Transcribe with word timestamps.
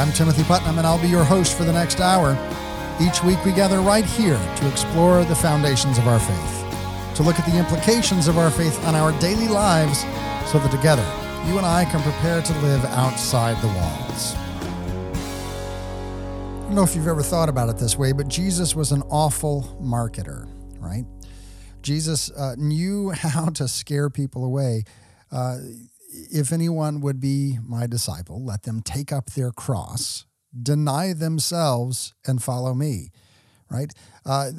I'm 0.00 0.12
Timothy 0.14 0.44
Putnam, 0.44 0.78
and 0.78 0.86
I'll 0.86 0.98
be 0.98 1.10
your 1.10 1.24
host 1.24 1.58
for 1.58 1.64
the 1.64 1.74
next 1.74 2.00
hour. 2.00 2.32
Each 3.02 3.22
week, 3.22 3.44
we 3.44 3.52
gather 3.52 3.82
right 3.82 4.06
here 4.06 4.38
to 4.56 4.70
explore 4.70 5.26
the 5.26 5.34
foundations 5.34 5.98
of 5.98 6.08
our 6.08 6.18
faith, 6.18 7.16
to 7.16 7.22
look 7.22 7.38
at 7.38 7.44
the 7.44 7.58
implications 7.58 8.26
of 8.26 8.38
our 8.38 8.50
faith 8.50 8.82
on 8.86 8.94
our 8.94 9.12
daily 9.20 9.46
lives, 9.46 10.00
so 10.50 10.58
that 10.58 10.70
together, 10.70 11.02
you 11.46 11.58
and 11.58 11.66
I 11.66 11.84
can 11.84 12.00
prepare 12.00 12.40
to 12.40 12.58
live 12.60 12.82
outside 12.86 13.60
the 13.60 13.66
walls. 13.66 14.34
I 16.56 16.62
don't 16.62 16.76
know 16.76 16.82
if 16.82 16.96
you've 16.96 17.06
ever 17.06 17.22
thought 17.22 17.50
about 17.50 17.68
it 17.68 17.76
this 17.76 17.98
way, 17.98 18.12
but 18.12 18.26
Jesus 18.26 18.74
was 18.74 18.92
an 18.92 19.02
awful 19.10 19.76
marketer, 19.82 20.48
right? 20.78 21.04
Jesus 21.82 22.30
uh, 22.30 22.54
knew 22.56 23.10
how 23.14 23.50
to 23.50 23.68
scare 23.68 24.08
people 24.08 24.46
away. 24.46 24.84
Uh, 25.30 25.58
if 26.30 26.52
anyone 26.52 27.00
would 27.00 27.20
be 27.20 27.58
my 27.66 27.86
disciple, 27.86 28.44
let 28.44 28.62
them 28.62 28.82
take 28.82 29.12
up 29.12 29.30
their 29.30 29.50
cross, 29.50 30.26
deny 30.60 31.12
themselves, 31.12 32.14
and 32.26 32.42
follow 32.42 32.74
me. 32.74 33.10
Right? 33.70 33.92
Uh, 34.26 34.50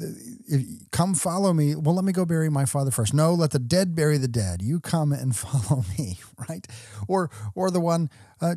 if, 0.48 0.90
come 0.90 1.14
follow 1.14 1.52
me. 1.52 1.74
Well, 1.74 1.94
let 1.94 2.04
me 2.04 2.12
go 2.12 2.24
bury 2.24 2.48
my 2.48 2.64
father 2.64 2.90
first. 2.90 3.12
No, 3.12 3.34
let 3.34 3.50
the 3.50 3.58
dead 3.58 3.94
bury 3.94 4.16
the 4.16 4.26
dead. 4.26 4.62
You 4.62 4.80
come 4.80 5.12
and 5.12 5.36
follow 5.36 5.84
me. 5.98 6.18
Right? 6.48 6.66
Or 7.08 7.30
or 7.54 7.70
the 7.70 7.80
one. 7.80 8.08
Uh, 8.40 8.54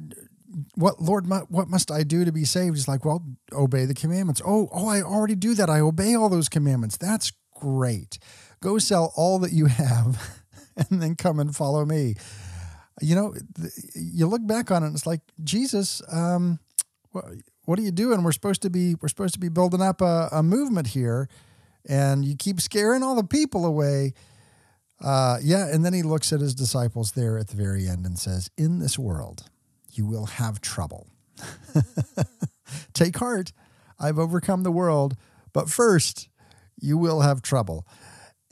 what 0.76 1.02
Lord, 1.02 1.28
what 1.50 1.68
must 1.68 1.92
I 1.92 2.04
do 2.04 2.24
to 2.24 2.32
be 2.32 2.46
saved? 2.46 2.78
He's 2.78 2.88
like, 2.88 3.04
well, 3.04 3.26
obey 3.52 3.84
the 3.84 3.94
commandments. 3.94 4.42
Oh, 4.46 4.70
oh, 4.72 4.88
I 4.88 5.02
already 5.02 5.36
do 5.36 5.54
that. 5.56 5.70
I 5.70 5.82
obey 5.82 6.16
all 6.16 6.30
those 6.30 6.48
commandments. 6.48 6.96
That's 6.96 7.34
great. 7.54 8.18
Go 8.62 8.78
sell 8.78 9.12
all 9.18 9.40
that 9.40 9.52
you 9.52 9.66
have, 9.66 10.42
and 10.78 11.02
then 11.02 11.16
come 11.16 11.40
and 11.40 11.54
follow 11.54 11.84
me 11.84 12.16
you 13.02 13.16
know, 13.16 13.34
you 13.94 14.28
look 14.28 14.46
back 14.46 14.72
on 14.72 14.84
it, 14.84 14.88
and 14.88 14.96
it's 14.96 15.06
like 15.06 15.22
Jesus. 15.44 16.02
Um, 16.12 16.60
what, 17.12 17.26
what 17.66 17.80
are 17.80 17.82
you 17.82 17.92
doing? 17.92 18.24
We're 18.24 18.32
supposed 18.32 18.62
to 18.62 18.70
be 18.70 18.96
we're 19.02 19.10
supposed 19.10 19.34
to 19.34 19.40
be 19.40 19.50
building 19.50 19.82
up 19.82 20.02
a, 20.02 20.30
a 20.32 20.44
movement 20.44 20.88
here, 20.88 21.28
and 21.88 22.24
you 22.24 22.36
keep 22.36 22.62
scaring 22.62 23.04
all 23.04 23.16
the 23.16 23.24
people 23.24 23.66
away. 23.66 24.14
Uh, 25.02 25.38
yeah, 25.42 25.68
and 25.68 25.84
then 25.84 25.94
he 25.94 26.04
looks 26.04 26.32
at 26.32 26.40
his 26.40 26.56
disciples 26.56 27.12
there 27.12 27.38
at 27.38 27.50
the 27.50 27.58
very 27.58 27.88
end 27.88 28.06
and 28.06 28.18
says, 28.18 28.50
"In 28.58 28.80
this 28.80 28.98
world, 28.98 29.50
you 29.92 30.06
will 30.06 30.26
have 30.26 30.62
trouble. 30.62 31.08
Take 32.94 33.18
heart, 33.18 33.52
I've 34.00 34.18
overcome 34.18 34.64
the 34.64 34.72
world. 34.72 35.16
But 35.52 35.70
first, 35.70 36.30
you 36.80 36.98
will 36.98 37.22
have 37.22 37.42
trouble." 37.42 37.86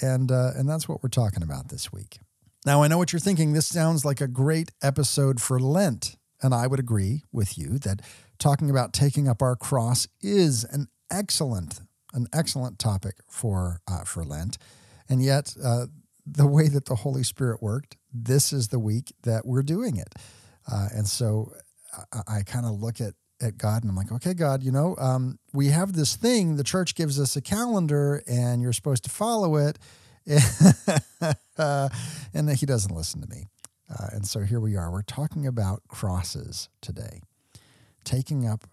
And 0.01 0.31
uh, 0.31 0.51
and 0.57 0.67
that's 0.67 0.89
what 0.89 1.01
we're 1.01 1.09
talking 1.09 1.43
about 1.43 1.69
this 1.69 1.93
week. 1.93 2.19
Now, 2.65 2.81
I 2.81 2.87
know 2.87 2.97
what 2.97 3.11
you're 3.11 3.19
thinking. 3.19 3.51
This 3.51 3.67
sounds 3.67 4.05
like 4.05 4.21
a 4.21 4.27
great 4.27 4.71
episode 4.81 5.41
for 5.41 5.59
Lent. 5.59 6.15
And 6.41 6.53
I 6.53 6.67
would 6.67 6.79
agree 6.79 7.23
with 7.31 7.57
you 7.57 7.77
that 7.79 8.01
talking 8.39 8.69
about 8.69 8.93
taking 8.93 9.27
up 9.27 9.41
our 9.41 9.57
cross 9.57 10.07
is 10.21 10.63
an 10.63 10.87
excellent, 11.11 11.81
an 12.13 12.27
excellent 12.31 12.79
topic 12.79 13.15
for, 13.27 13.81
uh, 13.85 14.05
for 14.05 14.23
Lent. 14.23 14.57
And 15.09 15.21
yet, 15.21 15.55
uh, 15.61 15.87
the 16.25 16.47
way 16.47 16.69
that 16.69 16.85
the 16.85 16.95
Holy 16.95 17.23
Spirit 17.23 17.61
worked, 17.61 17.97
this 18.13 18.53
is 18.53 18.69
the 18.69 18.79
week 18.79 19.13
that 19.23 19.45
we're 19.45 19.63
doing 19.63 19.97
it. 19.97 20.15
Uh, 20.71 20.87
and 20.95 21.05
so 21.05 21.51
I, 22.13 22.37
I 22.37 22.43
kind 22.43 22.65
of 22.65 22.81
look 22.81 23.01
at, 23.01 23.13
at 23.41 23.57
God 23.57 23.83
and 23.83 23.89
I'm 23.89 23.97
like, 23.97 24.11
okay, 24.13 24.33
God, 24.33 24.63
you 24.63 24.71
know, 24.71 24.95
um, 24.99 25.37
we 25.51 25.67
have 25.67 25.93
this 25.93 26.15
thing, 26.15 26.55
the 26.55 26.63
church 26.63 26.95
gives 26.95 27.19
us 27.19 27.35
a 27.35 27.41
calendar 27.41 28.23
and 28.25 28.61
you're 28.61 28.71
supposed 28.71 29.03
to 29.03 29.09
follow 29.09 29.57
it. 29.57 29.77
and 31.57 32.49
he 32.51 32.65
doesn't 32.65 32.95
listen 32.95 33.21
to 33.21 33.27
me. 33.27 33.47
Uh, 33.89 34.07
and 34.13 34.27
so 34.27 34.41
here 34.41 34.59
we 34.59 34.75
are. 34.75 34.91
We're 34.91 35.01
talking 35.01 35.45
about 35.45 35.83
crosses 35.87 36.69
today, 36.81 37.21
taking 38.03 38.47
up 38.47 38.65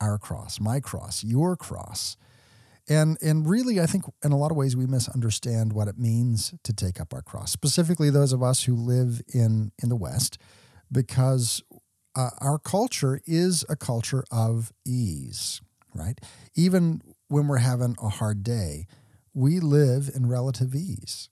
our 0.00 0.18
cross, 0.18 0.60
my 0.60 0.80
cross, 0.80 1.24
your 1.24 1.56
cross. 1.56 2.16
And, 2.88 3.18
and 3.20 3.48
really, 3.48 3.80
I 3.80 3.86
think 3.86 4.04
in 4.24 4.32
a 4.32 4.36
lot 4.36 4.50
of 4.50 4.56
ways, 4.56 4.76
we 4.76 4.86
misunderstand 4.86 5.72
what 5.72 5.88
it 5.88 5.98
means 5.98 6.54
to 6.62 6.72
take 6.72 7.00
up 7.00 7.12
our 7.12 7.22
cross, 7.22 7.52
specifically 7.52 8.08
those 8.10 8.32
of 8.32 8.42
us 8.42 8.64
who 8.64 8.74
live 8.74 9.20
in, 9.32 9.72
in 9.82 9.88
the 9.88 9.96
West, 9.96 10.38
because 10.90 11.62
uh, 12.16 12.30
our 12.40 12.58
culture 12.58 13.20
is 13.26 13.64
a 13.68 13.76
culture 13.76 14.24
of 14.30 14.72
ease, 14.86 15.60
right? 15.94 16.18
Even 16.54 17.02
when 17.28 17.46
we're 17.46 17.58
having 17.58 17.94
a 18.02 18.08
hard 18.08 18.42
day, 18.42 18.86
we 19.34 19.60
live 19.60 20.10
in 20.14 20.26
relative 20.26 20.74
ease. 20.74 21.28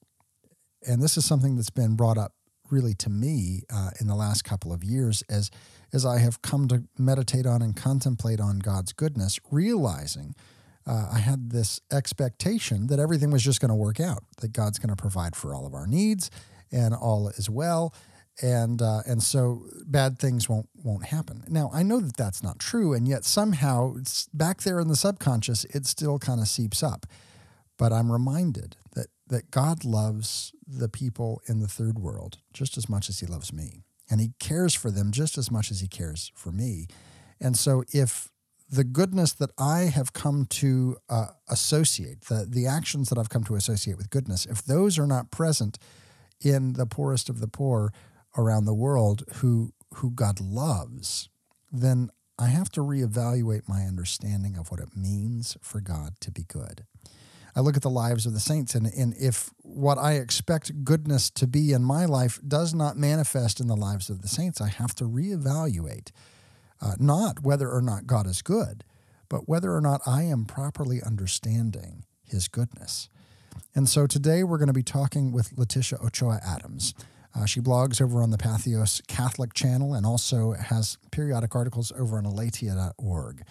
And 0.86 1.02
this 1.02 1.16
is 1.16 1.24
something 1.24 1.56
that's 1.56 1.70
been 1.70 1.96
brought 1.96 2.18
up 2.18 2.32
really 2.70 2.94
to 2.94 3.10
me 3.10 3.62
uh, 3.72 3.90
in 4.00 4.06
the 4.06 4.14
last 4.14 4.42
couple 4.42 4.72
of 4.72 4.82
years 4.82 5.22
as, 5.28 5.50
as 5.92 6.04
I 6.04 6.18
have 6.18 6.42
come 6.42 6.68
to 6.68 6.84
meditate 6.98 7.46
on 7.46 7.62
and 7.62 7.76
contemplate 7.76 8.40
on 8.40 8.58
God's 8.58 8.92
goodness, 8.92 9.38
realizing 9.50 10.34
uh, 10.86 11.10
I 11.12 11.18
had 11.18 11.50
this 11.50 11.80
expectation 11.92 12.86
that 12.88 12.98
everything 12.98 13.30
was 13.30 13.42
just 13.42 13.60
going 13.60 13.70
to 13.70 13.74
work 13.74 14.00
out, 14.00 14.22
that 14.40 14.52
God's 14.52 14.78
going 14.78 14.94
to 14.94 15.00
provide 15.00 15.34
for 15.34 15.54
all 15.54 15.66
of 15.66 15.74
our 15.74 15.86
needs 15.86 16.30
and 16.72 16.94
all 16.94 17.28
is 17.28 17.50
well. 17.50 17.94
And 18.42 18.82
uh, 18.82 19.00
and 19.06 19.22
so 19.22 19.64
bad 19.86 20.18
things 20.18 20.46
won't 20.46 20.68
won't 20.74 21.06
happen. 21.06 21.42
Now 21.48 21.70
I 21.72 21.82
know 21.82 22.00
that 22.00 22.18
that's 22.18 22.42
not 22.42 22.58
true, 22.58 22.92
and 22.92 23.08
yet 23.08 23.24
somehow 23.24 23.94
it's 23.96 24.28
back 24.34 24.60
there 24.60 24.78
in 24.78 24.88
the 24.88 24.96
subconscious, 24.96 25.64
it 25.64 25.86
still 25.86 26.18
kind 26.18 26.38
of 26.40 26.46
seeps 26.46 26.82
up. 26.82 27.06
But 27.78 27.92
I'm 27.92 28.10
reminded 28.10 28.76
that, 28.94 29.08
that 29.28 29.50
God 29.50 29.84
loves 29.84 30.52
the 30.66 30.88
people 30.88 31.42
in 31.46 31.60
the 31.60 31.68
third 31.68 31.98
world 31.98 32.38
just 32.52 32.76
as 32.76 32.88
much 32.88 33.08
as 33.08 33.20
he 33.20 33.26
loves 33.26 33.52
me. 33.52 33.84
And 34.10 34.20
he 34.20 34.32
cares 34.38 34.74
for 34.74 34.90
them 34.90 35.10
just 35.10 35.36
as 35.36 35.50
much 35.50 35.70
as 35.70 35.80
he 35.80 35.88
cares 35.88 36.30
for 36.34 36.52
me. 36.52 36.86
And 37.40 37.56
so 37.56 37.84
if 37.92 38.30
the 38.68 38.84
goodness 38.84 39.32
that 39.34 39.50
I 39.58 39.82
have 39.82 40.12
come 40.12 40.46
to 40.46 40.96
uh, 41.08 41.26
associate, 41.48 42.22
the, 42.22 42.46
the 42.48 42.66
actions 42.66 43.08
that 43.08 43.18
I've 43.18 43.28
come 43.28 43.44
to 43.44 43.56
associate 43.56 43.96
with 43.96 44.10
goodness, 44.10 44.46
if 44.46 44.62
those 44.62 44.98
are 44.98 45.06
not 45.06 45.30
present 45.30 45.78
in 46.40 46.74
the 46.74 46.86
poorest 46.86 47.28
of 47.28 47.40
the 47.40 47.48
poor 47.48 47.92
around 48.36 48.64
the 48.64 48.74
world 48.74 49.24
who, 49.36 49.72
who 49.94 50.10
God 50.10 50.40
loves, 50.40 51.28
then 51.72 52.10
I 52.38 52.46
have 52.48 52.70
to 52.70 52.80
reevaluate 52.80 53.68
my 53.68 53.82
understanding 53.82 54.56
of 54.56 54.70
what 54.70 54.80
it 54.80 54.96
means 54.96 55.56
for 55.62 55.80
God 55.80 56.14
to 56.20 56.30
be 56.30 56.42
good. 56.42 56.84
I 57.56 57.60
look 57.60 57.74
at 57.74 57.82
the 57.82 57.88
lives 57.88 58.26
of 58.26 58.34
the 58.34 58.40
saints, 58.40 58.74
and, 58.74 58.86
and 58.86 59.14
if 59.18 59.50
what 59.62 59.96
I 59.96 60.12
expect 60.14 60.84
goodness 60.84 61.30
to 61.30 61.46
be 61.46 61.72
in 61.72 61.82
my 61.82 62.04
life 62.04 62.38
does 62.46 62.74
not 62.74 62.98
manifest 62.98 63.60
in 63.60 63.66
the 63.66 63.76
lives 63.76 64.10
of 64.10 64.20
the 64.20 64.28
saints, 64.28 64.60
I 64.60 64.68
have 64.68 64.94
to 64.96 65.04
reevaluate 65.04 66.10
uh, 66.82 66.92
not 66.98 67.42
whether 67.42 67.70
or 67.70 67.80
not 67.80 68.06
God 68.06 68.26
is 68.26 68.42
good, 68.42 68.84
but 69.30 69.48
whether 69.48 69.74
or 69.74 69.80
not 69.80 70.02
I 70.06 70.24
am 70.24 70.44
properly 70.44 71.02
understanding 71.02 72.04
his 72.24 72.46
goodness. 72.46 73.08
And 73.74 73.88
so 73.88 74.06
today 74.06 74.44
we're 74.44 74.58
going 74.58 74.66
to 74.66 74.74
be 74.74 74.82
talking 74.82 75.32
with 75.32 75.56
Leticia 75.56 76.04
Ochoa 76.04 76.40
Adams. 76.46 76.92
Uh, 77.34 77.46
she 77.46 77.60
blogs 77.60 78.02
over 78.02 78.22
on 78.22 78.30
the 78.30 78.38
Patheos 78.38 79.06
Catholic 79.06 79.54
channel 79.54 79.94
and 79.94 80.04
also 80.04 80.52
has 80.52 80.98
periodic 81.10 81.54
articles 81.54 81.90
over 81.98 82.18
on 82.18 82.24
aleteia.org. 82.24 83.42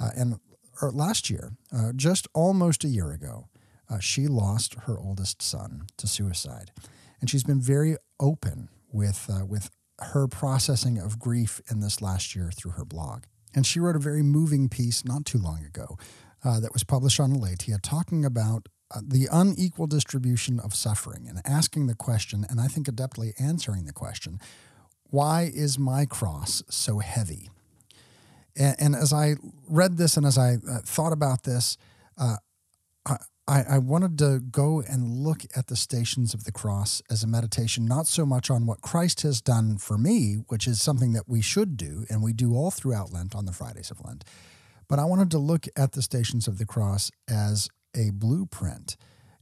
Uh, 0.00 0.10
and 0.16 0.40
or 0.80 0.90
last 0.90 1.30
year, 1.30 1.52
uh, 1.72 1.92
just 1.94 2.26
almost 2.34 2.84
a 2.84 2.88
year 2.88 3.12
ago, 3.12 3.48
uh, 3.90 3.98
she 3.98 4.26
lost 4.26 4.74
her 4.86 4.98
oldest 4.98 5.42
son 5.42 5.86
to 5.98 6.06
suicide, 6.06 6.70
and 7.20 7.28
she's 7.28 7.44
been 7.44 7.60
very 7.60 7.96
open 8.18 8.68
with 8.92 9.28
uh, 9.30 9.44
with 9.44 9.70
her 10.00 10.26
processing 10.26 10.98
of 10.98 11.18
grief 11.18 11.60
in 11.70 11.80
this 11.80 12.02
last 12.02 12.34
year 12.34 12.50
through 12.54 12.72
her 12.72 12.84
blog. 12.84 13.24
And 13.54 13.64
she 13.64 13.78
wrote 13.78 13.96
a 13.96 14.00
very 14.00 14.22
moving 14.22 14.68
piece 14.68 15.04
not 15.04 15.24
too 15.24 15.38
long 15.38 15.64
ago 15.64 15.96
uh, 16.44 16.58
that 16.60 16.72
was 16.72 16.84
published 16.84 17.20
on 17.20 17.32
Aleteia, 17.32 17.78
talking 17.80 18.24
about 18.24 18.68
uh, 18.94 19.00
the 19.06 19.28
unequal 19.30 19.86
distribution 19.86 20.60
of 20.60 20.74
suffering 20.74 21.26
and 21.28 21.40
asking 21.44 21.86
the 21.86 21.94
question, 21.94 22.44
and 22.48 22.60
I 22.60 22.66
think 22.66 22.86
adeptly 22.86 23.32
answering 23.38 23.84
the 23.84 23.92
question, 23.92 24.40
why 25.04 25.50
is 25.54 25.78
my 25.78 26.06
cross 26.06 26.62
so 26.68 26.98
heavy? 26.98 27.50
And, 28.56 28.76
and 28.78 28.96
as 28.96 29.12
I 29.12 29.34
read 29.68 29.96
this 29.96 30.16
and 30.16 30.26
as 30.26 30.38
I 30.38 30.54
uh, 30.54 30.78
thought 30.84 31.12
about 31.12 31.42
this, 31.44 31.76
uh, 32.18 32.36
I, 33.46 33.62
I, 33.68 33.78
wanted 33.78 34.18
to 34.20 34.40
go 34.40 34.80
and 34.80 35.18
look 35.22 35.44
at 35.54 35.66
the 35.66 35.76
stations 35.76 36.32
of 36.32 36.44
the 36.44 36.52
cross 36.52 37.02
as 37.10 37.22
a 37.22 37.26
meditation, 37.26 37.84
not 37.84 38.06
so 38.06 38.24
much 38.24 38.50
on 38.50 38.64
what 38.64 38.80
Christ 38.80 39.20
has 39.20 39.42
done 39.42 39.76
for 39.76 39.98
me, 39.98 40.36
which 40.48 40.66
is 40.66 40.80
something 40.80 41.12
that 41.12 41.28
we 41.28 41.42
should 41.42 41.76
do, 41.76 42.06
and 42.08 42.22
we 42.22 42.32
do 42.32 42.54
all 42.54 42.70
throughout 42.70 43.12
Lent 43.12 43.34
on 43.34 43.44
the 43.44 43.52
Fridays 43.52 43.90
of 43.90 44.02
Lent, 44.02 44.24
but 44.88 44.98
I 44.98 45.04
wanted 45.04 45.30
to 45.32 45.38
look 45.38 45.66
at 45.76 45.92
the 45.92 46.00
stations 46.00 46.48
of 46.48 46.56
the 46.56 46.64
cross 46.64 47.10
as 47.28 47.68
a 47.94 48.10
blueprint 48.12 48.96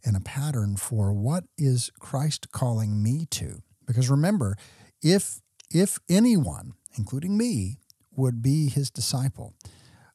and 0.04 0.16
a 0.16 0.20
pattern 0.20 0.76
for 0.76 1.12
what 1.12 1.44
is 1.56 1.92
Christ 2.00 2.50
calling 2.50 3.02
me 3.02 3.26
to. 3.30 3.62
Because 3.86 4.10
remember, 4.10 4.56
if 5.00 5.40
if 5.70 5.98
anyone, 6.08 6.74
including 6.98 7.38
me, 7.38 7.78
would 8.16 8.42
be 8.42 8.68
his 8.68 8.90
disciple, 8.90 9.54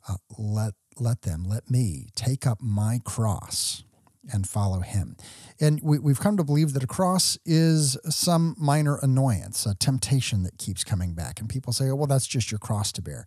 uh, 0.08 0.16
let 0.38 0.74
let 1.00 1.22
them, 1.22 1.44
let 1.44 1.70
me 1.70 2.08
take 2.16 2.48
up 2.48 2.60
my 2.62 3.00
cross 3.04 3.84
and 4.32 4.48
follow 4.48 4.80
him. 4.82 5.16
And 5.60 5.80
we, 5.82 5.98
have 6.10 6.20
come 6.20 6.38
to 6.38 6.44
believe 6.44 6.74
that 6.74 6.84
a 6.84 6.88
cross 6.88 7.38
is 7.46 7.98
some 8.10 8.56
minor 8.58 8.98
annoyance, 8.98 9.66
a 9.66 9.76
temptation 9.76 10.44
that 10.44 10.58
keeps 10.58 10.84
coming 10.84 11.14
back. 11.14 11.40
And 11.40 11.50
people 11.50 11.72
say, 11.72 11.90
oh, 11.90 11.96
well, 11.96 12.08
that's 12.08 12.28
just 12.28 12.52
your 12.52 12.60
cross 12.60 12.92
to 12.94 13.02
bear. 13.02 13.26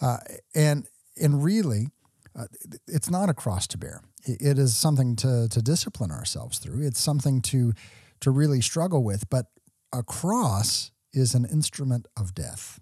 Uh, 0.00 0.18
and 0.54 0.86
and 1.20 1.42
really, 1.42 1.88
uh, 2.38 2.44
it's 2.86 3.08
not 3.08 3.30
a 3.30 3.34
cross 3.34 3.66
to 3.68 3.78
bear. 3.78 4.02
It 4.24 4.58
is 4.58 4.76
something 4.76 5.16
to 5.16 5.48
to 5.48 5.62
discipline 5.62 6.10
ourselves 6.10 6.58
through. 6.58 6.86
It's 6.86 7.00
something 7.00 7.40
to 7.42 7.72
to 8.20 8.30
really 8.30 8.60
struggle 8.60 9.02
with. 9.02 9.28
But 9.30 9.46
a 9.92 10.02
cross 10.02 10.90
is 11.12 11.34
an 11.34 11.46
instrument 11.46 12.06
of 12.16 12.34
death. 12.34 12.78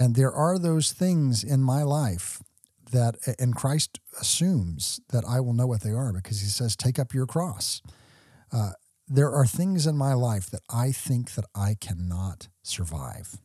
And 0.00 0.14
there 0.14 0.32
are 0.32 0.58
those 0.58 0.92
things 0.92 1.44
in 1.44 1.62
my 1.62 1.82
life 1.82 2.42
that, 2.90 3.16
and 3.38 3.54
Christ 3.54 4.00
assumes 4.18 4.98
that 5.10 5.24
I 5.28 5.40
will 5.40 5.52
know 5.52 5.66
what 5.66 5.82
they 5.82 5.90
are 5.90 6.10
because 6.12 6.40
he 6.40 6.48
says, 6.48 6.74
Take 6.74 6.98
up 6.98 7.12
your 7.12 7.26
cross. 7.26 7.82
Uh, 8.50 8.72
there 9.06 9.30
are 9.30 9.44
things 9.44 9.86
in 9.86 9.98
my 9.98 10.14
life 10.14 10.48
that 10.50 10.62
I 10.70 10.90
think 10.90 11.34
that 11.34 11.44
I 11.54 11.76
cannot 11.78 12.48
survive. 12.62 13.36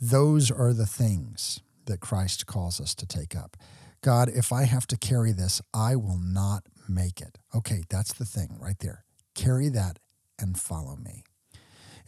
Those 0.00 0.50
are 0.50 0.72
the 0.72 0.86
things 0.86 1.60
that 1.84 2.00
Christ 2.00 2.46
calls 2.46 2.80
us 2.80 2.94
to 2.94 3.06
take 3.06 3.36
up. 3.36 3.56
God, 4.00 4.30
if 4.30 4.52
I 4.52 4.64
have 4.64 4.86
to 4.86 4.96
carry 4.96 5.32
this, 5.32 5.60
I 5.74 5.94
will 5.96 6.18
not 6.18 6.64
make 6.88 7.20
it. 7.20 7.38
Okay, 7.54 7.82
that's 7.90 8.14
the 8.14 8.24
thing 8.24 8.56
right 8.58 8.78
there. 8.78 9.04
Carry 9.34 9.68
that 9.68 9.98
and 10.38 10.58
follow 10.58 10.96
me. 10.96 11.24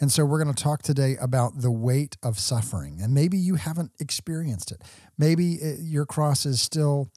And 0.02 0.10
so 0.10 0.24
we're 0.24 0.42
going 0.42 0.52
to 0.52 0.62
talk 0.62 0.82
today 0.82 1.16
about 1.20 1.60
the 1.60 1.70
weight 1.70 2.16
of 2.24 2.36
suffering. 2.36 2.98
And 3.00 3.14
maybe 3.14 3.38
you 3.38 3.54
haven't 3.54 3.92
experienced 4.00 4.72
it. 4.72 4.82
Maybe 5.16 5.52
it, 5.54 5.78
your 5.80 6.06
cross 6.06 6.44
is 6.44 6.60
still 6.60 7.12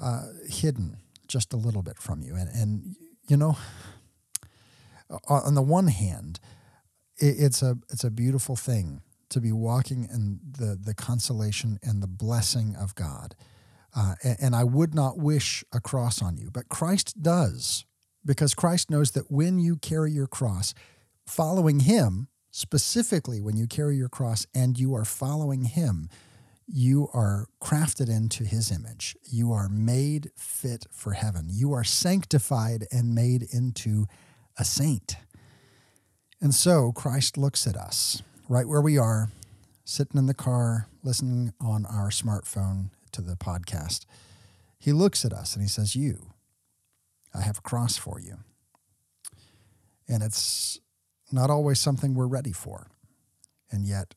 uh, 0.00 0.26
hidden 0.48 0.98
just 1.26 1.52
a 1.52 1.56
little 1.56 1.82
bit 1.82 1.98
from 1.98 2.22
you. 2.22 2.36
And, 2.36 2.48
and, 2.50 2.96
you 3.26 3.36
know, 3.36 3.58
on 5.28 5.56
the 5.56 5.62
one 5.62 5.88
hand, 5.88 6.38
it, 7.16 7.34
it's 7.38 7.60
a 7.60 7.76
it's 7.90 8.04
a 8.04 8.10
beautiful 8.10 8.54
thing 8.54 9.02
to 9.30 9.40
be 9.40 9.50
walking 9.50 10.04
in 10.04 10.38
the 10.48 10.78
the 10.80 10.94
consolation 10.94 11.80
and 11.82 12.00
the 12.00 12.06
blessing 12.06 12.76
of 12.76 12.94
God. 12.94 13.34
Uh, 13.96 14.14
and, 14.22 14.36
and 14.40 14.56
I 14.56 14.62
would 14.62 14.94
not 14.94 15.18
wish 15.18 15.64
a 15.72 15.80
cross 15.80 16.22
on 16.22 16.36
you, 16.36 16.50
but 16.52 16.68
Christ 16.68 17.20
does, 17.20 17.84
because 18.24 18.54
Christ 18.54 18.90
knows 18.90 19.10
that 19.12 19.28
when 19.28 19.58
you 19.58 19.76
carry 19.76 20.12
your 20.12 20.28
cross, 20.28 20.72
following 21.28 21.80
Him, 21.80 22.28
specifically 22.50 23.40
when 23.40 23.56
you 23.56 23.66
carry 23.66 23.96
your 23.96 24.08
cross 24.08 24.46
and 24.54 24.78
you 24.78 24.94
are 24.94 25.04
following 25.04 25.64
Him, 25.64 26.08
you 26.66 27.08
are 27.14 27.46
crafted 27.62 28.08
into 28.08 28.44
His 28.44 28.70
image. 28.70 29.16
You 29.30 29.52
are 29.52 29.68
made 29.68 30.30
fit 30.36 30.86
for 30.90 31.12
heaven. 31.12 31.48
You 31.50 31.72
are 31.72 31.84
sanctified 31.84 32.86
and 32.90 33.14
made 33.14 33.46
into 33.52 34.06
a 34.58 34.64
saint. 34.64 35.16
And 36.40 36.54
so 36.54 36.92
Christ 36.92 37.36
looks 37.36 37.66
at 37.66 37.76
us 37.76 38.22
right 38.48 38.68
where 38.68 38.80
we 38.80 38.96
are, 38.98 39.30
sitting 39.84 40.18
in 40.18 40.26
the 40.26 40.34
car, 40.34 40.88
listening 41.02 41.52
on 41.60 41.86
our 41.86 42.10
smartphone 42.10 42.90
to 43.12 43.22
the 43.22 43.34
podcast. 43.34 44.04
He 44.78 44.92
looks 44.92 45.24
at 45.24 45.32
us 45.32 45.54
and 45.54 45.62
he 45.62 45.68
says, 45.68 45.96
You, 45.96 46.32
I 47.34 47.42
have 47.42 47.58
a 47.58 47.62
cross 47.62 47.96
for 47.96 48.20
you. 48.20 48.38
And 50.08 50.22
it's 50.22 50.80
not 51.32 51.50
always 51.50 51.78
something 51.78 52.14
we're 52.14 52.26
ready 52.26 52.52
for. 52.52 52.88
And 53.70 53.86
yet, 53.86 54.14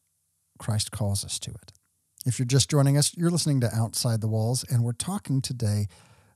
Christ 0.57 0.91
calls 0.91 1.25
us 1.25 1.39
to 1.39 1.51
it. 1.51 1.73
If 2.25 2.37
you're 2.37 2.45
just 2.45 2.69
joining 2.69 2.97
us, 2.97 3.15
you're 3.17 3.31
listening 3.31 3.61
to 3.61 3.75
Outside 3.75 4.21
the 4.21 4.27
Walls, 4.27 4.63
and 4.69 4.83
we're 4.83 4.93
talking 4.93 5.41
today 5.41 5.87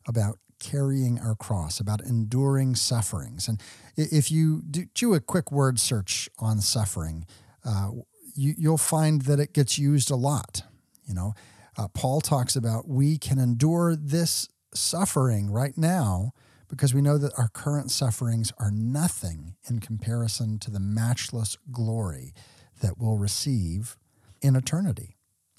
about 0.07 0.39
carrying 0.60 1.19
our 1.19 1.36
cross, 1.36 1.80
about 1.80 2.01
enduring 2.01 2.75
sufferings. 2.75 3.48
And 3.48 3.62
if 3.95 4.31
you 4.31 4.62
do, 4.63 5.13
a 5.13 5.19
quick 5.19 5.51
word 5.51 5.80
search 5.80 6.30
on 6.39 6.62
suffering, 6.62 7.25
uh, 7.63 7.92
you, 8.36 8.56
will 8.72 8.77
find 8.77 9.24
that 9.24 9.39
it 9.39 9.54
gets 9.54 9.77
used 9.77 10.10
a 10.10 10.16
lot. 10.16 10.63
You 11.06 11.13
know, 11.13 11.33
uh, 11.77 11.88
Paul 11.89 12.22
talks 12.22 12.56
about 12.56 12.88
we 12.88 13.18
can 13.18 13.38
endure 13.38 13.95
this 13.95 14.48
suffering 14.74 15.51
right 15.51 15.77
now 15.77 16.31
because 16.75 16.94
we 16.94 17.01
know 17.01 17.18
that 17.18 17.38
our 17.38 17.48
current 17.48 17.89
sufferings 17.89 18.51
are 18.57 18.72
nothing 18.72 19.56
in 19.69 19.80
comparison 19.80 20.60
to 20.60 20.69
the 20.69 20.80
matchless 20.80 21.57
glory 21.72 22.33
that 22.81 22.98
we'll 22.98 23.18
receive 23.18 23.98
in 24.42 24.56
eternity. 24.56 25.16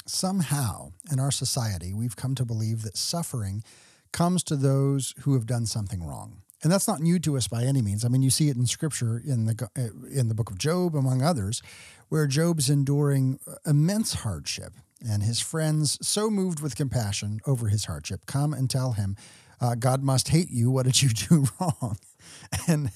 Somehow 0.06 0.92
in 1.10 1.18
our 1.18 1.30
society, 1.30 1.94
we've 1.94 2.16
come 2.16 2.34
to 2.34 2.44
believe 2.44 2.82
that 2.82 2.96
suffering 2.96 3.64
comes 4.12 4.42
to 4.44 4.56
those 4.56 5.14
who 5.20 5.34
have 5.34 5.46
done 5.46 5.66
something 5.66 6.04
wrong. 6.04 6.42
And 6.62 6.70
that's 6.70 6.88
not 6.88 7.00
new 7.00 7.18
to 7.20 7.36
us 7.36 7.48
by 7.48 7.64
any 7.64 7.82
means. 7.82 8.04
I 8.04 8.08
mean, 8.08 8.22
you 8.22 8.30
see 8.30 8.48
it 8.48 8.56
in 8.56 8.66
Scripture 8.66 9.20
in 9.24 9.46
the 9.46 9.68
uh, 9.76 10.08
in 10.10 10.28
the 10.28 10.34
book 10.34 10.50
of 10.50 10.58
Job, 10.58 10.96
among 10.96 11.22
others, 11.22 11.62
where 12.08 12.26
Job's 12.26 12.70
enduring 12.70 13.38
immense 13.66 14.14
hardship, 14.14 14.72
and 15.06 15.22
his 15.22 15.40
friends, 15.40 15.98
so 16.06 16.30
moved 16.30 16.60
with 16.60 16.76
compassion 16.76 17.40
over 17.46 17.68
his 17.68 17.84
hardship, 17.84 18.26
come 18.26 18.54
and 18.54 18.70
tell 18.70 18.92
him 18.92 19.16
uh, 19.61 19.75
God 19.75 20.03
must 20.03 20.29
hate 20.29 20.50
you. 20.50 20.70
What 20.70 20.87
did 20.87 21.03
you 21.03 21.08
do 21.11 21.47
wrong? 21.61 21.99
And 22.69 22.91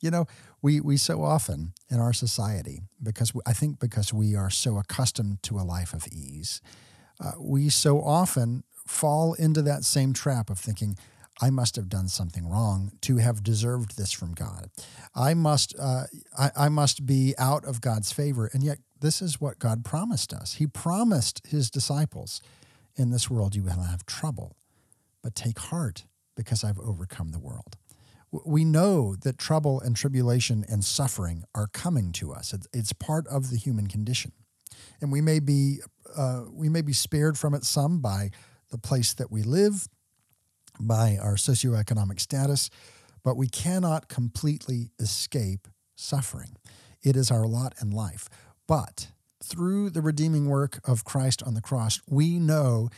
you 0.00 0.10
know, 0.10 0.26
we 0.62 0.80
we 0.80 0.96
so 0.96 1.22
often 1.22 1.72
in 1.90 2.00
our 2.00 2.12
society, 2.12 2.82
because 3.02 3.34
we, 3.34 3.40
I 3.46 3.52
think 3.52 3.78
because 3.78 4.12
we 4.12 4.34
are 4.34 4.50
so 4.50 4.78
accustomed 4.78 5.42
to 5.44 5.58
a 5.58 5.64
life 5.64 5.92
of 5.92 6.06
ease, 6.08 6.60
uh, 7.20 7.32
we 7.38 7.68
so 7.68 8.00
often 8.00 8.64
fall 8.86 9.34
into 9.34 9.62
that 9.62 9.84
same 9.84 10.12
trap 10.12 10.50
of 10.50 10.58
thinking. 10.58 10.96
I 11.38 11.50
must 11.50 11.76
have 11.76 11.90
done 11.90 12.08
something 12.08 12.48
wrong 12.48 12.92
to 13.02 13.18
have 13.18 13.42
deserved 13.42 13.98
this 13.98 14.10
from 14.10 14.32
God. 14.32 14.70
I 15.14 15.34
must, 15.34 15.74
uh, 15.78 16.04
I, 16.38 16.50
I 16.56 16.68
must 16.70 17.04
be 17.04 17.34
out 17.36 17.66
of 17.66 17.82
God's 17.82 18.10
favor. 18.10 18.48
And 18.54 18.62
yet, 18.62 18.78
this 19.02 19.20
is 19.20 19.38
what 19.38 19.58
God 19.58 19.84
promised 19.84 20.32
us. 20.32 20.54
He 20.54 20.66
promised 20.66 21.42
his 21.46 21.70
disciples, 21.70 22.40
in 22.96 23.10
this 23.10 23.30
world 23.30 23.54
you 23.54 23.62
will 23.62 23.82
have 23.82 24.06
trouble 24.06 24.56
but 25.26 25.34
take 25.34 25.58
heart 25.58 26.04
because 26.36 26.62
I've 26.62 26.78
overcome 26.78 27.32
the 27.32 27.40
world. 27.40 27.76
We 28.30 28.64
know 28.64 29.16
that 29.24 29.38
trouble 29.38 29.80
and 29.80 29.96
tribulation 29.96 30.64
and 30.68 30.84
suffering 30.84 31.42
are 31.52 31.66
coming 31.66 32.12
to 32.12 32.32
us. 32.32 32.54
It's 32.72 32.92
part 32.92 33.26
of 33.26 33.50
the 33.50 33.56
human 33.56 33.88
condition, 33.88 34.30
and 35.00 35.10
we 35.10 35.20
may 35.20 35.40
be 35.40 35.80
uh, 36.16 36.44
we 36.52 36.68
may 36.68 36.80
be 36.80 36.92
spared 36.92 37.36
from 37.36 37.54
it 37.54 37.64
some 37.64 37.98
by 38.00 38.30
the 38.70 38.78
place 38.78 39.14
that 39.14 39.32
we 39.32 39.42
live, 39.42 39.88
by 40.78 41.18
our 41.20 41.34
socioeconomic 41.34 42.20
status, 42.20 42.70
but 43.24 43.36
we 43.36 43.48
cannot 43.48 44.08
completely 44.08 44.92
escape 45.00 45.66
suffering. 45.96 46.56
It 47.02 47.16
is 47.16 47.32
our 47.32 47.48
lot 47.48 47.74
in 47.82 47.90
life. 47.90 48.28
But 48.68 49.08
through 49.42 49.90
the 49.90 50.02
redeeming 50.02 50.48
work 50.48 50.78
of 50.84 51.04
Christ 51.04 51.42
on 51.42 51.54
the 51.54 51.60
cross, 51.60 52.00
we 52.08 52.38
know 52.38 52.90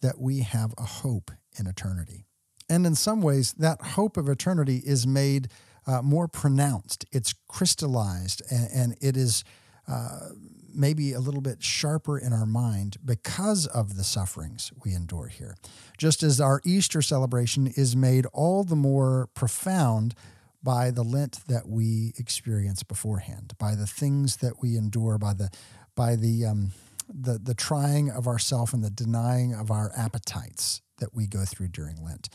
that 0.00 0.18
we 0.18 0.40
have 0.40 0.72
a 0.78 0.84
hope 0.84 1.30
in 1.58 1.66
eternity. 1.66 2.26
And 2.68 2.86
in 2.86 2.94
some 2.94 3.20
ways, 3.20 3.52
that 3.58 3.80
hope 3.80 4.16
of 4.16 4.28
eternity 4.28 4.82
is 4.84 5.06
made 5.06 5.48
uh, 5.86 6.00
more 6.00 6.28
pronounced, 6.28 7.04
it's 7.12 7.34
crystallized, 7.46 8.42
and, 8.50 8.68
and 8.72 8.96
it 9.02 9.16
is 9.16 9.44
uh, 9.86 10.30
maybe 10.74 11.12
a 11.12 11.20
little 11.20 11.42
bit 11.42 11.62
sharper 11.62 12.18
in 12.18 12.32
our 12.32 12.46
mind 12.46 12.96
because 13.04 13.66
of 13.66 13.96
the 13.96 14.04
sufferings 14.04 14.72
we 14.82 14.94
endure 14.94 15.28
here. 15.28 15.56
Just 15.98 16.22
as 16.22 16.40
our 16.40 16.60
Easter 16.64 17.02
celebration 17.02 17.66
is 17.66 17.94
made 17.94 18.26
all 18.32 18.64
the 18.64 18.76
more 18.76 19.28
profound 19.34 20.14
by 20.62 20.90
the 20.90 21.02
Lent 21.02 21.46
that 21.46 21.68
we 21.68 22.14
experience 22.18 22.82
beforehand, 22.82 23.52
by 23.58 23.74
the 23.74 23.86
things 23.86 24.38
that 24.38 24.62
we 24.62 24.76
endure, 24.76 25.18
by 25.18 25.34
the 25.34 25.50
by 25.94 26.16
the 26.16 26.46
um, 26.46 26.72
the 27.06 27.38
the 27.38 27.54
trying 27.54 28.10
of 28.10 28.26
ourself 28.26 28.72
and 28.72 28.82
the 28.82 28.90
denying 28.90 29.52
of 29.52 29.70
our 29.70 29.92
appetites 29.94 30.80
that 30.98 31.14
we 31.14 31.26
go 31.26 31.44
through 31.44 31.68
during 31.68 32.02
Lent. 32.02 32.28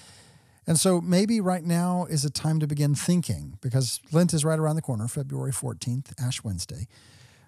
And 0.67 0.79
so 0.79 1.01
maybe 1.01 1.41
right 1.41 1.63
now 1.63 2.05
is 2.09 2.23
a 2.23 2.29
time 2.29 2.59
to 2.59 2.67
begin 2.67 2.93
thinking 2.93 3.57
because 3.61 3.99
Lent 4.11 4.33
is 4.33 4.45
right 4.45 4.59
around 4.59 4.75
the 4.75 4.81
corner, 4.81 5.07
February 5.07 5.51
14th, 5.51 6.13
Ash 6.21 6.43
Wednesday. 6.43 6.87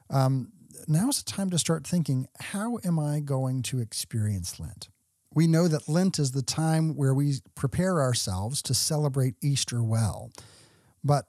Um, 0.09 0.51
now 0.87 1.09
is 1.09 1.21
the 1.21 1.31
time 1.31 1.49
to 1.51 1.59
start 1.59 1.85
thinking 1.85 2.27
how 2.39 2.79
am 2.83 2.97
I 2.97 3.19
going 3.19 3.61
to 3.63 3.79
experience 3.79 4.59
Lent? 4.59 4.89
We 5.33 5.47
know 5.47 5.67
that 5.67 5.87
Lent 5.87 6.19
is 6.19 6.31
the 6.31 6.41
time 6.41 6.95
where 6.95 7.13
we 7.13 7.35
prepare 7.55 8.01
ourselves 8.01 8.61
to 8.63 8.73
celebrate 8.73 9.35
Easter 9.41 9.83
well. 9.83 10.31
But 11.03 11.25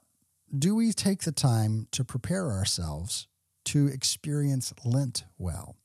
do 0.57 0.75
we 0.75 0.91
take 0.91 1.21
the 1.21 1.31
time 1.31 1.87
to 1.91 2.03
prepare 2.03 2.51
ourselves 2.51 3.27
to 3.65 3.87
experience 3.87 4.73
Lent 4.83 5.23
well? 5.37 5.77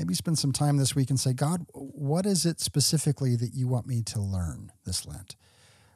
Maybe 0.00 0.14
spend 0.14 0.38
some 0.38 0.50
time 0.50 0.78
this 0.78 0.94
week 0.94 1.10
and 1.10 1.20
say, 1.20 1.34
God, 1.34 1.66
what 1.74 2.24
is 2.24 2.46
it 2.46 2.58
specifically 2.58 3.36
that 3.36 3.52
you 3.52 3.68
want 3.68 3.86
me 3.86 4.00
to 4.04 4.18
learn 4.18 4.72
this 4.86 5.04
Lent? 5.04 5.36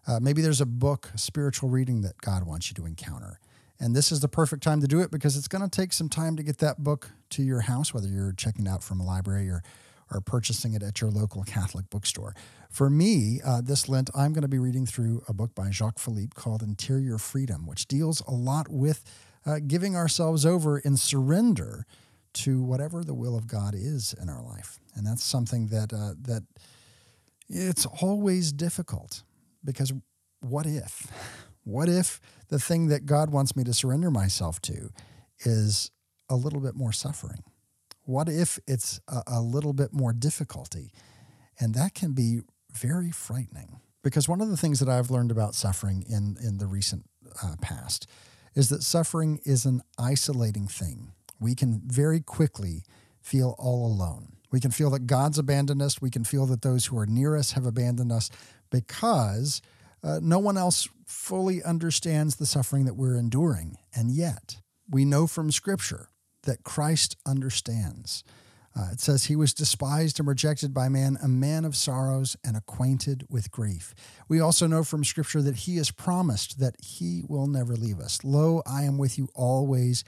Uh, 0.07 0.21
maybe 0.21 0.43
there's 0.43 0.61
a 0.61 0.67
book, 0.67 1.11
a 1.15 1.19
spiritual 1.19 1.71
reading 1.71 2.03
that 2.03 2.19
God 2.19 2.47
wants 2.47 2.69
you 2.69 2.75
to 2.75 2.85
encounter. 2.85 3.41
And 3.81 3.97
this 3.97 4.13
is 4.13 4.21
the 4.21 4.29
perfect 4.29 4.63
time 4.63 4.83
to 4.83 4.87
do 4.87 5.01
it 5.01 5.11
because 5.11 5.39
it's 5.39 5.49
going 5.49 5.67
to 5.67 5.75
take 5.75 5.95
some 5.95 6.11
time 6.11 6.37
to 6.37 6.43
get 6.43 6.59
that 6.59 6.85
book 6.85 7.13
to 7.31 7.43
your 7.43 7.61
house, 7.61 7.95
whether 7.95 8.07
you're 8.07 8.35
checking 8.35 8.67
it 8.67 8.69
out 8.69 8.83
from 8.83 9.01
a 9.01 9.07
library 9.07 9.49
or, 9.49 9.63
or 10.13 10.21
purchasing 10.21 10.75
it 10.75 10.83
at 10.83 11.01
your 11.01 11.11
local 11.11 11.43
Catholic 11.47 11.89
bookstore. 11.89 12.35
For 12.69 12.91
me, 12.91 13.41
uh, 13.43 13.63
this 13.63 13.89
Lent, 13.89 14.11
I'm 14.15 14.35
going 14.35 14.43
to 14.43 14.49
be 14.49 14.59
reading 14.59 14.85
through 14.85 15.23
a 15.29 15.33
book 15.33 15.55
by 15.55 15.71
Jacques 15.71 15.99
Philippe 15.99 16.33
called 16.35 16.63
Interior 16.63 17.17
Freedom, 17.17 17.67
which 17.67 17.89
deals 17.89 18.21
a 18.29 18.33
lot 18.33 18.69
with 18.69 19.03
uh, 19.47 19.61
giving 19.67 19.97
ourselves 19.97 20.45
over 20.45 20.79
in 20.79 20.99
surrender 20.99 21.87
to 22.35 22.63
whatever 22.63 23.05
the 23.05 23.15
will 23.15 23.37
of 23.37 23.47
God 23.47 23.75
is 23.75 24.15
in 24.21 24.29
our 24.29 24.43
life. 24.43 24.79
And 24.95 25.07
that's 25.07 25.25
something 25.25 25.69
that 25.69 25.93
uh, 25.93 26.15
that 26.23 26.45
it's 27.49 27.87
always 27.87 28.53
difficult 28.53 29.23
because 29.65 29.93
what 30.41 30.67
if? 30.67 31.11
What 31.65 31.89
if 31.89 32.21
the 32.49 32.59
thing 32.59 32.89
that 32.89 33.07
God 33.07 33.31
wants 33.31 33.57
me 33.57 33.65
to 33.65 33.73
surrender 33.73 34.11
myself 34.11 34.61
to 34.63 34.91
is 35.41 35.91
a 36.29 36.37
little 36.37 36.61
bit 36.61 36.75
more 36.75 36.93
suffering? 36.93 37.43
What 38.03 38.29
if 38.29 38.59
it's 38.67 39.01
a, 39.09 39.23
a 39.27 39.41
little 39.41 39.73
bit 39.73 39.93
more 39.93 40.13
difficulty? 40.13 40.93
And 41.59 41.75
that 41.75 41.95
can 41.95 42.13
be 42.13 42.41
very 42.73 43.11
frightening 43.11 43.81
because 44.03 44.29
one 44.29 44.41
of 44.41 44.51
the 44.51 44.57
things 44.57 44.81
that 44.81 44.89
I've 44.89 45.11
learned 45.11 45.31
about 45.31 45.55
suffering 45.55 46.05
in, 46.09 46.37
in 46.43 46.59
the 46.59 46.67
recent 46.67 47.05
uh, 47.43 47.57
past 47.61 48.07
is 48.55 48.69
that 48.69 48.83
suffering 48.83 49.41
is 49.45 49.65
an 49.65 49.83
isolating 49.99 50.69
thing. 50.69 51.13
We 51.41 51.55
can 51.55 51.83
very 51.87 52.21
quickly 52.21 52.85
feel 53.21 53.55
all 53.59 53.87
alone. 53.87 54.37
We 54.51 54.61
can 54.61 54.71
feel 54.71 54.91
that 54.91 55.07
God's 55.07 55.39
abandoned 55.39 55.83
us. 55.83 56.01
We 56.01 56.11
can 56.11 56.25
feel 56.25 56.47
that 56.47 56.63
those 56.63 56.87
who 56.87 56.99
are 56.99 57.07
near 57.07 57.37
us 57.37 57.53
have 57.53 57.67
abandoned 57.67 58.13
us 58.13 58.31
because 58.71 59.61
uh, 60.03 60.21
no 60.23 60.39
one 60.39 60.57
else 60.57 60.89
fully 61.07 61.63
understands 61.63 62.37
the 62.37 62.47
suffering 62.47 62.85
that 62.85 62.95
we're 62.95 63.17
enduring. 63.17 63.79
And 63.95 64.11
yet, 64.11 64.59
we 64.89 65.05
know 65.05 65.27
from 65.27 65.51
Scripture 65.51 66.11
that 66.43 66.63
Christ 66.63 67.17
understands. 67.27 68.23
Uh, 68.77 68.89
it 68.93 69.01
says, 69.01 69.25
He 69.25 69.37
was 69.37 69.55
despised 69.55 70.19
and 70.19 70.29
rejected 70.29 70.75
by 70.75 70.89
man, 70.89 71.17
a 71.23 71.29
man 71.29 71.65
of 71.65 71.77
sorrows 71.77 72.37
and 72.45 72.57
acquainted 72.57 73.25
with 73.31 73.51
grief. 73.51 73.95
We 74.29 74.41
also 74.41 74.67
know 74.67 74.83
from 74.83 75.05
Scripture 75.05 75.43
that 75.43 75.57
He 75.57 75.77
has 75.77 75.91
promised 75.91 76.59
that 76.59 76.77
He 76.81 77.23
will 77.27 77.47
never 77.47 77.77
leave 77.77 78.01
us. 78.01 78.19
Lo, 78.25 78.63
I 78.67 78.83
am 78.83 78.99
with 78.99 79.17
you 79.17 79.29
always, 79.35 80.05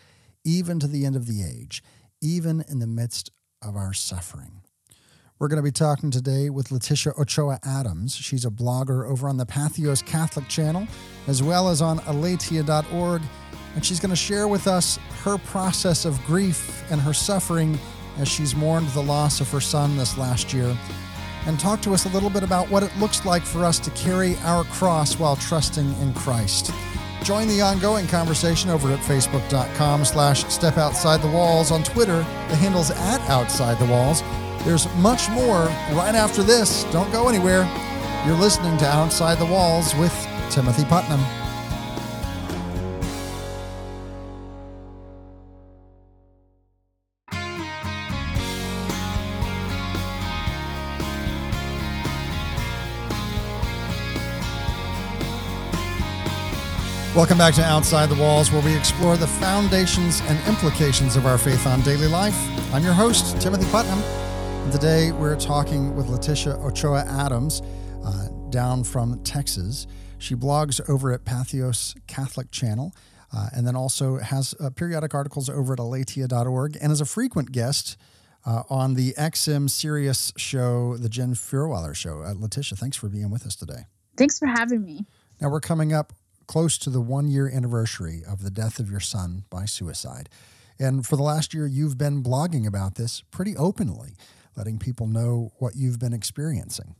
even 0.46 0.78
to 0.78 0.86
the 0.86 1.04
end 1.04 1.16
of 1.16 1.26
the 1.26 1.42
age, 1.42 1.82
even 2.22 2.64
in 2.68 2.78
the 2.78 2.86
midst 2.86 3.30
of 3.60 3.76
our 3.76 3.92
suffering. 3.92 4.62
We're 5.38 5.48
going 5.48 5.58
to 5.58 5.62
be 5.62 5.72
talking 5.72 6.10
today 6.10 6.48
with 6.48 6.68
Leticia 6.68 7.18
Ochoa 7.18 7.58
Adams. 7.62 8.16
She's 8.16 8.46
a 8.46 8.50
blogger 8.50 9.06
over 9.06 9.28
on 9.28 9.36
the 9.36 9.44
Patheos 9.44 10.06
Catholic 10.06 10.48
channel, 10.48 10.86
as 11.26 11.42
well 11.42 11.68
as 11.68 11.82
on 11.82 11.98
aleteia.org. 12.00 13.20
And 13.74 13.84
she's 13.84 14.00
going 14.00 14.10
to 14.10 14.16
share 14.16 14.48
with 14.48 14.66
us 14.66 14.98
her 15.24 15.36
process 15.36 16.06
of 16.06 16.24
grief 16.24 16.90
and 16.90 16.98
her 17.02 17.12
suffering 17.12 17.78
as 18.16 18.28
she's 18.28 18.54
mourned 18.54 18.88
the 18.90 19.02
loss 19.02 19.42
of 19.42 19.50
her 19.50 19.60
son 19.60 19.98
this 19.98 20.16
last 20.16 20.54
year. 20.54 20.74
And 21.44 21.60
talk 21.60 21.82
to 21.82 21.92
us 21.92 22.06
a 22.06 22.08
little 22.08 22.30
bit 22.30 22.42
about 22.42 22.70
what 22.70 22.82
it 22.82 22.96
looks 22.96 23.26
like 23.26 23.42
for 23.42 23.64
us 23.64 23.78
to 23.80 23.90
carry 23.90 24.36
our 24.36 24.64
cross 24.64 25.18
while 25.18 25.36
trusting 25.36 25.86
in 26.00 26.14
Christ. 26.14 26.72
Join 27.22 27.48
the 27.48 27.60
ongoing 27.60 28.06
conversation 28.06 28.70
over 28.70 28.92
at 28.92 29.00
facebook.com 29.00 30.04
slash 30.04 30.44
step 30.46 30.78
outside 30.78 31.22
the 31.22 31.30
walls. 31.30 31.70
On 31.70 31.82
Twitter, 31.82 32.18
the 32.48 32.56
handle's 32.56 32.90
at 32.90 33.20
outside 33.28 33.78
the 33.78 33.90
walls. 33.90 34.22
There's 34.64 34.92
much 34.96 35.28
more 35.30 35.66
right 35.92 36.14
after 36.14 36.42
this. 36.42 36.84
Don't 36.92 37.10
go 37.12 37.28
anywhere. 37.28 37.64
You're 38.26 38.36
listening 38.36 38.76
to 38.78 38.86
Outside 38.86 39.38
the 39.38 39.46
Walls 39.46 39.94
with 39.94 40.12
Timothy 40.50 40.84
Putnam. 40.84 41.45
Welcome 57.16 57.38
back 57.38 57.54
to 57.54 57.64
Outside 57.64 58.10
the 58.10 58.14
Walls, 58.14 58.52
where 58.52 58.60
we 58.60 58.76
explore 58.76 59.16
the 59.16 59.26
foundations 59.26 60.20
and 60.26 60.38
implications 60.46 61.16
of 61.16 61.24
our 61.24 61.38
faith 61.38 61.66
on 61.66 61.80
daily 61.80 62.08
life. 62.08 62.36
I'm 62.74 62.84
your 62.84 62.92
host, 62.92 63.40
Timothy 63.40 63.64
Putnam. 63.70 64.00
And 64.00 64.70
today 64.70 65.12
we're 65.12 65.40
talking 65.40 65.96
with 65.96 66.08
Leticia 66.08 66.62
Ochoa 66.62 67.06
Adams 67.08 67.62
uh, 68.04 68.28
down 68.50 68.84
from 68.84 69.18
Texas. 69.24 69.86
She 70.18 70.34
blogs 70.34 70.86
over 70.90 71.10
at 71.10 71.24
Patheos 71.24 71.96
Catholic 72.06 72.50
Channel 72.50 72.94
uh, 73.34 73.48
and 73.54 73.66
then 73.66 73.76
also 73.76 74.18
has 74.18 74.54
uh, 74.60 74.68
periodic 74.68 75.14
articles 75.14 75.48
over 75.48 75.72
at 75.72 75.78
aleteia.org 75.78 76.76
and 76.82 76.92
is 76.92 77.00
a 77.00 77.06
frequent 77.06 77.50
guest 77.50 77.96
uh, 78.44 78.64
on 78.68 78.92
the 78.92 79.14
XM 79.14 79.70
Sirius 79.70 80.34
show, 80.36 80.98
the 80.98 81.08
Jen 81.08 81.32
Fulwiler 81.32 81.96
show. 81.96 82.20
Uh, 82.20 82.34
Leticia, 82.34 82.76
thanks 82.76 82.98
for 82.98 83.08
being 83.08 83.30
with 83.30 83.46
us 83.46 83.56
today. 83.56 83.86
Thanks 84.18 84.38
for 84.38 84.48
having 84.48 84.84
me. 84.84 85.06
Now 85.40 85.48
we're 85.48 85.60
coming 85.60 85.94
up 85.94 86.12
close 86.46 86.78
to 86.78 86.90
the 86.90 87.00
one 87.00 87.28
year 87.28 87.48
anniversary 87.48 88.22
of 88.28 88.42
the 88.42 88.50
death 88.50 88.78
of 88.78 88.90
your 88.90 89.00
son 89.00 89.44
by 89.50 89.64
suicide. 89.64 90.28
And 90.78 91.06
for 91.06 91.16
the 91.16 91.22
last 91.22 91.54
year, 91.54 91.66
you've 91.66 91.96
been 91.96 92.22
blogging 92.22 92.66
about 92.66 92.96
this 92.96 93.22
pretty 93.30 93.56
openly 93.56 94.16
letting 94.56 94.78
people 94.78 95.06
know 95.06 95.52
what 95.58 95.76
you've 95.76 95.98
been 95.98 96.12
experiencing. 96.12 96.94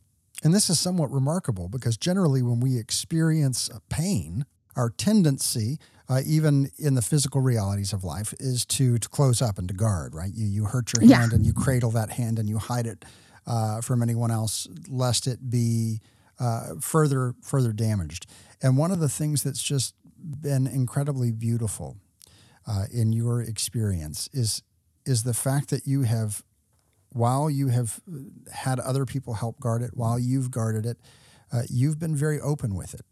And 0.45 0.55
this 0.55 0.69
is 0.69 0.79
somewhat 0.79 1.11
remarkable 1.11 1.69
because 1.69 1.97
generally, 1.97 2.43
when 2.43 2.61
we 2.61 2.79
experience 2.79 3.71
pain, 3.88 4.45
our 4.76 4.91
tendency, 4.91 5.79
uh, 6.09 6.21
even 6.26 6.71
in 6.79 6.95
the 6.95 7.03
physical 7.03 7.41
realities 7.41 7.93
of 7.93 8.05
life, 8.05 8.35
is 8.38 8.67
to, 8.67 8.99
to 8.99 9.09
close 9.09 9.41
up 9.41 9.59
and 9.59 9.67
to 9.69 9.75
guard, 9.75 10.15
right? 10.15 10.33
You, 10.35 10.47
you 10.47 10.65
hurt 10.67 10.93
your 10.93 11.09
yeah. 11.09 11.17
hand 11.17 11.33
and 11.33 11.47
you 11.47 11.55
cradle 11.55 11.91
that 11.93 12.11
hand 12.11 12.38
and 12.38 12.49
you 12.49 12.59
hide 12.59 12.87
it 12.87 13.05
uh, 13.47 13.81
from 13.81 14.03
anyone 14.03 14.31
else, 14.31 14.69
lest 14.88 15.26
it 15.26 15.50
be 15.50 16.00
uh, 16.38 16.75
further, 16.81 17.35
further 17.43 17.73
damaged. 17.73 18.26
And 18.62 18.76
one 18.76 18.90
of 18.90 19.00
the 19.00 19.09
things 19.09 19.43
that's 19.43 19.62
just 19.62 19.95
been 20.19 20.66
incredibly 20.66 21.33
beautiful 21.33 21.97
uh, 22.66 22.85
in 22.93 23.12
your 23.12 23.40
experience 23.40 24.28
is, 24.33 24.62
is 25.05 25.23
the 25.23 25.35
fact 25.35 25.71
that 25.71 25.87
you 25.87 26.02
have 26.02 26.43
while 27.16 27.49
you 27.49 27.69
have 27.69 28.00
had 28.52 28.78
other 28.78 29.07
people 29.07 29.35
help 29.35 29.59
guard 29.59 29.81
it, 29.83 29.93
while 29.95 30.19
you've 30.19 30.50
guarded 30.50 30.85
it, 30.85 30.99
uh, 31.50 31.62
you've 31.71 31.99
been 31.99 32.14
very 32.14 32.38
open 32.40 32.75
with 32.75 32.93
it. 32.93 33.07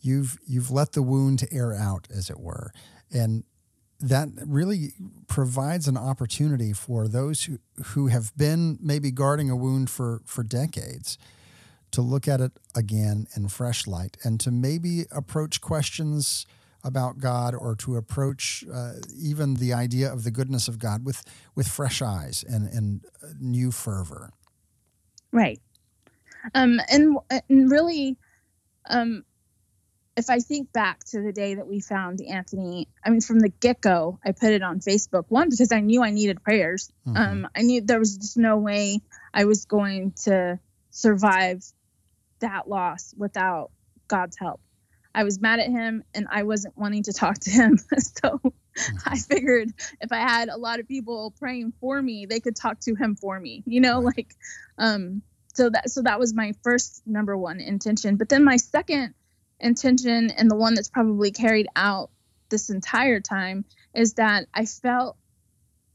You've 0.00 0.38
you've 0.46 0.70
let 0.70 0.92
the 0.92 1.02
wound 1.02 1.44
air 1.50 1.72
out, 1.72 2.06
as 2.14 2.28
it 2.28 2.38
were, 2.38 2.70
and 3.10 3.44
that 3.98 4.28
really 4.44 4.92
provides 5.26 5.88
an 5.88 5.96
opportunity 5.96 6.74
for 6.74 7.08
those 7.08 7.44
who, 7.44 7.58
who 7.86 8.08
have 8.08 8.36
been 8.36 8.78
maybe 8.80 9.10
guarding 9.10 9.48
a 9.48 9.56
wound 9.56 9.88
for 9.88 10.20
for 10.26 10.42
decades 10.42 11.16
to 11.96 12.02
look 12.02 12.28
at 12.28 12.42
it 12.42 12.52
again 12.74 13.26
in 13.34 13.48
fresh 13.48 13.86
light 13.86 14.18
and 14.22 14.38
to 14.38 14.50
maybe 14.50 15.06
approach 15.10 15.62
questions 15.62 16.44
about 16.84 17.18
God 17.18 17.54
or 17.54 17.74
to 17.76 17.96
approach 17.96 18.64
uh, 18.70 18.92
even 19.18 19.54
the 19.54 19.72
idea 19.72 20.12
of 20.12 20.22
the 20.22 20.30
goodness 20.30 20.68
of 20.68 20.78
God 20.78 21.06
with 21.06 21.24
with 21.54 21.66
fresh 21.66 22.02
eyes 22.02 22.44
and 22.46 22.68
and 22.68 23.00
new 23.40 23.72
fervor. 23.72 24.30
Right. 25.32 25.58
Um, 26.54 26.80
and 26.90 27.16
and 27.48 27.70
really, 27.70 28.18
um, 28.90 29.24
if 30.18 30.28
I 30.28 30.40
think 30.40 30.70
back 30.70 31.02
to 31.12 31.22
the 31.22 31.32
day 31.32 31.54
that 31.54 31.66
we 31.66 31.80
found 31.80 32.20
Anthony, 32.20 32.88
I 33.02 33.08
mean, 33.08 33.22
from 33.22 33.40
the 33.40 33.48
get 33.48 33.80
go, 33.80 34.18
I 34.22 34.32
put 34.32 34.52
it 34.52 34.62
on 34.62 34.80
Facebook. 34.80 35.24
One 35.28 35.48
because 35.48 35.72
I 35.72 35.80
knew 35.80 36.02
I 36.02 36.10
needed 36.10 36.42
prayers. 36.42 36.92
Mm-hmm. 37.08 37.16
Um, 37.16 37.48
I 37.56 37.62
knew 37.62 37.80
there 37.80 37.98
was 37.98 38.18
just 38.18 38.36
no 38.36 38.58
way 38.58 39.00
I 39.32 39.46
was 39.46 39.64
going 39.64 40.12
to 40.24 40.60
survive 40.90 41.62
that 42.40 42.68
loss 42.68 43.14
without 43.16 43.70
God's 44.08 44.36
help. 44.36 44.60
I 45.14 45.24
was 45.24 45.40
mad 45.40 45.60
at 45.60 45.70
him 45.70 46.04
and 46.14 46.26
I 46.30 46.42
wasn't 46.42 46.76
wanting 46.76 47.04
to 47.04 47.12
talk 47.12 47.38
to 47.40 47.50
him. 47.50 47.78
so 47.98 48.38
mm-hmm. 48.38 48.96
I 49.06 49.18
figured 49.18 49.72
if 50.00 50.12
I 50.12 50.18
had 50.18 50.48
a 50.48 50.58
lot 50.58 50.78
of 50.78 50.86
people 50.86 51.34
praying 51.38 51.72
for 51.80 52.00
me, 52.00 52.26
they 52.26 52.40
could 52.40 52.54
talk 52.54 52.80
to 52.80 52.94
him 52.94 53.16
for 53.16 53.40
me. 53.40 53.62
You 53.66 53.80
know, 53.80 54.00
like 54.00 54.34
um 54.78 55.22
so 55.54 55.70
that 55.70 55.90
so 55.90 56.02
that 56.02 56.18
was 56.18 56.34
my 56.34 56.52
first 56.62 57.02
number 57.06 57.36
one 57.36 57.60
intention. 57.60 58.16
But 58.16 58.28
then 58.28 58.44
my 58.44 58.58
second 58.58 59.14
intention 59.58 60.30
and 60.30 60.50
the 60.50 60.56
one 60.56 60.74
that's 60.74 60.90
probably 60.90 61.30
carried 61.30 61.68
out 61.74 62.10
this 62.50 62.68
entire 62.68 63.20
time 63.20 63.64
is 63.94 64.14
that 64.14 64.46
I 64.52 64.66
felt 64.66 65.16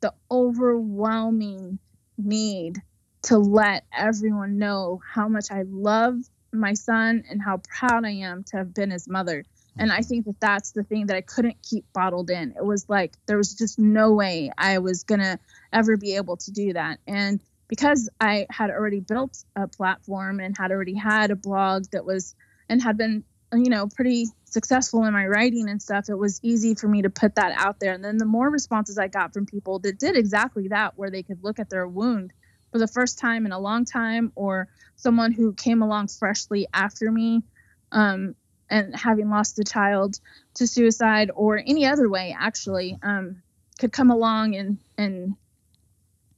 the 0.01 0.13
overwhelming 0.31 1.77
need 2.17 2.81
to 3.23 3.37
let 3.37 3.85
everyone 3.95 4.57
know 4.57 5.01
how 5.13 5.27
much 5.27 5.51
I 5.51 5.63
love 5.67 6.15
my 6.51 6.73
son 6.73 7.23
and 7.29 7.41
how 7.41 7.61
proud 7.77 8.05
I 8.05 8.11
am 8.11 8.43
to 8.45 8.57
have 8.57 8.73
been 8.73 8.91
his 8.91 9.07
mother. 9.07 9.45
And 9.77 9.91
I 9.91 10.01
think 10.01 10.25
that 10.25 10.39
that's 10.39 10.71
the 10.71 10.83
thing 10.83 11.07
that 11.07 11.15
I 11.15 11.21
couldn't 11.21 11.61
keep 11.61 11.85
bottled 11.93 12.29
in. 12.29 12.53
It 12.57 12.65
was 12.65 12.89
like 12.89 13.13
there 13.25 13.37
was 13.37 13.55
just 13.55 13.79
no 13.79 14.11
way 14.11 14.51
I 14.57 14.79
was 14.79 15.03
going 15.03 15.21
to 15.21 15.39
ever 15.71 15.95
be 15.95 16.15
able 16.15 16.37
to 16.37 16.51
do 16.51 16.73
that. 16.73 16.99
And 17.07 17.39
because 17.69 18.09
I 18.19 18.47
had 18.49 18.69
already 18.69 18.99
built 18.99 19.45
a 19.55 19.67
platform 19.67 20.41
and 20.41 20.57
had 20.57 20.71
already 20.71 20.95
had 20.95 21.31
a 21.31 21.37
blog 21.37 21.85
that 21.93 22.05
was 22.05 22.35
and 22.67 22.81
had 22.81 22.97
been, 22.97 23.23
you 23.53 23.69
know, 23.69 23.87
pretty 23.87 24.25
successful 24.43 25.05
in 25.05 25.13
my 25.13 25.25
writing 25.25 25.69
and 25.69 25.81
stuff, 25.81 26.09
it 26.09 26.15
was 26.15 26.41
easy 26.43 26.75
for 26.75 26.89
me 26.89 27.01
to 27.03 27.09
put 27.09 27.35
that 27.35 27.53
out 27.55 27.79
there. 27.79 27.93
And 27.93 28.03
then 28.03 28.17
the 28.17 28.25
more 28.25 28.49
responses 28.49 28.97
I 28.97 29.07
got 29.07 29.33
from 29.33 29.45
people 29.45 29.79
that 29.79 29.99
did 29.99 30.17
exactly 30.17 30.67
that, 30.67 30.97
where 30.97 31.09
they 31.09 31.23
could 31.23 31.41
look 31.43 31.59
at 31.59 31.69
their 31.69 31.87
wound 31.87 32.33
for 32.71 32.77
the 32.77 32.87
first 32.87 33.19
time 33.19 33.45
in 33.45 33.51
a 33.51 33.59
long 33.59 33.85
time 33.85 34.31
or 34.35 34.67
someone 34.95 35.31
who 35.31 35.53
came 35.53 35.81
along 35.81 36.07
freshly 36.07 36.67
after 36.73 37.11
me 37.11 37.43
um, 37.91 38.35
and 38.69 38.95
having 38.95 39.29
lost 39.29 39.59
a 39.59 39.63
child 39.63 40.19
to 40.53 40.65
suicide 40.67 41.31
or 41.35 41.61
any 41.65 41.85
other 41.85 42.09
way 42.09 42.35
actually 42.37 42.97
um, 43.03 43.41
could 43.79 43.91
come 43.91 44.11
along 44.11 44.55
and 44.55 44.77
and 44.97 45.35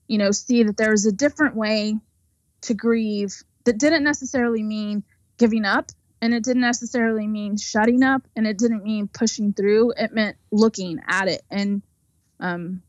you 0.07 0.17
know, 0.17 0.31
see 0.31 0.63
that 0.63 0.77
there's 0.77 1.05
a 1.05 1.11
different 1.11 1.55
way 1.55 1.95
to 2.61 2.73
grieve 2.73 3.33
that 3.63 3.77
didn't 3.77 4.03
necessarily 4.03 4.63
mean 4.63 5.03
giving 5.37 5.65
up 5.65 5.91
and 6.21 6.33
it 6.33 6.43
didn't 6.43 6.61
necessarily 6.61 7.27
mean 7.27 7.57
shutting 7.57 8.03
up 8.03 8.21
and 8.35 8.45
it 8.45 8.57
didn't 8.57 8.83
mean 8.83 9.07
pushing 9.07 9.53
through. 9.53 9.91
It 9.97 10.13
meant 10.13 10.37
looking 10.51 10.99
at 11.07 11.27
it 11.27 11.41
and 11.49 11.81
um, 12.39 12.83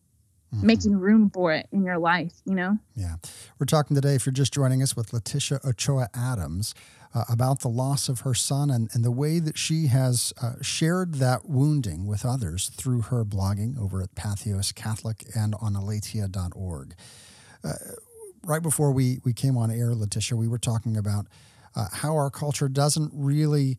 mm-hmm. 0.55 0.67
making 0.67 0.97
room 0.99 1.31
for 1.31 1.53
it 1.53 1.67
in 1.73 1.85
your 1.85 1.99
life, 1.99 2.33
you 2.45 2.55
know? 2.55 2.79
Yeah. 2.95 3.17
We're 3.59 3.67
talking 3.67 3.95
today, 3.95 4.15
if 4.15 4.27
you're 4.27 4.33
just 4.33 4.53
joining 4.53 4.83
us, 4.83 4.97
with 4.97 5.11
Leticia 5.11 5.65
Ochoa 5.65 6.09
Adams. 6.15 6.75
Uh, 7.17 7.23
about 7.29 7.61
the 7.61 7.69
loss 7.69 8.09
of 8.09 8.23
her 8.23 8.35
son 8.35 8.71
and, 8.71 8.91
and 8.93 9.05
the 9.05 9.11
way 9.13 9.39
that 9.39 9.57
she 9.57 9.87
has 9.87 10.33
uh, 10.43 10.55
shared 10.61 11.15
that 11.15 11.49
wounding 11.49 12.09
with 12.09 12.27
others 12.27 12.71
through 12.71 13.03
her 13.03 13.25
blogging 13.25 13.79
over 13.81 14.03
at 14.03 14.13
Patheos 14.17 14.75
Catholic 14.75 15.25
and 15.33 15.55
on 15.61 15.75
aleteia.org. 15.75 16.97
Uh, 17.63 17.73
right 18.43 18.63
before 18.65 18.91
we, 18.91 19.21
we 19.25 19.33
came 19.33 19.57
on 19.57 19.71
air, 19.71 19.93
Leticia, 19.93 20.33
we 20.33 20.49
were 20.49 20.59
talking 20.59 20.97
about 20.97 21.27
uh, 21.77 21.87
how 21.93 22.15
our 22.15 22.31
culture 22.31 22.69
doesn't 22.69 23.13
really 23.15 23.79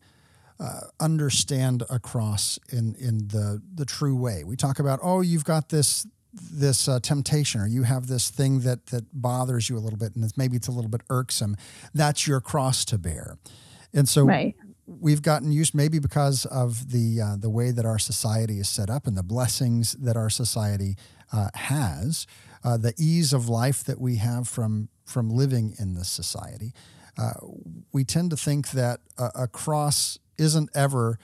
uh, 0.58 0.80
understand 1.00 1.82
a 1.90 1.98
cross 1.98 2.58
in 2.70 2.94
in 2.94 3.28
the 3.28 3.60
the 3.74 3.84
true 3.84 4.16
way. 4.16 4.42
We 4.44 4.56
talk 4.56 4.78
about 4.78 5.00
oh 5.02 5.20
you've 5.20 5.44
got 5.44 5.68
this 5.68 6.06
this 6.36 6.88
uh, 6.88 7.00
temptation 7.00 7.60
or 7.60 7.66
you 7.66 7.82
have 7.82 8.06
this 8.06 8.30
thing 8.30 8.60
that 8.60 8.86
that 8.86 9.04
bothers 9.12 9.68
you 9.68 9.76
a 9.76 9.80
little 9.80 9.98
bit 9.98 10.14
and 10.14 10.24
it's, 10.24 10.36
maybe 10.36 10.56
it's 10.56 10.68
a 10.68 10.72
little 10.72 10.90
bit 10.90 11.02
irksome. 11.10 11.56
That's 11.94 12.26
your 12.26 12.40
cross 12.40 12.84
to 12.86 12.98
bear, 12.98 13.38
and 13.92 14.08
so. 14.08 14.24
Right. 14.24 14.54
We've 14.88 15.20
gotten 15.20 15.50
used, 15.50 15.74
maybe 15.74 15.98
because 15.98 16.46
of 16.46 16.92
the 16.92 17.20
uh, 17.20 17.36
the 17.36 17.50
way 17.50 17.72
that 17.72 17.84
our 17.84 17.98
society 17.98 18.60
is 18.60 18.68
set 18.68 18.88
up 18.88 19.08
and 19.08 19.16
the 19.16 19.24
blessings 19.24 19.94
that 19.94 20.16
our 20.16 20.30
society 20.30 20.94
uh, 21.32 21.48
has, 21.54 22.28
uh, 22.62 22.76
the 22.76 22.94
ease 22.96 23.32
of 23.32 23.48
life 23.48 23.82
that 23.82 24.00
we 24.00 24.16
have 24.16 24.46
from 24.46 24.88
from 25.04 25.28
living 25.28 25.74
in 25.80 25.94
this 25.94 26.08
society. 26.08 26.72
Uh, 27.18 27.32
we 27.92 28.04
tend 28.04 28.30
to 28.30 28.36
think 28.36 28.70
that 28.70 29.00
a, 29.18 29.30
a 29.34 29.48
cross 29.48 30.18
isn't 30.38 30.70
ever 30.74 31.18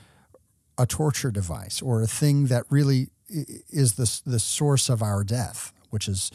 a 0.79 0.87
torture 0.87 1.31
device 1.31 1.83
or 1.83 2.03
a 2.03 2.07
thing 2.07 2.47
that 2.47 2.65
really 2.71 3.09
is 3.71 3.95
the, 3.95 4.21
the 4.31 4.39
source 4.39 4.89
of 4.89 5.03
our 5.03 5.25
death, 5.25 5.73
which 5.91 6.09
is 6.09 6.31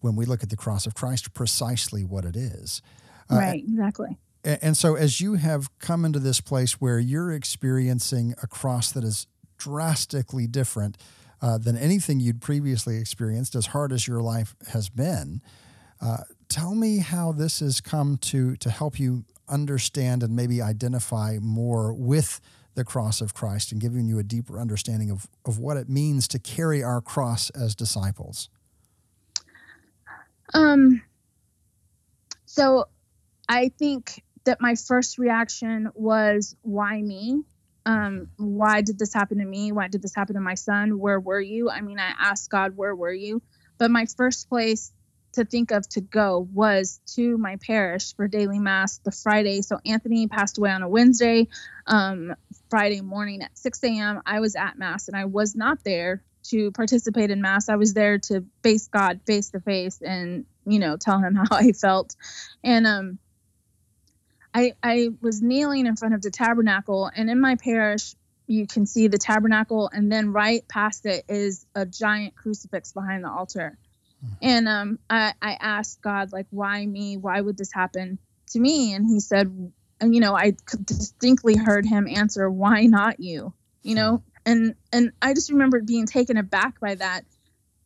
when 0.00 0.16
we 0.16 0.24
look 0.24 0.42
at 0.42 0.50
the 0.50 0.56
cross 0.56 0.86
of 0.86 0.94
Christ, 0.94 1.32
precisely 1.34 2.04
what 2.04 2.24
it 2.24 2.36
is. 2.36 2.82
Uh, 3.30 3.36
right, 3.36 3.64
exactly. 3.64 4.18
And, 4.44 4.58
and 4.62 4.76
so, 4.76 4.94
as 4.94 5.20
you 5.20 5.34
have 5.34 5.76
come 5.78 6.04
into 6.04 6.18
this 6.18 6.40
place 6.40 6.80
where 6.80 6.98
you're 6.98 7.32
experiencing 7.32 8.34
a 8.42 8.46
cross 8.46 8.92
that 8.92 9.04
is 9.04 9.26
drastically 9.56 10.46
different 10.46 10.98
uh, 11.40 11.58
than 11.58 11.76
anything 11.76 12.20
you'd 12.20 12.40
previously 12.40 12.98
experienced, 12.98 13.54
as 13.54 13.66
hard 13.66 13.92
as 13.92 14.06
your 14.06 14.20
life 14.20 14.54
has 14.72 14.88
been, 14.88 15.40
uh, 16.00 16.18
tell 16.48 16.74
me 16.74 16.98
how 16.98 17.32
this 17.32 17.60
has 17.60 17.80
come 17.80 18.16
to 18.18 18.56
to 18.56 18.70
help 18.70 18.98
you 18.98 19.24
understand 19.48 20.22
and 20.22 20.34
maybe 20.34 20.60
identify 20.60 21.38
more 21.40 21.92
with 21.92 22.40
the 22.74 22.84
cross 22.84 23.20
of 23.20 23.34
Christ 23.34 23.72
and 23.72 23.80
giving 23.80 24.06
you 24.06 24.18
a 24.18 24.22
deeper 24.22 24.58
understanding 24.58 25.10
of, 25.10 25.28
of 25.44 25.58
what 25.58 25.76
it 25.76 25.88
means 25.88 26.26
to 26.28 26.38
carry 26.38 26.82
our 26.82 27.00
cross 27.00 27.50
as 27.50 27.74
disciples? 27.74 28.48
Um, 30.54 31.02
so 32.44 32.88
I 33.48 33.70
think 33.78 34.22
that 34.44 34.60
my 34.60 34.74
first 34.74 35.18
reaction 35.18 35.90
was, 35.94 36.56
why 36.62 37.00
me? 37.00 37.42
Um, 37.84 38.28
why 38.36 38.80
did 38.82 38.98
this 38.98 39.12
happen 39.12 39.38
to 39.38 39.44
me? 39.44 39.72
Why 39.72 39.88
did 39.88 40.02
this 40.02 40.14
happen 40.14 40.34
to 40.34 40.40
my 40.40 40.54
son? 40.54 40.98
Where 40.98 41.18
were 41.20 41.40
you? 41.40 41.70
I 41.70 41.80
mean, 41.80 41.98
I 41.98 42.12
asked 42.18 42.50
God, 42.50 42.76
where 42.76 42.94
were 42.94 43.12
you? 43.12 43.42
But 43.78 43.90
my 43.90 44.06
first 44.06 44.48
place 44.48 44.92
to 45.32 45.44
think 45.44 45.70
of 45.70 45.88
to 45.90 46.00
go 46.00 46.46
was 46.52 47.00
to 47.14 47.38
my 47.38 47.56
parish 47.56 48.14
for 48.14 48.28
daily 48.28 48.58
mass 48.58 48.98
the 48.98 49.10
Friday. 49.10 49.62
So 49.62 49.78
Anthony 49.84 50.28
passed 50.28 50.58
away 50.58 50.70
on 50.70 50.82
a 50.82 50.88
Wednesday. 50.88 51.48
Um, 51.86 52.34
Friday 52.70 53.00
morning 53.00 53.42
at 53.42 53.56
6 53.56 53.82
a.m., 53.84 54.22
I 54.26 54.40
was 54.40 54.56
at 54.56 54.78
mass 54.78 55.08
and 55.08 55.16
I 55.16 55.24
was 55.24 55.54
not 55.54 55.82
there 55.84 56.22
to 56.44 56.70
participate 56.72 57.30
in 57.30 57.40
mass. 57.40 57.68
I 57.68 57.76
was 57.76 57.94
there 57.94 58.18
to 58.18 58.44
face 58.62 58.88
God 58.88 59.20
face 59.26 59.50
to 59.50 59.60
face 59.60 60.00
and 60.02 60.44
you 60.66 60.78
know 60.78 60.96
tell 60.96 61.18
him 61.18 61.34
how 61.50 61.56
I 61.56 61.72
felt. 61.72 62.14
And 62.62 62.86
um, 62.86 63.18
I 64.54 64.72
I 64.82 65.08
was 65.20 65.40
kneeling 65.42 65.86
in 65.86 65.96
front 65.96 66.14
of 66.14 66.22
the 66.22 66.30
tabernacle, 66.30 67.10
and 67.14 67.30
in 67.30 67.40
my 67.40 67.56
parish 67.56 68.14
you 68.46 68.66
can 68.66 68.86
see 68.86 69.08
the 69.08 69.18
tabernacle, 69.18 69.88
and 69.92 70.10
then 70.10 70.32
right 70.32 70.66
past 70.68 71.06
it 71.06 71.24
is 71.28 71.64
a 71.74 71.86
giant 71.86 72.34
crucifix 72.34 72.92
behind 72.92 73.24
the 73.24 73.30
altar. 73.30 73.78
And 74.40 74.68
um, 74.68 74.98
I, 75.08 75.34
I 75.40 75.56
asked 75.60 76.02
God, 76.02 76.32
like, 76.32 76.46
why 76.50 76.84
me? 76.84 77.16
Why 77.16 77.40
would 77.40 77.56
this 77.56 77.72
happen 77.72 78.18
to 78.48 78.60
me? 78.60 78.92
And 78.92 79.06
he 79.06 79.20
said, 79.20 79.72
and 80.00 80.14
you 80.14 80.20
know, 80.20 80.34
I 80.34 80.54
distinctly 80.84 81.56
heard 81.56 81.86
him 81.86 82.08
answer, 82.08 82.50
why 82.50 82.86
not 82.86 83.20
you? 83.20 83.54
You 83.82 83.94
know, 83.94 84.22
and 84.44 84.74
and 84.92 85.12
I 85.20 85.34
just 85.34 85.50
remember 85.50 85.80
being 85.80 86.06
taken 86.06 86.36
aback 86.36 86.80
by 86.80 86.94
that. 86.96 87.24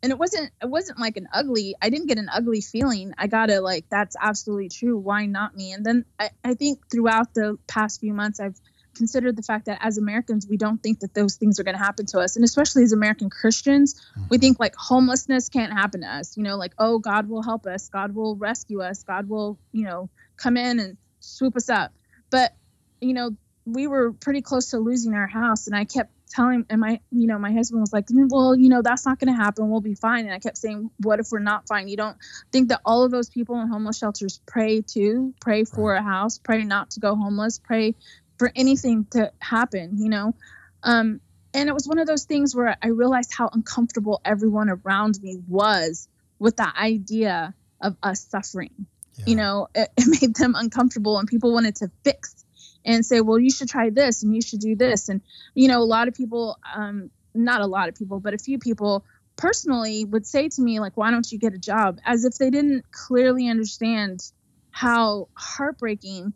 And 0.03 0.13
it 0.13 0.19
wasn't 0.19 0.51
it 0.63 0.69
wasn't 0.69 1.01
like 1.01 1.17
an 1.17 1.29
ugly, 1.33 1.75
I 1.81 1.91
didn't 1.91 2.09
get 2.09 2.19
an 2.19 2.29
ugly 2.33 2.61
feeling. 2.61 3.13
I 3.19 3.27
got 3.27 3.47
to 3.47 3.61
like, 3.61 3.87
that's 3.91 4.17
absolutely 4.21 4.69
true. 4.69 4.99
Why 4.99 5.27
not 5.27 5.57
me? 5.57 5.73
And 5.73 5.85
then 5.85 6.05
I, 6.19 6.31
I 6.45 6.55
think 6.55 6.91
throughout 6.91 7.35
the 7.35 7.59
past 7.67 8.01
few 8.01 8.13
months, 8.13 8.41
I've 8.41 8.61
consider 8.97 9.33
the 9.33 9.43
fact 9.43 9.67
that 9.67 9.79
as 9.81 9.99
Americans, 9.99 10.47
we 10.49 10.57
don't 10.57 10.83
think 10.83 11.01
that 11.01 11.15
those 11.15 11.37
things 11.37 11.61
are 11.61 11.65
going 11.65 11.77
to 11.77 11.83
happen 11.83 12.07
to 12.07 12.19
us. 12.19 12.37
And 12.37 12.45
especially 12.45 12.83
as 12.83 12.93
American 12.93 13.31
Christians, 13.31 13.95
mm-hmm. 13.95 14.29
we 14.31 14.39
think 14.39 14.59
like 14.59 14.75
homelessness 14.75 15.49
can't 15.49 15.73
happen 15.73 16.01
to 16.01 16.09
us. 16.09 16.37
You 16.37 16.43
know, 16.43 16.57
like, 16.57 16.75
oh, 16.79 16.99
God 16.99 17.29
will 17.29 17.43
help 17.43 17.67
us, 17.67 17.89
God 17.89 18.15
will 18.15 18.37
rescue 18.37 18.83
us, 18.83 19.03
God 19.03 19.29
will, 19.29 19.59
you 19.73 19.85
know, 19.85 20.09
come 20.37 20.57
in 20.57 20.81
and 20.81 20.97
swoop 21.21 21.57
us 21.57 21.69
up. 21.69 21.93
But, 22.31 22.55
you 23.01 23.15
know, 23.15 23.37
we 23.65 23.87
were 23.87 24.13
pretty 24.13 24.43
close 24.43 24.71
to 24.71 24.79
losing 24.79 25.15
our 25.15 25.27
house. 25.27 25.67
And 25.67 25.77
I 25.77 25.85
kept 25.85 26.13
telling, 26.29 26.67
and 26.71 26.81
my, 26.81 27.01
you 27.11 27.27
know, 27.27 27.39
my 27.39 27.53
husband 27.53 27.81
was 27.81 27.93
like, 27.93 28.07
well, 28.11 28.55
you 28.55 28.69
know, 28.69 28.83
that's 28.83 29.07
not 29.07 29.19
going 29.19 29.35
to 29.35 29.41
happen. 29.41 29.71
We'll 29.71 29.81
be 29.81 29.95
fine. 29.95 30.25
And 30.25 30.35
I 30.35 30.39
kept 30.39 30.59
saying, 30.59 30.91
what 30.99 31.21
if 31.21 31.29
we're 31.31 31.39
not 31.39 31.67
fine? 31.67 31.89
You 31.89 31.97
don't 31.97 32.17
think 32.53 32.69
that 32.69 32.81
all 32.85 33.05
of 33.05 33.11
those 33.11 33.29
people 33.29 33.61
in 33.61 33.69
homeless 33.69 33.99
shelters 33.99 34.41
pray 34.47 34.83
too, 34.83 35.35
pray 35.41 35.65
for 35.65 35.95
a 35.95 36.03
house, 36.03 36.39
pray 36.39 36.65
not 36.65 36.91
to 36.93 37.01
go 37.01 37.15
homeless, 37.15 37.59
pray 37.59 37.95
for 38.39 38.51
anything 38.55 39.07
to 39.13 39.33
happen, 39.41 39.99
you 39.99 40.09
know. 40.09 40.35
Um, 40.83 41.21
and 41.55 41.69
it 41.69 41.73
was 41.73 41.89
one 41.89 41.99
of 41.99 42.07
those 42.07 42.25
things 42.25 42.55
where 42.55 42.77
I 42.83 42.89
realized 42.89 43.33
how 43.33 43.49
uncomfortable 43.53 44.21
everyone 44.25 44.69
around 44.69 45.21
me 45.23 45.39
was 45.49 46.09
with 46.39 46.57
the 46.57 46.69
idea 46.79 47.55
of 47.81 47.97
us 48.03 48.25
suffering. 48.25 48.87
Yeah. 49.15 49.25
You 49.27 49.37
know, 49.37 49.69
it, 49.75 49.89
it 49.97 50.21
made 50.21 50.37
them 50.37 50.55
uncomfortable, 50.55 51.19
and 51.19 51.27
people 51.29 51.53
wanted 51.53 51.77
to 51.77 51.91
fix 52.05 52.45
and 52.85 53.05
say, 53.05 53.21
well, 53.21 53.39
you 53.39 53.51
should 53.51 53.69
try 53.69 53.91
this 53.91 54.23
and 54.23 54.35
you 54.35 54.41
should 54.41 54.61
do 54.61 54.77
this. 54.77 55.09
And, 55.09 55.21
you 55.55 55.69
know, 55.69 55.83
a 55.83 55.85
lot 55.85 56.09
of 56.09 56.15
people, 56.15 56.57
um, 56.75 57.11
not 57.35 57.61
a 57.61 57.67
lot 57.67 57.89
of 57.89 57.97
people, 57.97 58.21
but 58.21 58.33
a 58.33 58.39
few 58.39 58.59
people 58.59 59.05
personally 59.35 60.05
would 60.05 60.27
say 60.27 60.49
to 60.49 60.63
me, 60.63 60.79
like, 60.79 60.97
why 60.97 61.11
don't 61.11 61.31
you 61.31 61.39
get 61.39 61.53
a 61.53 61.59
job? 61.59 61.99
As 62.05 62.25
if 62.25 62.39
they 62.39 62.51
didn't 62.51 62.91
clearly 62.93 63.49
understand 63.49 64.23
how 64.71 65.29
heartbreaking 65.35 66.33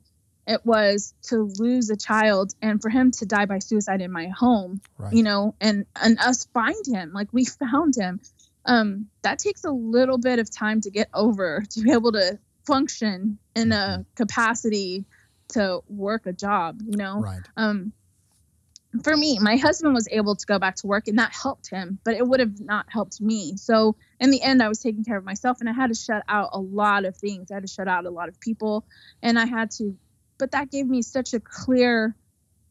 it 0.51 0.67
was 0.67 1.15
to 1.23 1.49
lose 1.59 1.91
a 1.91 1.97
child 1.97 2.53
and 2.61 2.83
for 2.83 2.89
him 2.89 3.13
to 3.13 3.25
die 3.25 3.47
by 3.47 3.61
suicide 3.61 4.01
in 4.01 4.11
my 4.11 4.27
home 4.27 4.81
right. 4.99 5.13
you 5.13 5.23
know 5.23 5.55
and 5.61 5.87
and 6.03 6.19
us 6.19 6.47
find 6.53 6.85
him 6.87 7.13
like 7.15 7.29
we 7.33 7.45
found 7.45 7.95
him 7.97 8.21
um 8.67 9.07
that 9.23 9.39
takes 9.39 9.65
a 9.65 9.71
little 9.71 10.19
bit 10.19 10.41
of 10.41 10.51
time 10.51 10.81
to 10.81 10.91
get 10.91 11.09
over 11.15 11.63
to 11.71 11.81
be 11.81 11.93
able 11.93 12.13
to 12.13 12.39
function 12.67 13.39
in 13.55 13.71
a 13.71 13.75
mm-hmm. 13.75 14.03
capacity 14.17 15.05
to 15.49 15.81
work 15.89 16.27
a 16.27 16.33
job 16.33 16.81
you 16.85 16.97
know 16.97 17.21
right. 17.21 17.43
um 17.57 17.93
for 19.05 19.17
me 19.17 19.39
my 19.39 19.57
husband 19.57 19.95
was 19.95 20.09
able 20.11 20.35
to 20.35 20.47
go 20.47 20.59
back 20.59 20.75
to 20.75 20.89
work 20.89 21.07
and 21.07 21.21
that 21.21 21.33
helped 21.33 21.71
him 21.71 22.01
but 22.03 22.15
it 22.15 22.27
would 22.27 22.41
have 22.41 22.61
not 22.61 22.87
helped 22.89 23.21
me 23.21 23.57
so 23.57 23.95
in 24.19 24.33
the 24.33 24.43
end 24.43 24.61
i 24.61 24.69
was 24.69 24.81
taking 24.81 25.05
care 25.05 25.17
of 25.17 25.25
myself 25.25 25.61
and 25.61 25.69
i 25.69 25.73
had 25.73 25.89
to 25.89 25.95
shut 25.95 26.25
out 26.29 26.51
a 26.53 26.59
lot 26.59 27.05
of 27.05 27.17
things 27.17 27.53
i 27.53 27.55
had 27.55 27.63
to 27.63 27.73
shut 27.73 27.87
out 27.87 28.05
a 28.05 28.11
lot 28.11 28.29
of 28.29 28.41
people 28.41 28.85
and 29.23 29.39
i 29.39 29.47
had 29.47 29.71
to 29.71 29.97
but 30.41 30.51
that 30.53 30.71
gave 30.71 30.89
me 30.89 31.03
such 31.03 31.35
a 31.35 31.39
clear 31.39 32.17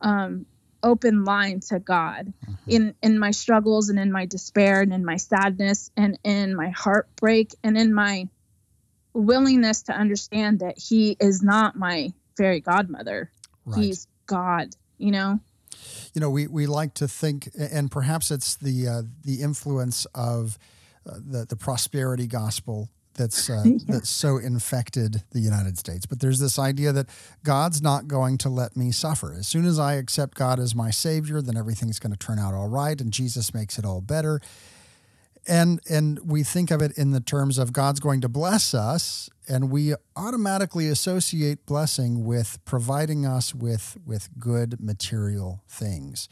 um, 0.01 0.45
open 0.84 1.23
line 1.23 1.62
to 1.62 1.79
God 1.79 2.34
mm-hmm. 2.43 2.53
in 2.67 2.95
in 3.01 3.19
my 3.19 3.32
struggles 3.32 3.89
and 3.89 3.99
in 3.99 4.12
my 4.12 4.25
despair 4.25 4.82
and 4.82 4.91
in 4.91 5.05
my 5.05 5.17
sadness 5.17 5.91
and 5.95 6.19
in 6.23 6.55
my 6.55 6.69
heartbreak 6.69 7.55
and 7.63 7.77
in 7.77 7.93
my 7.93 8.27
willingness 9.13 9.84
to 9.84 9.93
understand 9.93 10.60
that 10.60 10.77
he 10.77 11.15
is 11.19 11.41
not 11.41 11.75
my 11.75 12.13
fairy 12.38 12.60
godmother. 12.60 13.32
Right. 13.65 13.79
He's 13.79 14.08
God, 14.25 14.75
you 14.97 15.12
know. 15.12 15.39
You 16.13 16.21
know, 16.21 16.29
we, 16.29 16.47
we 16.47 16.65
like 16.65 16.95
to 16.95 17.08
think, 17.08 17.49
and 17.58 17.91
perhaps 17.91 18.32
it's 18.32 18.55
the 18.55 18.88
uh, 18.88 19.01
the 19.23 19.41
influence 19.41 20.05
of 20.15 20.58
uh, 21.05 21.15
the 21.15 21.45
the 21.45 21.55
prosperity 21.55 22.27
gospel 22.27 22.89
that's 23.15 23.50
uh, 23.50 23.63
yeah. 23.65 23.78
that's 23.88 24.10
so 24.10 24.38
infected 24.38 25.24
the 25.32 25.39
United 25.39 25.78
States. 25.78 26.06
But 26.06 26.19
there's 26.19 26.39
this 26.39 26.58
idea 26.58 26.91
that 26.93 27.08
God's 27.43 27.82
not 27.82 28.08
going 28.08 28.38
to 28.39 28.50
let 28.50 28.78
me 28.78 28.91
suffer. 28.91 29.34
As 29.34 29.48
soon 29.48 29.65
as 29.65 29.78
I 29.78 29.95
accept 29.95 30.36
God 30.36 30.60
as 30.60 30.74
my 30.74 30.91
Savior, 30.91 31.41
then 31.41 31.58
everything's 31.58 32.00
going 32.00 32.13
to 32.13 32.17
turn 32.17 32.39
out 32.39 32.54
all 32.54 32.69
right, 32.69 33.00
and 33.02 33.12
Jesus 33.12 33.54
makes 33.54 33.78
it 33.78 33.86
all 33.86 34.02
better. 34.02 34.39
and 35.48 35.80
and 35.89 36.19
we 36.24 36.43
think 36.43 36.72
of 36.72 36.82
it 36.82 36.98
in 36.98 37.12
the 37.12 37.19
terms 37.19 37.58
of 37.58 37.74
God's 37.74 38.00
going 38.00 38.22
to 38.22 38.30
bless 38.30 38.74
us, 38.74 39.30
and 39.48 39.72
we 39.72 39.95
automatically 40.15 40.88
associate 40.88 41.65
blessing 41.65 42.24
with 42.24 42.60
providing 42.65 43.26
us 43.26 43.56
with 43.56 43.98
with 44.06 44.30
good 44.39 44.80
material 44.80 45.63
things. 45.67 46.30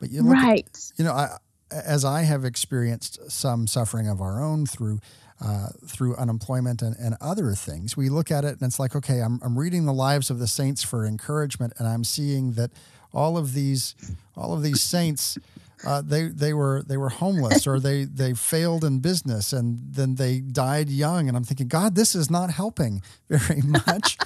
But 0.00 0.10
you 0.10 0.22
look 0.22 0.34
right. 0.34 0.66
At, 0.66 0.98
you 0.98 1.04
know, 1.04 1.12
I, 1.12 1.36
as 1.70 2.04
I 2.04 2.22
have 2.22 2.44
experienced 2.44 3.30
some 3.30 3.66
suffering 3.66 4.08
of 4.08 4.20
our 4.20 4.42
own 4.42 4.66
through 4.66 5.00
uh, 5.42 5.68
through 5.86 6.16
unemployment 6.16 6.82
and, 6.82 6.96
and 6.96 7.16
other 7.20 7.54
things, 7.54 7.96
we 7.96 8.08
look 8.08 8.30
at 8.30 8.44
it 8.44 8.52
and 8.52 8.62
it's 8.62 8.78
like, 8.78 8.94
okay, 8.94 9.20
I'm, 9.20 9.40
I'm 9.42 9.58
reading 9.58 9.86
the 9.86 9.92
lives 9.92 10.30
of 10.30 10.38
the 10.38 10.46
saints 10.46 10.82
for 10.82 11.06
encouragement, 11.06 11.72
and 11.78 11.88
I'm 11.88 12.04
seeing 12.04 12.52
that 12.52 12.70
all 13.12 13.36
of 13.36 13.54
these 13.54 13.94
all 14.36 14.52
of 14.52 14.62
these 14.62 14.80
saints 14.80 15.36
uh, 15.84 16.02
they 16.02 16.28
they 16.28 16.52
were 16.52 16.82
they 16.86 16.96
were 16.96 17.08
homeless 17.08 17.66
or 17.66 17.80
they 17.80 18.04
they 18.04 18.34
failed 18.34 18.84
in 18.84 19.00
business 19.00 19.52
and 19.52 19.80
then 19.94 20.14
they 20.14 20.40
died 20.40 20.90
young 20.90 21.28
and 21.28 21.36
I'm 21.36 21.44
thinking 21.44 21.68
God 21.68 21.94
this 21.94 22.14
is 22.14 22.30
not 22.30 22.50
helping 22.50 23.02
very 23.30 23.62
much. 23.62 24.18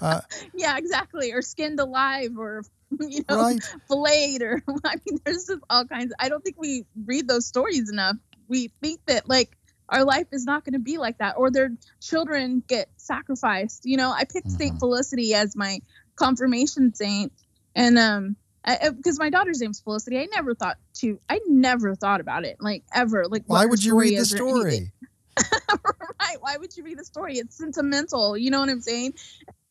Uh, 0.00 0.20
yeah, 0.54 0.76
exactly. 0.76 1.32
Or 1.32 1.42
skinned 1.42 1.80
alive 1.80 2.36
or 2.38 2.62
you 3.00 3.24
know 3.28 3.40
right. 3.40 3.74
filleted 3.88 4.42
or 4.42 4.62
I 4.84 4.96
mean 5.06 5.20
there's 5.24 5.46
just 5.46 5.62
all 5.70 5.84
kinds. 5.84 6.12
I 6.18 6.28
don't 6.28 6.42
think 6.42 6.56
we 6.58 6.84
read 7.04 7.28
those 7.28 7.46
stories 7.46 7.90
enough. 7.90 8.16
We 8.48 8.68
think 8.80 9.00
that 9.06 9.28
like 9.28 9.56
our 9.88 10.04
life 10.04 10.26
is 10.32 10.44
not 10.44 10.64
going 10.64 10.74
to 10.74 10.78
be 10.78 10.98
like 10.98 11.18
that 11.18 11.36
or 11.36 11.50
their 11.50 11.70
children 12.00 12.62
get 12.66 12.88
sacrificed. 12.96 13.84
You 13.84 13.96
know, 13.96 14.10
I 14.10 14.24
picked 14.24 14.48
mm-hmm. 14.48 14.56
Saint 14.56 14.78
Felicity 14.78 15.34
as 15.34 15.56
my 15.56 15.80
confirmation 16.16 16.94
saint 16.94 17.32
and 17.74 17.98
um 17.98 18.36
because 18.64 19.18
my 19.18 19.30
daughter's 19.30 19.60
name's 19.60 19.80
Felicity. 19.80 20.18
I 20.18 20.26
never 20.26 20.54
thought 20.54 20.76
to. 20.94 21.20
I 21.28 21.40
never 21.46 21.94
thought 21.94 22.20
about 22.20 22.44
it 22.44 22.56
like 22.58 22.82
ever. 22.92 23.26
Like 23.28 23.44
why 23.46 23.64
would 23.64 23.84
you 23.84 23.96
read 23.96 24.18
the 24.18 24.24
story? 24.24 24.92
right. 25.38 26.36
Why 26.40 26.56
would 26.56 26.76
you 26.76 26.82
read 26.82 26.98
the 26.98 27.04
story? 27.04 27.38
It's 27.38 27.56
sentimental. 27.56 28.36
You 28.36 28.50
know 28.50 28.60
what 28.60 28.68
I'm 28.68 28.80
saying? 28.80 29.14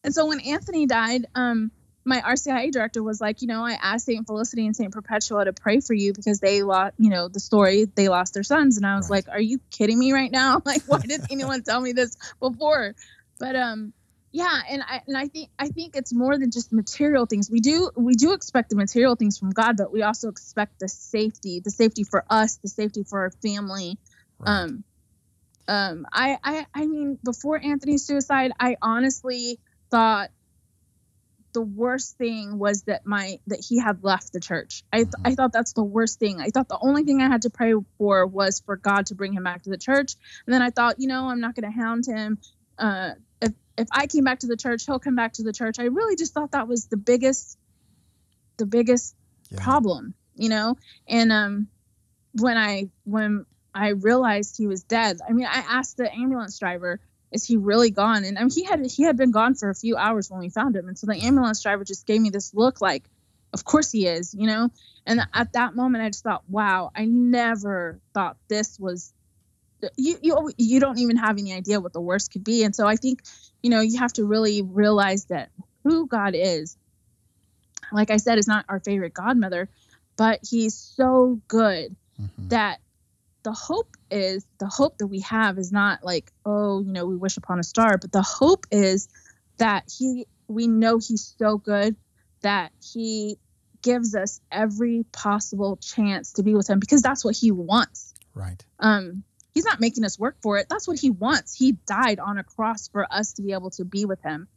And 0.04 0.14
so 0.14 0.28
when 0.28 0.40
Anthony 0.40 0.86
died, 0.86 1.26
um, 1.36 1.72
my 2.06 2.22
RCIA 2.22 2.72
director 2.72 3.02
was 3.02 3.20
like, 3.20 3.42
you 3.42 3.48
know, 3.48 3.66
I 3.66 3.74
asked 3.82 4.06
Saint 4.06 4.28
Felicity 4.28 4.66
and 4.66 4.76
Saint 4.76 4.94
Perpetua 4.94 5.46
to 5.46 5.54
pray 5.54 5.80
for 5.80 5.94
you 5.94 6.14
because 6.14 6.40
they 6.40 6.62
lost, 6.62 6.94
you 7.00 7.10
know, 7.10 7.28
the 7.28 7.40
story 7.40 7.86
they 7.86 8.10
lost 8.10 8.36
their 8.36 8.44
sons, 8.44 8.78
and 8.78 8.86
I 8.86 8.96
was 8.96 9.10
right. 9.10 9.26
like, 9.26 9.36
are 9.36 9.42
you 9.42 9.60
kidding 9.72 9.98
me 9.98 10.14
right 10.14 10.32
now? 10.32 10.62
Like, 10.66 10.84
why 10.88 11.00
didn't 11.00 11.32
anyone 11.32 11.64
tell 11.64 11.82
me 11.82 11.94
this 11.94 12.16
before? 12.40 12.96
But 13.40 13.56
um, 13.56 13.94
yeah 14.36 14.62
and 14.70 14.84
i 14.84 15.02
and 15.08 15.16
i 15.16 15.28
think 15.30 15.50
i 15.58 15.70
think 15.70 15.96
it's 15.96 16.14
more 16.14 16.38
than 16.38 16.52
just 16.52 16.74
material 16.74 17.26
things 17.26 17.50
we 17.50 17.62
do 17.62 17.90
we 17.96 18.16
do 18.16 18.34
expect 18.34 18.70
the 18.70 18.76
material 18.76 19.16
things 19.16 19.38
from 19.40 19.50
god 19.52 19.78
but 19.78 19.94
we 19.94 20.02
also 20.02 20.28
expect 20.28 20.78
the 20.80 20.90
safety 20.90 21.62
the 21.62 21.72
safety 21.72 22.04
for 22.04 22.26
us 22.30 22.58
the 22.58 22.68
safety 22.68 23.04
for 23.04 23.22
our 23.22 23.32
family 23.32 23.98
right. 24.40 24.64
um 24.64 24.84
um 25.70 26.06
I, 26.12 26.38
I 26.44 26.66
i 26.74 26.86
mean 26.86 27.18
before 27.24 27.58
anthony's 27.64 28.06
suicide 28.06 28.52
i 28.60 28.76
honestly 28.82 29.58
thought 29.90 30.32
the 31.56 31.62
worst 31.62 32.18
thing 32.18 32.60
was 32.60 32.84
that 32.84 33.06
my 33.06 33.40
that 33.48 33.66
he 33.68 33.80
had 33.80 34.04
left 34.04 34.32
the 34.32 34.40
church 34.40 34.84
i 34.94 34.98
th- 34.98 35.08
mm-hmm. 35.08 35.28
i 35.28 35.36
thought 35.36 35.52
that's 35.52 35.74
the 35.74 35.84
worst 35.84 36.20
thing 36.20 36.40
i 36.40 36.50
thought 36.50 36.68
the 36.70 36.78
only 36.82 37.04
thing 37.04 37.22
i 37.22 37.28
had 37.28 37.42
to 37.42 37.50
pray 37.50 37.74
for 37.98 38.28
was 38.28 38.62
for 38.66 38.76
god 38.76 39.08
to 39.08 39.16
bring 39.16 39.34
him 39.34 39.44
back 39.44 39.64
to 39.64 39.72
the 39.72 39.78
church 39.78 40.16
and 40.46 40.54
then 40.54 40.62
i 40.62 40.70
thought 40.70 41.00
you 41.00 41.08
know 41.08 41.28
i'm 41.30 41.42
not 41.42 41.56
going 41.56 41.70
to 41.70 41.76
hound 41.76 42.06
him 42.06 42.38
uh, 42.78 43.12
if 43.78 43.88
I 43.92 44.08
came 44.08 44.24
back 44.24 44.40
to 44.40 44.48
the 44.48 44.58
church, 44.58 44.86
he'll 44.86 45.00
come 45.00 45.16
back 45.16 45.34
to 45.34 45.44
the 45.44 45.54
church. 45.54 45.80
I 45.80 45.84
really 45.84 46.16
just 46.16 46.34
thought 46.34 46.52
that 46.52 46.68
was 46.68 46.88
the 46.88 46.98
biggest, 46.98 47.58
the 48.58 48.66
biggest 48.66 49.16
yeah. 49.50 49.62
problem, 49.62 50.14
you 50.36 50.50
know. 50.50 50.78
And 51.08 51.32
um, 51.32 51.68
when 52.34 52.58
I 52.58 52.90
when 53.04 53.46
I 53.74 53.90
realized 53.90 54.58
he 54.58 54.68
was 54.68 54.84
dead, 54.84 55.20
I 55.28 55.34
mean, 55.34 55.46
I 55.46 55.64
asked 55.70 55.98
the 55.98 56.14
ambulance 56.14 56.58
driver, 56.58 57.00
"Is 57.32 57.46
he 57.46 57.58
really 57.58 57.92
gone?" 57.92 58.24
And 58.24 58.38
I 58.38 58.42
mean, 58.42 58.52
he 58.52 58.64
had 58.64 58.86
he 58.86 59.04
had 59.04 59.18
been 59.18 59.32
gone 59.32 59.56
for 59.56 59.70
a 59.70 59.76
few 59.76 59.98
hours 59.98 60.30
when 60.30 60.40
we 60.40 60.50
found 60.50 60.76
him, 60.76 60.88
and 60.88 60.98
so 60.98 61.08
the 61.08 61.18
ambulance 61.18 61.62
driver 61.62 61.84
just 61.84 62.06
gave 62.06 62.22
me 62.22 62.30
this 62.30 62.54
look 62.54 62.82
like, 62.82 63.10
"Of 63.54 63.64
course 63.66 63.92
he 63.92 64.08
is," 64.08 64.34
you 64.34 64.48
know. 64.48 64.70
And 65.06 65.22
at 65.34 65.54
that 65.54 65.76
moment, 65.76 66.04
I 66.04 66.10
just 66.10 66.24
thought, 66.24 66.44
"Wow, 66.50 66.92
I 66.96 67.06
never 67.06 68.00
thought 68.14 68.38
this 68.48 68.80
was." 68.80 69.14
You, 69.98 70.18
you 70.22 70.52
you 70.58 70.80
don't 70.80 70.98
even 70.98 71.18
have 71.18 71.38
any 71.38 71.54
idea 71.54 71.80
what 71.80 71.94
the 71.94 72.02
worst 72.02 72.32
could 72.32 72.44
be 72.44 72.64
and 72.64 72.74
so 72.74 72.88
i 72.88 72.96
think 72.96 73.22
you 73.66 73.72
know, 73.72 73.82
you 73.82 73.98
have 73.98 74.14
to 74.14 74.26
really 74.26 74.62
realize 74.62 75.26
that 75.26 75.50
who 75.82 76.06
God 76.06 76.36
is, 76.36 76.78
like 77.92 78.12
I 78.12 78.18
said, 78.18 78.38
is 78.38 78.48
not 78.48 78.64
our 78.70 78.80
favorite 78.80 79.16
godmother, 79.16 79.70
but 80.18 80.40
he's 80.48 80.76
so 80.76 81.42
good 81.48 81.96
mm-hmm. 82.22 82.50
that 82.50 82.80
the 83.42 83.54
hope 83.54 83.98
is 84.16 84.46
the 84.60 84.68
hope 84.68 84.98
that 85.00 85.08
we 85.08 85.20
have 85.22 85.58
is 85.58 85.72
not 85.72 86.04
like, 86.04 86.32
oh, 86.46 86.82
you 86.82 86.92
know, 86.92 87.06
we 87.06 87.18
wish 87.18 87.38
upon 87.38 87.60
a 87.60 87.64
star, 87.64 87.98
but 87.98 88.12
the 88.12 88.22
hope 88.22 88.66
is 88.72 89.10
that 89.58 89.84
he 89.98 90.26
we 90.48 90.68
know 90.68 90.98
he's 90.98 91.36
so 91.38 91.58
good 91.58 91.96
that 92.42 92.72
he 92.94 93.38
gives 93.82 94.16
us 94.16 94.40
every 94.52 95.06
possible 95.12 95.78
chance 95.78 96.34
to 96.34 96.44
be 96.44 96.56
with 96.56 96.70
him 96.70 96.80
because 96.80 97.02
that's 97.02 97.26
what 97.26 97.36
he 97.36 97.52
wants. 97.52 98.14
Right. 98.34 98.64
Um 98.80 99.24
He's 99.56 99.66
not 99.66 99.80
making 99.80 100.04
us 100.04 100.20
work 100.20 100.36
for 100.42 100.58
it. 100.58 100.68
That's 100.70 100.86
what 100.86 101.00
he 101.00 101.10
wants. 101.10 101.56
He 101.56 101.72
died 101.88 102.20
on 102.20 102.38
a 102.38 102.44
cross 102.44 102.90
for 102.90 103.08
us 103.10 103.32
to 103.34 103.42
be 103.42 103.54
able 103.54 103.70
to 103.72 103.86
be 103.86 104.04
with 104.04 104.22
him. 104.22 104.50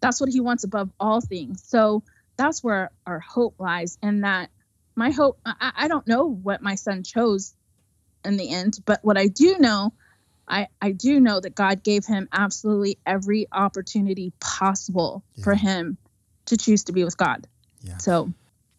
That's 0.00 0.18
what 0.18 0.30
he 0.30 0.40
wants 0.40 0.64
above 0.64 0.90
all 0.98 1.20
things. 1.20 1.62
So 1.66 2.04
that's 2.38 2.64
where 2.64 2.90
our 3.06 3.20
hope 3.20 3.56
lies. 3.58 3.98
And 4.02 4.24
that 4.24 4.48
my 4.94 5.10
hope, 5.10 5.38
I, 5.44 5.72
I 5.76 5.88
don't 5.88 6.08
know 6.08 6.24
what 6.24 6.62
my 6.62 6.74
son 6.74 7.02
chose 7.02 7.54
in 8.26 8.36
the 8.36 8.50
end, 8.50 8.78
but 8.84 9.00
what 9.02 9.16
I 9.16 9.28
do 9.28 9.56
know, 9.58 9.92
I, 10.48 10.68
I 10.80 10.92
do 10.92 11.20
know 11.20 11.40
that 11.40 11.54
God 11.54 11.82
gave 11.82 12.04
him 12.04 12.28
absolutely 12.32 12.98
every 13.06 13.46
opportunity 13.52 14.32
possible 14.40 15.24
yeah. 15.34 15.44
for 15.44 15.54
him 15.54 15.96
to 16.46 16.56
choose 16.56 16.84
to 16.84 16.92
be 16.92 17.04
with 17.04 17.16
God. 17.16 17.46
Yeah. 17.82 17.96
So 17.98 18.32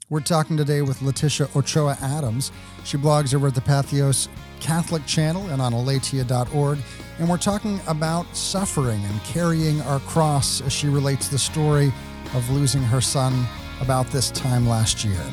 we're 0.09 0.21
talking 0.21 0.55
today 0.55 0.81
with 0.81 0.99
Leticia 0.99 1.53
Ochoa 1.55 1.97
Adams. 2.01 2.51
She 2.85 2.97
blogs 2.97 3.33
over 3.35 3.47
at 3.47 3.55
the 3.55 3.61
Patheos 3.61 4.29
Catholic 4.61 5.05
channel 5.05 5.45
and 5.47 5.61
on 5.61 5.73
aleteia.org. 5.73 6.79
And 7.19 7.29
we're 7.29 7.37
talking 7.37 7.79
about 7.87 8.33
suffering 8.35 9.03
and 9.03 9.23
carrying 9.23 9.81
our 9.81 9.99
cross 10.01 10.61
as 10.61 10.71
she 10.71 10.87
relates 10.87 11.27
the 11.27 11.37
story 11.37 11.91
of 12.33 12.49
losing 12.51 12.83
her 12.83 13.01
son 13.01 13.45
about 13.81 14.07
this 14.07 14.31
time 14.31 14.67
last 14.67 15.03
year. 15.03 15.23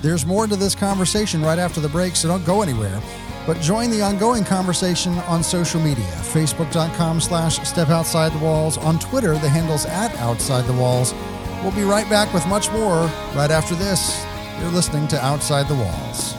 There's 0.00 0.24
more 0.24 0.46
to 0.46 0.54
this 0.54 0.76
conversation 0.76 1.42
right 1.42 1.58
after 1.58 1.80
the 1.80 1.88
break, 1.88 2.14
so 2.14 2.28
don't 2.28 2.44
go 2.46 2.62
anywhere. 2.62 3.00
But 3.48 3.62
join 3.62 3.88
the 3.88 4.02
ongoing 4.02 4.44
conversation 4.44 5.14
on 5.20 5.42
social 5.42 5.80
media, 5.80 6.04
facebook.com 6.04 7.18
slash 7.18 7.66
step 7.66 7.88
outside 7.88 8.30
the 8.32 8.44
walls. 8.44 8.76
On 8.76 8.98
Twitter, 8.98 9.32
the 9.38 9.48
handle's 9.48 9.86
at 9.86 10.14
outside 10.16 10.66
the 10.66 10.74
walls. 10.74 11.14
We'll 11.62 11.72
be 11.72 11.82
right 11.82 12.06
back 12.10 12.34
with 12.34 12.46
much 12.46 12.70
more 12.72 13.06
right 13.34 13.50
after 13.50 13.74
this. 13.74 14.22
You're 14.60 14.68
listening 14.68 15.08
to 15.08 15.24
Outside 15.24 15.66
the 15.66 15.76
Walls. 15.76 16.37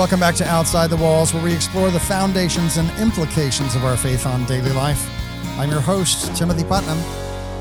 Welcome 0.00 0.18
back 0.18 0.34
to 0.36 0.46
Outside 0.48 0.88
the 0.88 0.96
Walls, 0.96 1.34
where 1.34 1.44
we 1.44 1.52
explore 1.52 1.90
the 1.90 2.00
foundations 2.00 2.78
and 2.78 2.90
implications 2.98 3.76
of 3.76 3.84
our 3.84 3.98
faith 3.98 4.24
on 4.24 4.46
daily 4.46 4.72
life. 4.72 5.06
I'm 5.58 5.70
your 5.70 5.82
host, 5.82 6.34
Timothy 6.34 6.64
Putnam. 6.64 6.98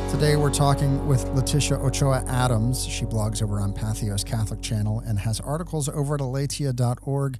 Today 0.09 0.37
we're 0.37 0.49
talking 0.49 1.05
with 1.05 1.25
Leticia 1.35 1.77
Ochoa 1.77 2.23
Adams. 2.29 2.85
She 2.85 3.03
blogs 3.03 3.43
over 3.43 3.59
on 3.59 3.73
Patheos 3.73 4.25
Catholic 4.25 4.61
Channel 4.61 5.01
and 5.01 5.19
has 5.19 5.41
articles 5.41 5.89
over 5.89 6.15
at 6.15 6.21
aleteia.org. 6.21 7.37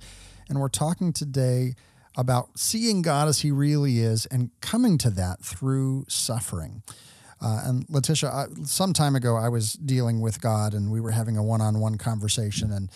And 0.50 0.60
we're 0.60 0.68
talking 0.68 1.14
today 1.14 1.76
about 2.18 2.60
seeing 2.60 3.02
God 3.02 3.30
as 3.30 3.40
He 3.40 3.52
really 3.52 4.00
is 4.00 4.26
and 4.26 4.52
coming 4.60 4.98
to 4.98 5.10
that 5.12 5.42
through 5.42 6.08
suffering. 6.10 6.84
Uh, 7.42 7.62
and 7.64 7.88
Leticia, 7.88 8.28
I, 8.30 8.48
some 8.66 8.92
time 8.92 9.16
ago, 9.16 9.38
I 9.38 9.48
was 9.48 9.76
dealing 9.76 10.20
with 10.20 10.42
God 10.42 10.74
and 10.74 10.92
we 10.92 11.00
were 11.00 11.12
having 11.12 11.38
a 11.38 11.42
one 11.44 11.62
on 11.62 11.80
one 11.80 11.98
conversation. 11.98 12.70
And 12.70 12.90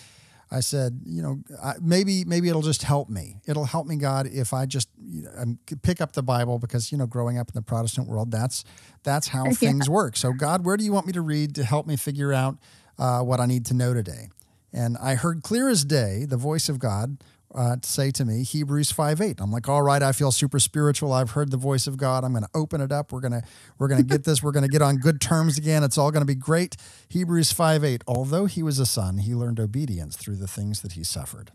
I 0.50 0.60
said, 0.60 1.00
you 1.04 1.22
know, 1.22 1.40
I, 1.62 1.74
maybe 1.80 2.24
maybe 2.24 2.48
it'll 2.48 2.62
just 2.62 2.82
help 2.82 3.08
me. 3.08 3.36
It'll 3.46 3.64
help 3.64 3.86
me, 3.86 3.96
God, 3.96 4.26
if 4.26 4.52
I 4.52 4.66
just 4.66 4.88
you 5.02 5.22
know, 5.22 5.56
pick 5.82 6.00
up 6.00 6.12
the 6.12 6.22
Bible 6.22 6.58
because 6.58 6.92
you 6.92 6.98
know, 6.98 7.06
growing 7.06 7.38
up 7.38 7.48
in 7.48 7.54
the 7.54 7.62
Protestant 7.62 8.08
world, 8.08 8.30
that's 8.30 8.64
that's 9.02 9.28
how 9.28 9.46
yeah. 9.46 9.52
things 9.52 9.88
work. 9.88 10.16
So, 10.16 10.32
God, 10.32 10.64
where 10.64 10.76
do 10.76 10.84
you 10.84 10.92
want 10.92 11.06
me 11.06 11.12
to 11.12 11.22
read 11.22 11.54
to 11.56 11.64
help 11.64 11.86
me 11.86 11.96
figure 11.96 12.32
out 12.32 12.56
uh, 12.98 13.20
what 13.20 13.40
I 13.40 13.46
need 13.46 13.66
to 13.66 13.74
know 13.74 13.94
today? 13.94 14.28
And 14.72 14.96
I 14.98 15.14
heard 15.14 15.42
clear 15.42 15.68
as 15.68 15.84
day 15.84 16.24
the 16.24 16.36
voice 16.36 16.68
of 16.68 16.78
God 16.78 17.18
uh, 17.54 17.76
say 17.82 18.10
to 18.10 18.24
me 18.24 18.42
Hebrews 18.42 18.90
5 18.90 19.20
8. 19.20 19.40
I'm 19.40 19.52
like, 19.52 19.68
all 19.68 19.82
right, 19.82 20.02
I 20.02 20.12
feel 20.12 20.32
super 20.32 20.58
spiritual. 20.58 21.12
I've 21.12 21.32
heard 21.32 21.50
the 21.50 21.56
voice 21.56 21.86
of 21.86 21.96
God. 21.96 22.24
I'm 22.24 22.32
going 22.32 22.44
to 22.44 22.50
open 22.54 22.80
it 22.80 22.90
up. 22.90 23.12
We're 23.12 23.20
going 23.20 23.32
to 23.32 23.42
we're 23.78 23.88
going 23.88 24.02
to 24.02 24.06
get 24.06 24.24
this. 24.24 24.42
We're 24.42 24.52
going 24.52 24.64
to 24.64 24.68
get 24.68 24.82
on 24.82 24.96
good 24.96 25.20
terms 25.20 25.56
again. 25.56 25.84
It's 25.84 25.96
all 25.96 26.10
going 26.10 26.22
to 26.22 26.26
be 26.26 26.34
great. 26.34 26.76
Hebrews 27.08 27.52
5 27.52 27.84
8. 27.84 28.02
Although 28.06 28.46
he 28.46 28.62
was 28.62 28.78
a 28.78 28.86
son, 28.86 29.18
he 29.18 29.34
learned 29.34 29.60
obedience 29.60 30.16
through 30.16 30.36
the 30.36 30.48
things 30.48 30.82
that 30.82 30.92
he 30.92 31.04
suffered. 31.04 31.52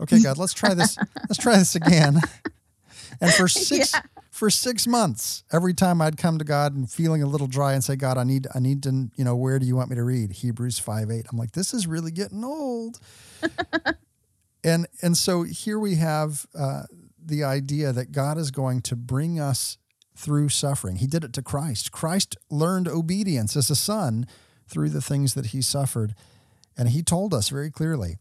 Okay, 0.00 0.20
God, 0.20 0.38
let's 0.38 0.54
try 0.54 0.74
this. 0.74 0.96
let's 1.28 1.38
try 1.38 1.56
this 1.56 1.74
again. 1.74 2.20
And 3.20 3.32
for 3.34 3.48
six 3.48 3.92
yeah. 3.92 4.00
for 4.30 4.50
six 4.50 4.86
months, 4.86 5.44
every 5.52 5.74
time 5.74 6.00
I'd 6.00 6.16
come 6.16 6.38
to 6.38 6.44
God 6.44 6.74
and 6.74 6.90
feeling 6.90 7.22
a 7.22 7.26
little 7.26 7.46
dry 7.46 7.74
and 7.74 7.84
say, 7.84 7.96
God, 7.96 8.18
I 8.18 8.24
need 8.24 8.46
I 8.54 8.58
need 8.58 8.82
to, 8.84 9.10
you 9.16 9.24
know, 9.24 9.36
where 9.36 9.58
do 9.58 9.66
you 9.66 9.76
want 9.76 9.90
me 9.90 9.96
to 9.96 10.02
read? 10.02 10.32
Hebrews 10.32 10.78
5 10.78 11.10
8. 11.10 11.26
I'm 11.30 11.38
like, 11.38 11.52
this 11.52 11.74
is 11.74 11.86
really 11.86 12.10
getting 12.10 12.44
old. 12.44 12.98
and 14.62 14.86
and 15.02 15.16
so 15.16 15.42
here 15.42 15.78
we 15.78 15.96
have 15.96 16.46
uh, 16.54 16.82
the 17.22 17.44
idea 17.44 17.92
that 17.92 18.12
God 18.12 18.38
is 18.38 18.50
going 18.50 18.82
to 18.82 18.96
bring 18.96 19.38
us 19.38 19.78
through 20.16 20.50
suffering. 20.50 20.96
He 20.96 21.06
did 21.06 21.24
it 21.24 21.32
to 21.34 21.42
Christ. 21.42 21.92
Christ 21.92 22.36
learned 22.50 22.88
obedience 22.88 23.56
as 23.56 23.70
a 23.70 23.76
son 23.76 24.26
through 24.68 24.90
the 24.90 25.00
things 25.00 25.34
that 25.34 25.46
he 25.46 25.62
suffered. 25.62 26.14
And 26.76 26.90
he 26.90 27.02
told 27.02 27.32
us 27.32 27.48
very 27.48 27.70
clearly 27.70 28.16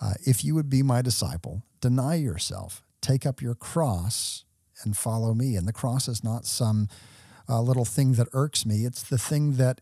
uh, 0.00 0.14
if 0.26 0.44
you 0.44 0.54
would 0.54 0.68
be 0.68 0.82
my 0.82 1.02
disciple, 1.02 1.62
deny 1.80 2.16
yourself, 2.16 2.82
take 3.00 3.24
up 3.24 3.40
your 3.40 3.54
cross, 3.54 4.44
and 4.82 4.96
follow 4.96 5.34
me. 5.34 5.56
And 5.56 5.66
the 5.66 5.72
cross 5.72 6.08
is 6.08 6.22
not 6.22 6.44
some 6.44 6.88
uh, 7.48 7.60
little 7.60 7.84
thing 7.84 8.12
that 8.14 8.28
irks 8.32 8.66
me, 8.66 8.84
it's 8.84 9.02
the 9.02 9.18
thing 9.18 9.52
that 9.52 9.80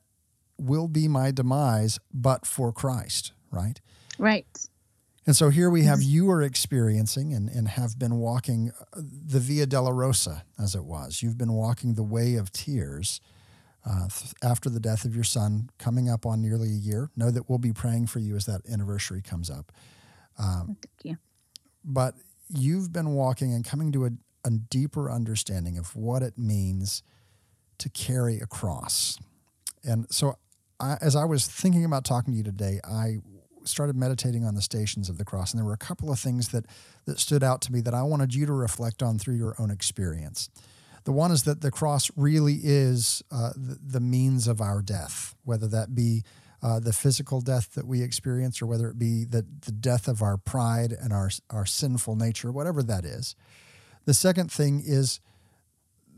will 0.59 0.87
be 0.87 1.09
my 1.09 1.31
demise, 1.31 1.99
but 2.13 2.47
for 2.47 2.73
Christ, 2.73 3.33
right? 3.51 3.81
Right. 4.19 4.47
And 5.27 5.35
so 5.35 5.49
here 5.49 5.71
we 5.71 5.85
have 5.85 6.03
you 6.03 6.31
are 6.31 6.43
experiencing 6.43 7.33
and, 7.33 7.49
and 7.49 7.69
have 7.69 7.99
been 7.99 8.17
walking 8.17 8.73
uh, 8.93 9.01
the 9.01 9.41
Via 9.41 9.67
Dolorosa, 9.67 10.43
as 10.59 10.75
it 10.75 10.85
was. 10.85 11.23
You've 11.23 11.39
been 11.39 11.53
walking 11.53 11.95
the 11.95 12.03
way 12.03 12.35
of 12.35 12.53
tears 12.53 13.21
uh, 13.89 14.09
after 14.43 14.69
the 14.69 14.81
death 14.81 15.05
of 15.05 15.15
your 15.15 15.25
son, 15.25 15.71
coming 15.79 16.11
up 16.11 16.27
on 16.27 16.43
nearly 16.43 16.69
a 16.69 16.73
year. 16.73 17.11
Know 17.17 17.31
that 17.31 17.49
we'll 17.49 17.59
be 17.59 17.73
praying 17.73 18.07
for 18.09 18.19
you 18.19 18.37
as 18.37 18.45
that 18.47 18.63
anniversary 18.71 19.23
comes 19.23 19.51
up. 19.51 19.73
Um, 20.39 20.77
Thank 20.83 21.05
you. 21.05 21.17
But 21.85 22.15
you've 22.49 22.93
been 22.93 23.11
walking 23.15 23.55
and 23.55 23.65
coming 23.65 23.93
to 23.93 24.07
a, 24.07 24.11
a 24.45 24.51
deeper 24.51 25.11
understanding 25.11 25.79
of 25.79 25.97
what 25.97 26.23
it 26.23 26.37
means 26.37 27.03
to 27.79 27.89
carry 27.89 28.41
a 28.41 28.47
cross. 28.47 29.19
And 29.83 30.07
so, 30.11 30.39
I, 30.81 30.97
as 31.01 31.15
I 31.15 31.25
was 31.25 31.47
thinking 31.47 31.85
about 31.85 32.05
talking 32.05 32.33
to 32.33 32.37
you 32.39 32.45
today, 32.45 32.81
I 32.85 33.19
started 33.65 33.97
meditating 33.97 34.45
on 34.45 34.55
the 34.55 34.63
stations 34.63 35.09
of 35.09 35.19
the 35.19 35.25
cross, 35.25 35.53
and 35.53 35.59
there 35.59 35.67
were 35.67 35.73
a 35.73 35.79
couple 35.79 36.11
of 36.11 36.19
things 36.19 36.49
that 36.49 36.67
that 37.07 37.19
stood 37.19 37.43
out 37.43 37.61
to 37.63 37.73
me 37.73 37.81
that 37.81 37.95
I 37.95 38.03
wanted 38.03 38.35
you 38.35 38.47
to 38.47 38.53
reflect 38.53 39.03
on 39.03 39.19
through 39.19 39.37
your 39.37 39.55
own 39.59 39.71
experience. 39.71 40.49
The 41.05 41.13
one 41.13 41.31
is 41.31 41.43
that 41.43 41.61
the 41.61 41.71
cross 41.71 42.11
really 42.17 42.61
is 42.63 43.23
uh, 43.31 43.51
the, 43.55 43.79
the, 43.83 44.01
means 44.01 44.49
of 44.49 44.63
our 44.63 44.81
death, 44.81 45.35
whether 45.45 45.69
that 45.69 45.95
be 45.95 46.25
uh, 46.63 46.81
the 46.81 46.95
physical 46.95 47.43
death 47.43 47.75
that 47.75 47.87
we 47.87 48.03
experience 48.03 48.63
or 48.63 48.67
whether 48.67 48.89
it 48.89 48.99
be 48.99 49.25
the, 49.25 49.45
the 49.67 49.73
death 49.73 50.09
of 50.09 50.23
our 50.23 50.39
pride 50.39 50.93
and 50.93 51.13
our, 51.13 51.29
our 51.51 51.67
sinful 51.67 52.17
nature, 52.17 52.51
whatever 52.51 52.83
that 52.83 53.05
is. 53.05 53.37
The 54.07 54.15
second 54.15 54.51
thing 54.51 54.83
is 54.85 55.21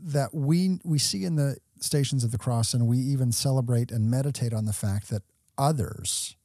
that 0.01 0.33
we, 0.33 0.79
we 0.85 0.99
see 0.99 1.25
in 1.25 1.35
the 1.35 1.57
stations 1.81 2.23
of 2.23 2.31
the 2.31 2.37
cross 2.37 2.73
and 2.73 2.87
we 2.87 2.97
even 2.97 3.33
celebrate 3.33 3.91
and 3.91 4.09
meditate 4.09 4.53
on 4.53 4.63
the 4.63 4.73
fact 4.73 5.09
that 5.09 5.23
others 5.57 6.36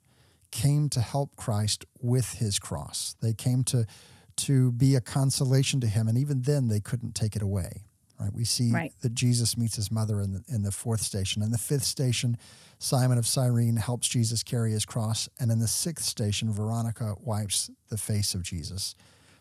came 0.53 0.89
to 0.91 1.01
help 1.01 1.35
Christ 1.37 1.85
with 2.01 2.35
his 2.35 2.59
cross. 2.59 3.17
They 3.21 3.33
came 3.33 3.65
to 3.65 3.87
to 4.35 4.73
be 4.73 4.95
a 4.95 5.01
consolation 5.01 5.81
to 5.81 5.87
him, 5.87 6.09
and 6.09 6.17
even 6.17 6.43
then 6.43 6.69
they 6.69 6.81
couldn't 6.81 7.15
take 7.15 7.37
it 7.37 7.43
away. 7.43 7.85
Right? 8.19 8.33
We 8.33 8.45
see 8.45 8.71
right. 8.71 8.93
that 9.03 9.15
Jesus 9.15 9.59
meets 9.59 9.77
his 9.77 9.91
mother 9.91 10.21
in 10.21 10.33
the, 10.33 10.45
in 10.49 10.63
the 10.63 10.71
fourth 10.71 11.01
station. 11.01 11.43
In 11.43 11.51
the 11.51 11.59
fifth 11.59 11.85
station, 11.85 12.39
Simon 12.79 13.19
of 13.19 13.27
Cyrene 13.27 13.77
helps 13.77 14.09
Jesus 14.09 14.43
carry 14.43 14.73
his 14.73 14.85
cross, 14.85 15.29
and 15.41 15.51
in 15.51 15.59
the 15.59 15.69
sixth 15.69 16.07
station, 16.07 16.53
Veronica 16.53 17.15
wipes 17.21 17.71
the 17.89 17.99
face 17.99 18.35
of 18.35 18.43
Jesus. 18.43 18.95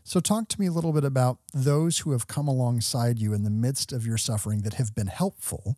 So, 0.04 0.20
talk 0.20 0.48
to 0.50 0.60
me 0.60 0.66
a 0.66 0.72
little 0.72 0.94
bit 0.94 1.04
about 1.04 1.38
those 1.54 2.00
who 2.00 2.12
have 2.12 2.28
come 2.28 2.48
alongside 2.48 3.20
you 3.20 3.34
in 3.34 3.44
the 3.44 3.52
midst 3.52 3.94
of 3.94 4.06
your 4.06 4.18
suffering 4.18 4.64
that 4.64 4.74
have 4.74 4.96
been 4.96 5.08
helpful, 5.08 5.78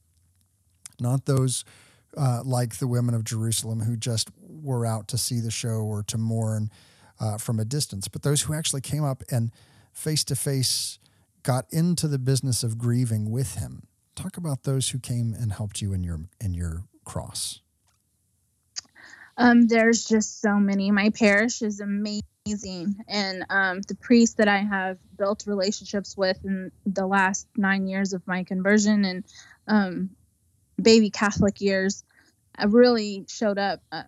not 0.99 1.25
those 1.25 1.65
uh, 2.17 2.41
like 2.43 2.77
the 2.77 2.87
women 2.87 3.15
of 3.15 3.23
Jerusalem 3.23 3.81
who 3.81 3.95
just 3.95 4.29
were 4.39 4.85
out 4.85 5.07
to 5.09 5.17
see 5.17 5.39
the 5.39 5.51
show 5.51 5.81
or 5.81 6.03
to 6.03 6.17
mourn 6.17 6.69
uh, 7.19 7.37
from 7.37 7.59
a 7.59 7.65
distance, 7.65 8.07
but 8.07 8.23
those 8.23 8.43
who 8.43 8.53
actually 8.53 8.81
came 8.81 9.03
up 9.03 9.23
and 9.29 9.51
face 9.91 10.23
to 10.25 10.35
face 10.35 10.99
got 11.43 11.65
into 11.71 12.07
the 12.07 12.19
business 12.19 12.63
of 12.63 12.77
grieving 12.77 13.31
with 13.31 13.55
him. 13.55 13.87
Talk 14.15 14.37
about 14.37 14.63
those 14.63 14.89
who 14.89 14.99
came 14.99 15.33
and 15.33 15.51
helped 15.51 15.81
you 15.81 15.93
in 15.93 16.03
your 16.03 16.21
in 16.39 16.53
your 16.53 16.83
cross. 17.03 17.61
Um, 19.37 19.67
there's 19.67 20.05
just 20.05 20.41
so 20.41 20.55
many. 20.55 20.91
My 20.91 21.09
parish 21.09 21.61
is 21.61 21.79
amazing, 21.79 22.95
and 23.07 23.45
um, 23.49 23.81
the 23.81 23.95
priests 23.95 24.35
that 24.35 24.47
I 24.47 24.59
have 24.59 24.99
built 25.17 25.45
relationships 25.47 26.15
with 26.15 26.37
in 26.45 26.71
the 26.85 27.07
last 27.07 27.47
nine 27.57 27.87
years 27.87 28.13
of 28.13 28.25
my 28.27 28.43
conversion 28.43 29.05
and 29.05 29.23
um, 29.67 30.11
baby 30.81 31.09
Catholic 31.09 31.61
years, 31.61 32.03
I 32.55 32.65
really 32.65 33.25
showed 33.27 33.57
up. 33.57 33.81
Uh, 33.91 34.03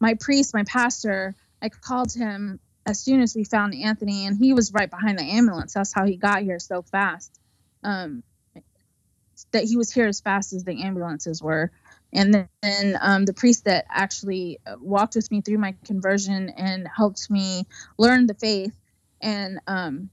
my 0.00 0.14
priest, 0.14 0.54
my 0.54 0.64
pastor, 0.64 1.34
I 1.60 1.68
called 1.68 2.12
him 2.12 2.60
as 2.86 3.00
soon 3.00 3.20
as 3.20 3.34
we 3.34 3.44
found 3.44 3.74
Anthony, 3.74 4.26
and 4.26 4.36
he 4.36 4.52
was 4.52 4.72
right 4.72 4.90
behind 4.90 5.18
the 5.18 5.24
ambulance. 5.24 5.74
That's 5.74 5.92
how 5.92 6.04
he 6.06 6.16
got 6.16 6.42
here 6.42 6.58
so 6.58 6.82
fast. 6.82 7.38
Um, 7.82 8.22
that 9.52 9.64
he 9.64 9.76
was 9.76 9.92
here 9.92 10.06
as 10.06 10.20
fast 10.20 10.52
as 10.52 10.64
the 10.64 10.82
ambulances 10.82 11.42
were. 11.42 11.70
And 12.12 12.48
then 12.62 12.98
um, 13.00 13.24
the 13.24 13.34
priest 13.34 13.64
that 13.64 13.86
actually 13.88 14.60
walked 14.78 15.16
with 15.16 15.30
me 15.30 15.40
through 15.40 15.58
my 15.58 15.74
conversion 15.84 16.50
and 16.50 16.86
helped 16.86 17.28
me 17.30 17.66
learn 17.98 18.26
the 18.26 18.34
faith 18.34 18.74
and 19.20 19.58
um, 19.66 20.10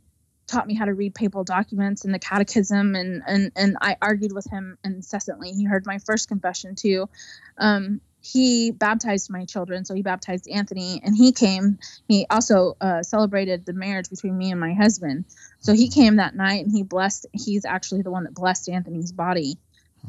taught 0.52 0.68
me 0.68 0.76
how 0.76 0.86
to 0.86 0.94
read 0.94 1.16
papal 1.16 1.44
documents 1.44 2.06
and 2.06 2.14
the 2.14 2.20
catechism 2.20 2.96
and 2.96 3.24
and 3.26 3.52
and 3.56 3.78
I 3.82 3.98
argued 4.02 4.34
with 4.34 4.48
him 4.50 4.78
incessantly. 4.84 5.52
He 5.52 5.66
heard 5.66 5.86
my 5.86 5.98
first 6.00 6.28
confession 6.28 6.76
too. 6.76 7.10
Um, 7.58 8.02
he 8.24 8.70
baptized 8.70 9.32
my 9.32 9.46
children, 9.46 9.84
so 9.84 9.96
he 9.96 10.04
baptized 10.04 10.48
Anthony, 10.48 11.02
and 11.04 11.16
he 11.16 11.32
came. 11.32 11.80
He 12.08 12.28
also 12.30 12.78
uh, 12.80 13.02
celebrated 13.02 13.66
the 13.66 13.74
marriage 13.74 14.12
between 14.12 14.38
me 14.38 14.52
and 14.52 14.60
my 14.60 14.74
husband. 14.74 15.26
So 15.60 15.74
he 15.74 15.90
came 15.90 16.18
that 16.18 16.36
night, 16.36 16.64
and 16.64 16.72
he 16.72 16.84
blessed. 16.84 17.26
He's 17.34 17.66
actually 17.66 18.04
the 18.04 18.12
one 18.12 18.26
that 18.26 18.36
blessed 18.36 18.70
Anthony's 18.70 19.12
body 19.12 19.58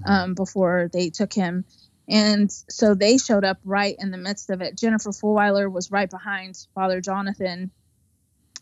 um, 0.05 0.35
before 0.35 0.90
they 0.92 1.09
took 1.09 1.33
him. 1.33 1.64
And 2.07 2.50
so 2.68 2.94
they 2.94 3.16
showed 3.16 3.44
up 3.44 3.59
right 3.64 3.96
in 3.98 4.11
the 4.11 4.18
midst 4.18 4.50
of 4.50 4.61
it. 4.61 4.76
Jennifer 4.76 5.11
Fulwiler 5.11 5.72
was 5.72 5.90
right 5.90 6.11
behind 6.11 6.59
Father 6.74 7.00
Jonathan 7.00 7.70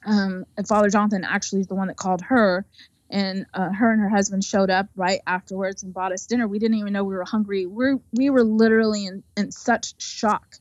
um, 0.05 0.47
and 0.57 0.67
Father 0.67 0.89
Jonathan 0.89 1.25
actually 1.25 1.61
is 1.61 1.67
the 1.67 1.75
one 1.75 1.89
that 1.89 1.97
called 1.97 2.23
her, 2.23 2.67
and 3.11 3.47
uh, 3.55 3.71
her 3.71 3.93
and 3.93 4.01
her 4.01 4.09
husband 4.09 4.45
showed 4.45 4.71
up 4.71 4.89
right 4.95 5.21
afterwards 5.27 5.83
and 5.83 5.93
bought 5.93 6.13
us 6.13 6.27
dinner. 6.27 6.47
We 6.47 6.59
didn't 6.59 6.79
even 6.79 6.93
know 6.93 7.05
we 7.05 7.15
were 7.15 7.25
hungry. 7.25 7.67
We 7.67 7.97
we 8.13 8.31
were 8.31 8.45
literally 8.45 9.07
in, 9.07 9.23
in 9.37 9.53
such 9.53 10.01
shock. 10.01 10.57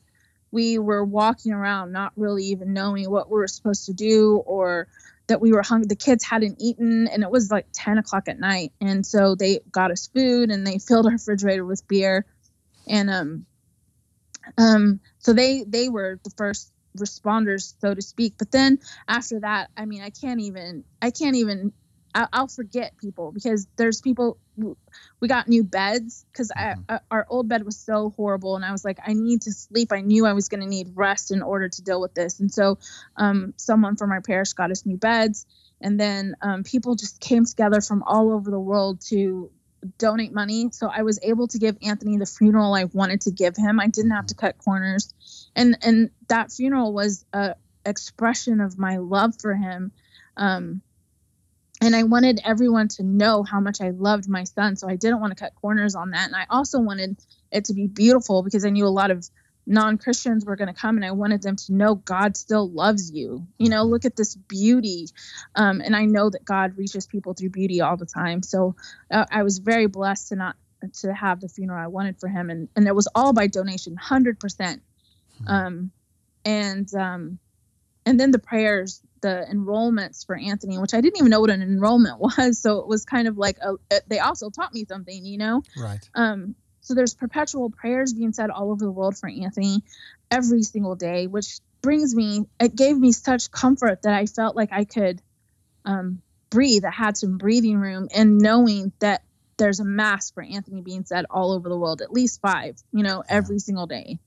We 0.51 0.79
were 0.79 1.05
walking 1.05 1.51
around 1.53 1.91
not 1.91 2.11
really 2.15 2.45
even 2.45 2.73
knowing 2.73 3.09
what 3.09 3.29
we 3.29 3.37
were 3.37 3.47
supposed 3.47 3.85
to 3.85 3.93
do 3.93 4.37
or 4.45 4.87
that 5.27 5.39
we 5.39 5.51
were 5.51 5.61
hungry. 5.61 5.87
The 5.87 5.95
kids 5.95 6.23
hadn't 6.23 6.57
eaten, 6.59 7.07
and 7.07 7.21
it 7.21 7.29
was 7.29 7.51
like 7.51 7.67
10 7.71 7.99
o'clock 7.99 8.27
at 8.27 8.39
night. 8.39 8.73
And 8.81 9.05
so 9.05 9.35
they 9.35 9.59
got 9.71 9.91
us 9.91 10.07
food 10.07 10.49
and 10.49 10.65
they 10.65 10.79
filled 10.87 11.05
our 11.05 11.13
refrigerator 11.13 11.63
with 11.63 11.87
beer. 11.87 12.25
And 12.87 13.09
um, 13.09 13.45
um, 14.57 14.99
so 15.19 15.33
they 15.33 15.63
they 15.67 15.89
were 15.89 16.19
the 16.23 16.31
first 16.31 16.71
responders 16.97 17.73
so 17.79 17.93
to 17.93 18.01
speak. 18.01 18.35
But 18.37 18.51
then 18.51 18.79
after 19.07 19.39
that 19.41 19.69
i 19.75 19.85
mean 19.85 20.01
i 20.01 20.09
can't 20.09 20.39
even 20.39 20.83
i 21.01 21.11
can't 21.11 21.35
even 21.35 21.73
I'll, 22.15 22.29
I'll 22.33 22.47
forget 22.47 22.97
people 22.97 23.31
because 23.31 23.67
there's 23.75 24.01
people 24.01 24.37
we 25.19 25.27
got 25.27 25.47
new 25.47 25.63
beds 25.63 26.25
because 26.31 26.51
mm-hmm. 26.55 26.95
our 27.11 27.25
old 27.29 27.47
bed 27.47 27.63
was 27.63 27.77
so 27.77 28.11
horrible 28.15 28.55
and 28.55 28.65
i 28.65 28.71
was 28.71 28.83
like 28.83 28.99
i 29.05 29.13
need 29.13 29.43
to 29.43 29.51
sleep. 29.51 29.91
I 29.91 30.01
knew 30.01 30.25
i 30.25 30.33
was 30.33 30.49
going 30.49 30.61
to 30.61 30.67
need 30.67 30.91
rest 30.95 31.31
in 31.31 31.41
order 31.41 31.69
to 31.69 31.81
deal 31.81 32.01
with 32.01 32.13
this. 32.13 32.39
And 32.39 32.51
so 32.51 32.77
um, 33.15 33.53
someone 33.57 33.95
from 33.95 34.11
our 34.11 34.21
parish 34.21 34.53
got 34.53 34.71
us 34.71 34.85
new 34.85 34.97
beds 34.97 35.45
and 35.81 35.99
then 35.99 36.35
um, 36.41 36.63
people 36.63 36.95
just 36.95 37.19
came 37.19 37.45
together 37.45 37.81
from 37.81 38.03
all 38.03 38.31
over 38.31 38.51
the 38.51 38.59
world 38.59 39.01
to 39.09 39.51
donate 39.97 40.33
money. 40.33 40.69
So 40.71 40.87
I 40.87 41.03
was 41.03 41.19
able 41.21 41.47
to 41.49 41.59
give 41.59 41.77
Anthony 41.81 42.17
the 42.17 42.25
funeral 42.25 42.73
I 42.73 42.85
wanted 42.85 43.21
to 43.21 43.31
give 43.31 43.55
him. 43.55 43.79
I 43.79 43.87
didn't 43.87 44.11
have 44.11 44.27
to 44.27 44.35
cut 44.35 44.57
corners. 44.57 45.13
And 45.55 45.77
and 45.81 46.09
that 46.27 46.51
funeral 46.51 46.93
was 46.93 47.25
a 47.33 47.55
expression 47.85 48.61
of 48.61 48.77
my 48.77 48.97
love 48.97 49.33
for 49.41 49.53
him. 49.53 49.91
Um, 50.37 50.81
and 51.81 51.95
I 51.95 52.03
wanted 52.03 52.41
everyone 52.43 52.89
to 52.89 53.03
know 53.03 53.43
how 53.43 53.61
much 53.61 53.79
I 53.81 53.91
loved 53.91 54.27
my 54.27 54.43
son. 54.43 54.75
So 54.75 54.89
I 54.89 54.97
didn't 54.97 55.21
want 55.21 55.35
to 55.35 55.41
cut 55.41 55.55
corners 55.55 55.95
on 55.95 56.11
that. 56.11 56.27
And 56.27 56.35
I 56.35 56.45
also 56.49 56.79
wanted 56.79 57.17
it 57.51 57.65
to 57.65 57.73
be 57.73 57.87
beautiful 57.87 58.43
because 58.43 58.65
I 58.65 58.69
knew 58.69 58.85
a 58.85 58.89
lot 58.89 59.11
of 59.11 59.27
non-christians 59.69 60.45
were 60.45 60.55
going 60.55 60.67
to 60.67 60.73
come 60.73 60.97
and 60.97 61.05
i 61.05 61.11
wanted 61.11 61.41
them 61.41 61.55
to 61.55 61.73
know 61.73 61.95
god 61.95 62.35
still 62.35 62.69
loves 62.69 63.11
you 63.11 63.45
you 63.57 63.69
know 63.69 63.83
look 63.83 64.03
at 64.03 64.15
this 64.15 64.35
beauty 64.35 65.07
um, 65.55 65.79
and 65.79 65.95
i 65.95 66.05
know 66.05 66.29
that 66.29 66.43
god 66.43 66.77
reaches 66.77 67.05
people 67.05 67.33
through 67.33 67.49
beauty 67.49 67.79
all 67.79 67.95
the 67.95 68.05
time 68.05 68.41
so 68.43 68.75
uh, 69.11 69.25
i 69.31 69.43
was 69.43 69.59
very 69.59 69.85
blessed 69.85 70.29
to 70.29 70.35
not 70.35 70.55
to 70.93 71.13
have 71.13 71.39
the 71.39 71.47
funeral 71.47 71.81
i 71.81 71.87
wanted 71.87 72.19
for 72.19 72.27
him 72.27 72.49
and 72.49 72.67
and 72.75 72.87
it 72.87 72.95
was 72.95 73.07
all 73.13 73.31
by 73.31 73.47
donation 73.47 73.95
100% 73.95 74.81
hmm. 75.37 75.47
um, 75.47 75.91
and 76.45 76.93
um, 76.95 77.39
and 78.05 78.19
then 78.19 78.31
the 78.31 78.39
prayers 78.39 79.01
the 79.21 79.45
enrollments 79.51 80.25
for 80.25 80.37
Anthony, 80.37 80.77
which 80.77 80.93
I 80.93 81.01
didn't 81.01 81.17
even 81.17 81.29
know 81.29 81.41
what 81.41 81.49
an 81.49 81.61
enrollment 81.61 82.19
was. 82.19 82.59
So 82.59 82.79
it 82.79 82.87
was 82.87 83.05
kind 83.05 83.27
of 83.27 83.37
like 83.37 83.57
a, 83.59 83.75
they 84.07 84.19
also 84.19 84.49
taught 84.49 84.73
me 84.73 84.85
something, 84.85 85.25
you 85.25 85.37
know. 85.37 85.63
Right. 85.77 86.09
Um. 86.15 86.55
So 86.89 86.95
there's 86.95 87.13
perpetual 87.13 87.69
prayers 87.69 88.13
being 88.13 88.33
said 88.33 88.49
all 88.49 88.71
over 88.71 88.83
the 88.83 88.91
world 88.91 89.15
for 89.15 89.29
Anthony 89.29 89.83
every 90.31 90.63
single 90.63 90.95
day, 90.95 91.27
which 91.27 91.59
brings 91.83 92.15
me. 92.15 92.47
It 92.59 92.75
gave 92.75 92.97
me 92.97 93.11
such 93.11 93.51
comfort 93.51 94.01
that 94.01 94.15
I 94.15 94.25
felt 94.25 94.55
like 94.55 94.69
I 94.71 94.85
could 94.85 95.21
um, 95.85 96.23
breathe. 96.49 96.83
I 96.85 96.89
had 96.89 97.15
some 97.15 97.37
breathing 97.37 97.77
room, 97.77 98.07
and 98.11 98.39
knowing 98.39 98.91
that 99.01 99.21
there's 99.57 99.79
a 99.79 99.85
mass 99.85 100.31
for 100.31 100.41
Anthony 100.41 100.81
being 100.81 101.05
said 101.05 101.27
all 101.29 101.51
over 101.51 101.69
the 101.69 101.77
world, 101.77 102.01
at 102.01 102.11
least 102.11 102.41
five, 102.41 102.81
you 102.91 103.03
know, 103.03 103.23
every 103.29 103.59
single 103.59 103.85
day. 103.85 104.17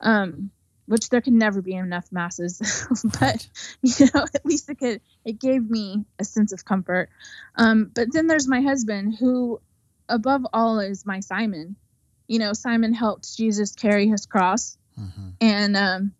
Um, 0.00 0.52
which 0.86 1.08
there 1.08 1.20
can 1.20 1.36
never 1.36 1.62
be 1.62 1.74
enough 1.74 2.06
masses, 2.12 2.86
but 3.20 3.44
you 3.82 4.06
know, 4.14 4.24
at 4.34 4.46
least 4.46 4.70
it 4.70 4.78
could. 4.78 5.00
It 5.24 5.40
gave 5.40 5.68
me 5.68 6.04
a 6.20 6.24
sense 6.24 6.52
of 6.52 6.64
comfort. 6.64 7.10
Um, 7.56 7.90
but 7.92 8.12
then 8.12 8.28
there's 8.28 8.46
my 8.46 8.60
husband, 8.60 9.16
who, 9.18 9.60
above 10.08 10.46
all, 10.52 10.80
is 10.80 11.06
my 11.06 11.20
Simon. 11.20 11.76
You 12.26 12.38
know, 12.38 12.52
Simon 12.52 12.92
helped 12.92 13.36
Jesus 13.36 13.74
carry 13.74 14.08
his 14.08 14.26
cross, 14.26 14.76
mm-hmm. 14.98 15.30
and 15.40 15.76
um, 15.76 16.12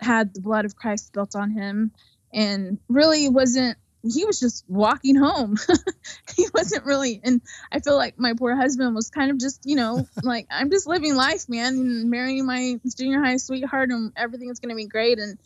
had 0.00 0.34
the 0.34 0.40
blood 0.40 0.64
of 0.64 0.76
Christ 0.76 1.12
built 1.12 1.36
on 1.36 1.50
him, 1.50 1.92
and 2.32 2.78
really 2.88 3.28
wasn't 3.28 3.76
he 4.12 4.24
was 4.24 4.38
just 4.38 4.64
walking 4.68 5.16
home. 5.16 5.56
he 6.36 6.46
wasn't 6.52 6.84
really, 6.84 7.20
and 7.24 7.40
I 7.72 7.80
feel 7.80 7.96
like 7.96 8.18
my 8.18 8.34
poor 8.34 8.54
husband 8.54 8.94
was 8.94 9.10
kind 9.10 9.30
of 9.30 9.38
just, 9.38 9.62
you 9.64 9.76
know, 9.76 10.06
like 10.22 10.46
I'm 10.50 10.70
just 10.70 10.86
living 10.86 11.14
life, 11.14 11.48
man, 11.48 11.74
and 11.74 12.10
marrying 12.10 12.46
my 12.46 12.78
junior 12.96 13.22
high 13.22 13.38
sweetheart, 13.38 13.90
and 13.90 14.12
everything 14.16 14.50
is 14.50 14.60
going 14.60 14.70
to 14.70 14.76
be 14.76 14.86
great. 14.86 15.18
And 15.18 15.38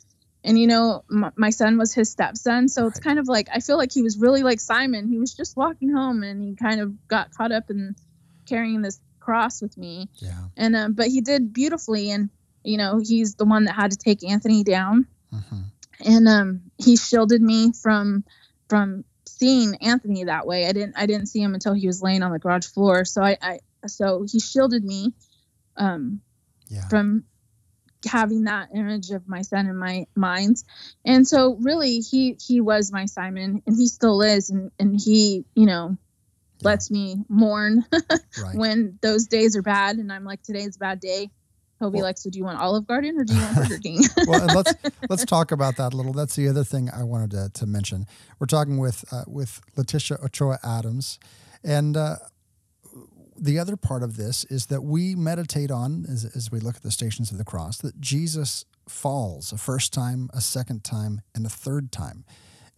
and 0.44 0.59
you 0.59 0.66
know, 0.66 1.05
my, 1.09 1.31
my, 1.37 1.51
son 1.51 1.79
was 1.79 1.92
his 1.92 2.11
stepson, 2.11 2.68
so 2.68 2.83
right. 2.83 2.88
it's 2.88 3.01
kind 3.01 3.18
of 3.18 3.29
like 3.29 3.48
I 3.53 3.61
feel 3.61 3.77
like 3.77 3.92
he 3.92 4.03
was 4.03 4.18
really 4.18 4.42
like 4.42 4.61
Simon. 4.61 5.09
He 5.09 5.18
was 5.18 5.35
just 5.35 5.57
walking 5.57 5.92
home, 5.92 6.22
and 6.22 6.42
he 6.42 6.55
kind 6.55 6.81
of 6.81 7.09
got 7.09 7.33
caught 7.33 7.53
up 7.53 7.70
in 7.70 7.96
carrying 8.46 8.83
this 8.83 9.01
cross 9.20 9.61
with 9.61 9.77
me. 9.77 10.09
Yeah. 10.16 10.44
And 10.57 10.77
um, 10.77 10.92
but 10.94 11.09
he 11.09 11.20
did 11.20 11.53
beautifully, 11.53 12.11
and 12.11 12.31
you 12.62 12.77
know, 12.77 13.01
he's 13.03 13.35
the 13.35 13.44
one 13.44 13.64
that 13.64 13.74
had 13.74 13.90
to 13.90 13.96
take 13.96 14.24
Anthony 14.24 14.64
down. 14.64 15.07
Mm-hmm. 15.33 15.61
And 16.05 16.29
um, 16.29 16.62
he 16.79 16.96
shielded 16.96 17.42
me 17.42 17.72
from 17.72 18.24
from 18.68 19.05
seeing 19.27 19.77
Anthony 19.77 20.24
that 20.24 20.46
way. 20.46 20.66
I 20.66 20.72
didn't 20.72 20.94
I 20.96 21.07
didn't 21.07 21.27
see 21.27 21.40
him 21.40 21.55
until 21.55 21.74
he 21.74 21.87
was 21.87 22.03
laying 22.03 22.22
on 22.22 22.33
the 22.33 22.38
garage 22.38 22.66
floor. 22.66 23.05
So 23.05 23.22
I, 23.22 23.37
I 23.42 23.59
so 23.87 24.24
he 24.31 24.40
shielded 24.40 24.85
me 24.85 25.12
um, 25.77 26.20
yeah. 26.68 26.87
from 26.88 27.24
having 28.06 28.44
that 28.44 28.68
image 28.74 29.11
of 29.11 29.28
my 29.28 29.42
son 29.42 29.66
in 29.66 29.76
my 29.76 30.06
mind. 30.14 30.62
And 31.04 31.26
so 31.26 31.56
really 31.61 32.00
he 32.00 32.37
he 32.44 32.61
was 32.61 32.92
my 32.92 33.06
Simon 33.06 33.62
and 33.66 33.76
he 33.76 33.87
still 33.88 34.22
is 34.22 34.50
and 34.50 34.70
and 34.78 34.98
he, 35.00 35.44
you 35.54 35.66
know, 35.66 35.96
yeah. 36.61 36.68
lets 36.68 36.90
me 36.90 37.16
mourn 37.28 37.84
right. 37.92 38.54
when 38.54 38.98
those 39.02 39.26
days 39.26 39.56
are 39.56 39.62
bad 39.62 39.96
and 39.96 40.12
I'm 40.12 40.24
like 40.24 40.42
today's 40.42 40.76
a 40.76 40.78
bad 40.78 41.00
day. 41.00 41.30
He'll 41.78 41.90
be 41.90 41.98
well, 41.98 42.06
like, 42.06 42.18
"So 42.18 42.28
do 42.28 42.38
you 42.38 42.44
want 42.44 42.58
Olive 42.58 42.88
Garden 42.88 43.20
or 43.20 43.24
do 43.24 43.34
you 43.34 43.40
want 43.40 43.54
Burger 43.54 43.78
King?" 43.82 44.00
well, 44.26 44.46
let's 44.46 44.74
let's 45.08 45.24
talk 45.24 45.52
about 45.52 45.76
that 45.76 45.94
a 45.94 45.96
little. 45.96 46.12
That's 46.12 46.34
the 46.34 46.48
other 46.48 46.64
thing 46.64 46.90
I 46.90 47.04
wanted 47.04 47.30
to, 47.30 47.50
to 47.54 47.66
mention. 47.66 48.06
We're 48.40 48.48
talking 48.48 48.78
with 48.78 49.04
uh, 49.12 49.22
with 49.28 49.61
Leticia 49.76 50.20
Ochoa 50.24 50.58
Adams, 50.64 51.20
and 51.62 51.96
uh, 51.96 52.16
the 53.38 53.59
other 53.59 53.77
part 53.77 54.03
of 54.03 54.16
this 54.16 54.44
is 54.44 54.66
that 54.66 54.83
we 54.83 55.14
meditate 55.14 55.70
on 55.70 56.05
as, 56.11 56.24
as 56.37 56.51
we 56.51 56.61
look 56.61 56.77
at 56.77 56.83
the 56.83 56.90
stations 56.90 57.31
of 57.31 57.38
the 57.38 57.44
cross 57.44 57.79
that 57.79 58.01
Jesus 58.01 58.64
falls 58.88 59.53
a 59.53 59.59
first 59.59 59.92
time, 59.92 60.31
a 60.33 60.40
second 60.40 60.85
time, 60.85 61.20
and 61.35 61.46
a 61.46 61.51
third 61.51 61.92
time, 61.92 62.24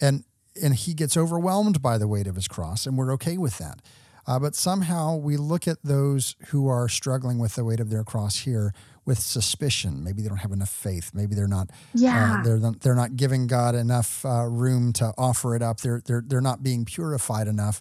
and 0.01 0.25
and 0.61 0.75
he 0.75 0.95
gets 0.95 1.17
overwhelmed 1.17 1.81
by 1.81 1.97
the 1.97 2.09
weight 2.09 2.27
of 2.27 2.35
his 2.35 2.49
cross, 2.49 2.87
and 2.87 2.99
we're 2.99 3.13
okay 3.13 3.39
with 3.39 3.59
that. 3.59 3.81
Uh, 4.27 4.39
but 4.39 4.55
somehow 4.55 5.17
we 5.17 5.37
look 5.37 5.67
at 5.67 5.79
those 5.83 6.37
who 6.49 6.69
are 6.69 6.89
struggling 6.89 7.39
with 7.39 7.55
the 7.55 7.65
weight 7.65 7.81
of 7.81 7.91
their 7.91 8.05
cross 8.05 8.41
here 8.41 8.73
with 9.05 9.19
suspicion. 9.19 10.05
Maybe 10.05 10.23
they 10.23 10.29
don't 10.29 10.39
have 10.39 10.53
enough 10.53 10.69
faith. 10.69 11.13
Maybe 11.15 11.35
they're 11.35 11.49
not. 11.49 11.71
Uh, 11.71 11.75
yeah. 11.95 12.37
Uh, 12.39 12.43
they're 12.45 12.73
they're 12.81 12.95
not 12.95 13.17
giving 13.17 13.47
God 13.47 13.75
enough 13.75 14.25
uh, 14.25 14.45
room 14.45 14.93
to 14.95 15.13
offer 15.17 15.57
it 15.57 15.63
up. 15.63 15.81
They're 15.81 16.03
they're 16.05 16.23
they're 16.25 16.41
not 16.41 16.63
being 16.63 16.85
purified 16.85 17.49
enough. 17.49 17.81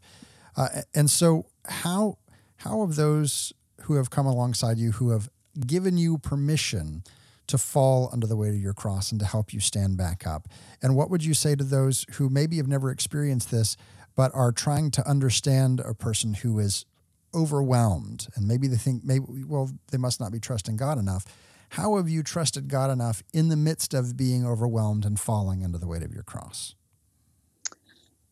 Uh, 0.56 0.82
and 0.96 1.10
so 1.10 1.46
how 1.68 2.18
how 2.60 2.82
have 2.86 2.96
those 2.96 3.54
who 3.82 3.96
have 3.96 4.10
come 4.10 4.26
alongside 4.26 4.78
you 4.78 4.94
who 4.94 5.10
have 5.10 5.30
given 5.66 5.98
you 5.98 6.18
permission 6.18 7.04
to 7.48 7.58
fall 7.58 8.10
under 8.14 8.28
the 8.28 8.38
weight 8.38 8.54
of 8.54 8.60
your 8.60 8.74
cross 8.74 9.12
and 9.12 9.20
to 9.20 9.26
help 9.26 9.54
you 9.54 9.60
stand 9.60 9.98
back 9.98 10.26
up? 10.26 10.48
And 10.82 10.96
what 10.96 11.10
would 11.10 11.24
you 11.24 11.34
say 11.34 11.56
to 11.56 11.64
those 11.64 12.06
who 12.14 12.30
maybe 12.30 12.58
have 12.58 12.68
never 12.68 12.92
experienced 12.92 13.52
this? 13.52 13.76
but 14.20 14.36
are 14.36 14.52
trying 14.52 14.92
to 14.92 15.08
understand 15.08 15.80
a 15.80 15.94
person 15.94 16.34
who 16.34 16.60
is 16.60 16.86
overwhelmed 17.34 18.28
and 18.36 18.46
maybe 18.46 18.68
they 18.68 18.76
think 18.76 19.02
maybe 19.02 19.24
well 19.48 19.72
they 19.92 19.98
must 19.98 20.20
not 20.20 20.30
be 20.30 20.42
trusting 20.42 20.76
God 20.76 20.98
enough. 20.98 21.24
How 21.70 21.96
have 21.96 22.10
you 22.10 22.22
trusted 22.22 22.68
God 22.68 22.92
enough 22.92 23.24
in 23.32 23.48
the 23.48 23.56
midst 23.56 23.94
of 23.94 24.18
being 24.18 24.46
overwhelmed 24.46 25.06
and 25.06 25.18
falling 25.18 25.64
under 25.64 25.78
the 25.78 25.88
weight 25.88 26.04
of 26.04 26.14
your 26.14 26.24
cross? 26.24 26.76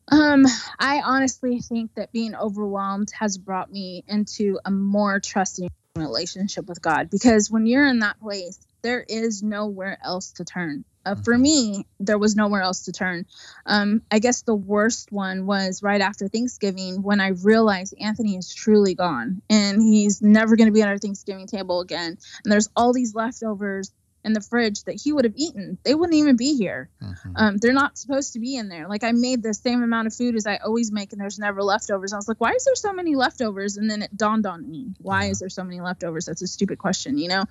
Um, 0.10 0.46
I 0.80 1.02
honestly 1.04 1.60
think 1.60 1.96
that 1.96 2.12
being 2.12 2.36
overwhelmed 2.36 3.12
has 3.20 3.38
brought 3.38 3.72
me 3.72 4.04
into 4.08 4.60
a 4.66 4.72
more 4.72 5.20
trusting 5.20 5.70
relationship 5.96 6.68
with 6.68 6.82
God 6.82 7.10
because 7.10 7.52
when 7.52 7.66
you're 7.66 7.88
in 7.88 8.00
that 8.00 8.20
place, 8.20 8.60
there 8.84 9.04
is 9.08 9.44
nowhere 9.44 9.98
else 10.04 10.32
to 10.34 10.46
turn. 10.46 10.86
Uh, 11.08 11.16
for 11.16 11.34
mm-hmm. 11.34 11.42
me, 11.42 11.88
there 12.02 12.18
was 12.18 12.36
nowhere 12.36 12.62
else 12.62 12.86
to 12.86 12.92
turn. 12.92 13.26
Um, 13.66 14.02
I 14.12 14.20
guess 14.20 14.42
the 14.42 14.56
worst 14.56 15.12
one 15.12 15.46
was 15.46 15.82
right 15.82 16.02
after 16.02 16.28
Thanksgiving 16.28 17.02
when 17.02 17.22
I 17.22 17.30
realized 17.30 17.94
Anthony 18.00 18.36
is 18.36 18.54
truly 18.54 18.94
gone 18.94 19.42
and 19.50 19.82
he's 19.82 20.22
never 20.22 20.58
going 20.58 20.68
to 20.68 20.74
be 20.74 20.82
at 20.82 20.90
our 20.90 20.98
Thanksgiving 20.98 21.48
table 21.48 21.80
again. 21.80 22.18
And 22.44 22.52
there's 22.52 22.70
all 22.76 22.92
these 22.92 23.16
leftovers 23.16 23.94
in 24.28 24.34
the 24.34 24.42
fridge 24.42 24.84
that 24.84 25.02
he 25.02 25.14
would 25.14 25.24
have 25.24 25.34
eaten. 25.38 25.78
They 25.84 25.96
wouldn't 25.96 26.18
even 26.18 26.36
be 26.36 26.56
here. 26.58 26.90
Mm-hmm. 27.02 27.32
Um, 27.36 27.58
they're 27.58 27.72
not 27.74 27.98
supposed 27.98 28.34
to 28.34 28.40
be 28.40 28.58
in 28.58 28.68
there. 28.68 28.88
Like 28.90 29.06
I 29.06 29.14
made 29.14 29.42
the 29.42 29.54
same 29.54 29.82
amount 29.82 30.08
of 30.08 30.14
food 30.14 30.36
as 30.36 30.46
I 30.46 30.58
always 30.58 30.92
make, 30.92 31.14
and 31.14 31.22
there's 31.22 31.40
never 31.40 31.64
leftovers. 31.64 32.12
I 32.12 32.18
was 32.18 32.28
like, 32.28 32.42
why 32.42 32.52
is 32.52 32.66
there 32.66 32.76
so 32.76 32.92
many 32.92 33.16
leftovers? 33.16 33.78
And 33.78 33.90
then 33.90 34.02
it 34.02 34.16
dawned 34.16 34.46
on 34.46 34.70
me, 34.70 34.94
why 35.00 35.26
yeah. 35.26 35.32
is 35.32 35.40
there 35.40 35.50
so 35.50 35.64
many 35.64 35.80
leftovers? 35.80 36.26
That's 36.26 36.42
a 36.42 36.48
stupid 36.48 36.78
question, 36.78 37.18
you 37.18 37.30
know. 37.30 37.46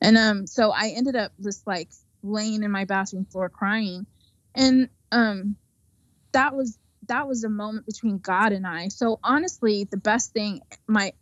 And 0.00 0.16
um, 0.16 0.46
so 0.46 0.70
I 0.70 0.88
ended 0.96 1.16
up 1.16 1.32
just 1.40 1.66
like 1.66 1.90
laying 2.22 2.62
in 2.62 2.70
my 2.70 2.86
bathroom 2.86 3.26
floor 3.26 3.50
crying, 3.50 4.06
and 4.54 4.88
um, 5.12 5.56
that 6.32 6.56
was 6.56 6.78
that 7.08 7.28
was 7.28 7.44
a 7.44 7.50
moment 7.50 7.84
between 7.84 8.18
God 8.18 8.52
and 8.52 8.66
I. 8.66 8.88
So 8.88 9.20
honestly, 9.22 9.84
the 9.84 9.98
best 9.98 10.32
thing 10.32 10.62
my 10.86 11.12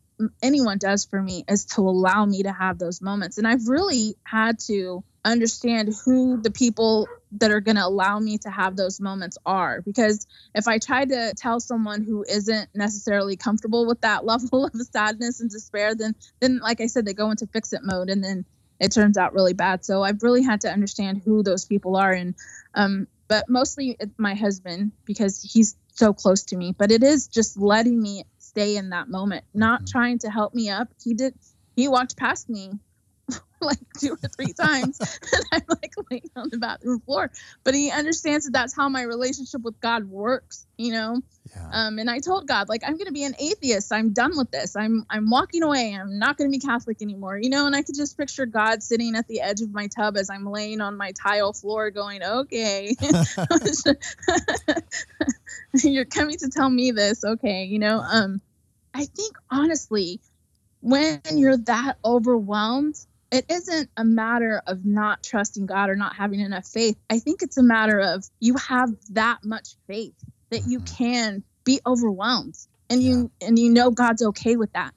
anyone 0.43 0.79
does 0.79 1.05
for 1.05 1.21
me 1.21 1.45
is 1.49 1.65
to 1.67 1.83
allow 1.83 2.25
me 2.25 2.43
to 2.43 2.53
have 2.53 2.79
those 2.79 3.01
moments. 3.01 3.39
And 3.39 3.47
I've 3.47 3.67
really 3.69 4.17
had 4.25 4.59
to 4.67 5.05
understand 5.25 5.93
who 6.05 6.41
the 6.41 6.51
people 6.51 7.07
that 7.33 7.51
are 7.51 7.61
going 7.61 7.77
to 7.77 7.85
allow 7.85 8.19
me 8.19 8.39
to 8.39 8.51
have 8.51 8.77
those 8.77 9.01
moments 9.01 9.39
are. 9.45 9.83
Because 9.83 10.27
if 10.55 10.67
i 10.67 10.79
try 10.79 11.05
to 11.05 11.35
tell 11.37 11.61
someone 11.61 12.03
who 12.03 12.25
isn't 12.29 12.69
necessarily 12.75 13.37
comfortable 13.37 13.87
with 13.87 14.01
that 14.01 14.25
level 14.33 14.65
of 14.65 14.73
sadness 14.75 15.41
and 15.41 15.51
despair 15.51 15.95
then 15.95 16.15
then 16.41 16.59
like 16.59 16.81
i 16.81 16.87
said 16.87 17.05
they 17.05 17.15
go 17.15 17.31
into 17.31 17.47
fix 17.47 17.73
it 17.73 17.81
mode 17.83 18.11
and 18.11 18.25
then 18.25 18.45
it 18.79 18.93
turns 18.93 19.19
out 19.19 19.35
really 19.35 19.53
bad. 19.53 19.85
So 19.85 20.03
i've 20.03 20.23
really 20.23 20.43
had 20.43 20.63
to 20.63 20.73
understand 20.73 21.23
who 21.25 21.43
those 21.43 21.67
people 21.67 21.97
are. 21.97 22.13
And 22.13 22.35
um 22.75 23.07
but 23.29 23.49
mostly 23.49 23.97
my 24.17 24.35
husband 24.35 24.93
because 25.05 25.41
he's 25.41 25.77
so 25.93 26.13
close 26.13 26.45
to 26.45 26.57
me. 26.57 26.75
But 26.77 26.91
it 26.91 27.05
is 27.05 27.29
just 27.29 27.59
letting 27.59 28.01
me 28.01 28.25
stay 28.51 28.77
in 28.77 28.91
that 28.91 29.09
moment, 29.09 29.45
not 29.55 29.83
mm-hmm. 29.83 29.93
trying 29.99 30.19
to 30.21 30.31
help 30.31 30.55
me 30.55 30.69
up. 30.69 30.89
He 31.03 31.15
did, 31.15 31.35
he 31.77 31.87
walked 31.87 32.17
past 32.17 32.49
me 32.49 32.73
like 33.63 33.79
two 33.99 34.13
or 34.13 34.29
three 34.29 34.53
times 34.53 34.99
and 35.33 35.45
I'm 35.53 35.63
like 35.69 35.95
laying 36.11 36.31
on 36.37 36.49
the 36.51 36.59
bathroom 36.59 37.01
floor. 37.01 37.31
But 37.65 37.75
he 37.75 37.91
understands 37.91 38.47
that 38.47 38.53
that's 38.53 38.75
how 38.75 38.89
my 38.89 39.03
relationship 39.03 39.63
with 39.63 39.81
God 39.81 40.05
works, 40.05 40.67
you 40.77 40.93
know? 40.93 41.21
Yeah. 41.55 41.69
Um, 41.73 41.99
and 41.99 42.11
I 42.11 42.21
told 42.21 42.47
God, 42.47 42.69
like, 42.69 42.83
I'm 42.87 42.97
gonna 42.97 43.13
be 43.13 43.25
an 43.25 43.35
atheist. 43.39 43.93
I'm 43.93 44.13
done 44.13 44.37
with 44.37 44.51
this. 44.51 44.77
I'm 44.77 45.05
I'm 45.11 45.31
walking 45.31 45.63
away. 45.63 45.95
I'm 45.95 46.19
not 46.19 46.37
gonna 46.37 46.51
be 46.51 46.59
Catholic 46.59 47.03
anymore, 47.03 47.39
you 47.39 47.51
know, 47.51 47.67
and 47.67 47.75
I 47.75 47.83
could 47.83 47.97
just 47.97 48.17
picture 48.17 48.47
God 48.47 48.83
sitting 48.83 49.17
at 49.17 49.27
the 49.27 49.41
edge 49.41 49.61
of 49.61 49.73
my 49.73 49.89
tub 49.89 50.17
as 50.17 50.31
I'm 50.31 50.47
laying 50.47 50.81
on 50.81 50.97
my 50.97 51.13
tile 51.13 51.53
floor 51.53 51.91
going, 51.91 52.23
Okay. 52.23 52.95
You're 55.83 56.05
coming 56.05 56.39
to 56.39 56.49
tell 56.49 56.71
me 56.71 56.91
this, 56.91 57.25
okay, 57.25 57.65
you 57.65 57.79
know. 57.79 58.01
Um, 58.01 58.41
I 58.95 59.05
think 59.05 59.37
honestly, 59.51 60.21
when 60.81 61.21
you're 61.33 61.59
that 61.59 61.99
overwhelmed, 62.05 62.97
it 63.31 63.47
isn't 63.49 63.91
a 63.97 64.05
matter 64.05 64.63
of 64.67 64.85
not 64.85 65.23
trusting 65.23 65.67
God 65.67 65.89
or 65.89 65.97
not 65.97 66.17
having 66.17 66.41
enough 66.41 66.67
faith. 66.67 66.97
I 67.09 67.21
think 67.21 67.43
it's 67.43 67.59
a 67.59 67.63
matter 67.63 68.01
of 68.01 68.25
you 68.41 68.57
have 68.57 68.91
that 69.11 69.45
much 69.45 69.77
faith 69.87 70.15
that 70.51 70.63
you 70.67 70.81
mm-hmm. 70.81 70.97
can 70.97 71.45
be 71.65 71.81
overwhelmed 71.87 72.57
and 72.89 73.03
yeah. 73.03 73.11
you 73.11 73.31
and 73.41 73.59
you 73.59 73.71
know 73.71 73.91
God's 73.91 74.23
okay 74.23 74.57
with 74.57 74.73
that. 74.73 74.93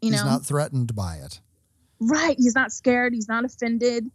You 0.00 0.12
he's 0.12 0.22
know, 0.22 0.30
not 0.30 0.46
threatened 0.46 0.94
by 0.94 1.16
it. 1.16 1.40
Right. 1.98 2.36
He's 2.38 2.54
not 2.54 2.72
scared. 2.72 3.12
He's 3.14 3.28
not 3.28 3.44
offended. 3.44 4.10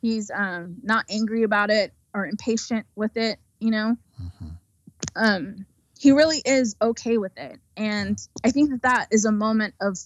He's 0.00 0.30
um, 0.30 0.76
not 0.82 1.04
angry 1.10 1.42
about 1.42 1.70
it 1.70 1.92
or 2.14 2.26
impatient 2.26 2.86
with 2.94 3.16
it. 3.16 3.38
you 3.58 3.70
know? 3.70 3.96
Mm-hmm. 4.22 4.48
Um, 5.16 5.66
he 5.98 6.12
really 6.12 6.42
is 6.44 6.76
okay 6.80 7.18
with 7.18 7.36
it. 7.36 7.58
And 7.76 8.18
I 8.44 8.50
think 8.50 8.70
that 8.70 8.82
that 8.82 9.08
is 9.10 9.24
a 9.24 9.32
moment 9.32 9.74
of 9.80 9.98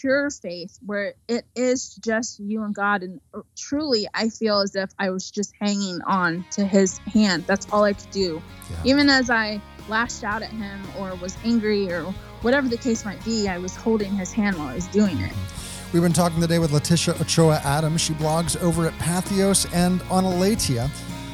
pure 0.00 0.30
faith 0.30 0.78
where 0.84 1.14
it 1.28 1.44
is 1.54 1.94
just 1.96 2.40
you 2.40 2.62
and 2.62 2.74
God. 2.74 3.02
And 3.02 3.20
uh, 3.34 3.40
truly, 3.56 4.06
I 4.14 4.28
feel 4.28 4.60
as 4.60 4.74
if 4.74 4.90
I 4.98 5.10
was 5.10 5.30
just 5.30 5.52
hanging 5.60 6.00
on 6.02 6.44
to 6.52 6.64
his 6.64 6.98
hand. 6.98 7.44
That's 7.46 7.66
all 7.72 7.84
I 7.84 7.92
could 7.92 8.10
do. 8.10 8.42
Yeah. 8.70 8.76
Even 8.84 9.08
as 9.08 9.30
I 9.30 9.60
lashed 9.88 10.24
out 10.24 10.42
at 10.42 10.50
him 10.50 10.80
or 10.98 11.14
was 11.16 11.36
angry 11.44 11.92
or 11.92 12.04
whatever 12.42 12.68
the 12.68 12.76
case 12.76 13.04
might 13.04 13.22
be, 13.24 13.48
I 13.48 13.58
was 13.58 13.76
holding 13.76 14.12
his 14.12 14.32
hand 14.32 14.56
while 14.56 14.68
I 14.68 14.74
was 14.74 14.86
doing 14.88 15.18
it. 15.18 15.30
Mm-hmm. 15.30 15.92
We've 15.92 16.02
been 16.02 16.14
talking 16.14 16.40
today 16.40 16.58
with 16.58 16.70
Leticia 16.70 17.20
Ochoa 17.20 17.60
Adams. 17.64 18.00
She 18.00 18.14
blogs 18.14 18.60
over 18.62 18.86
at 18.86 18.94
Patheos 18.94 19.70
and 19.74 20.00
on 20.10 20.24
Aleteia. 20.24 20.88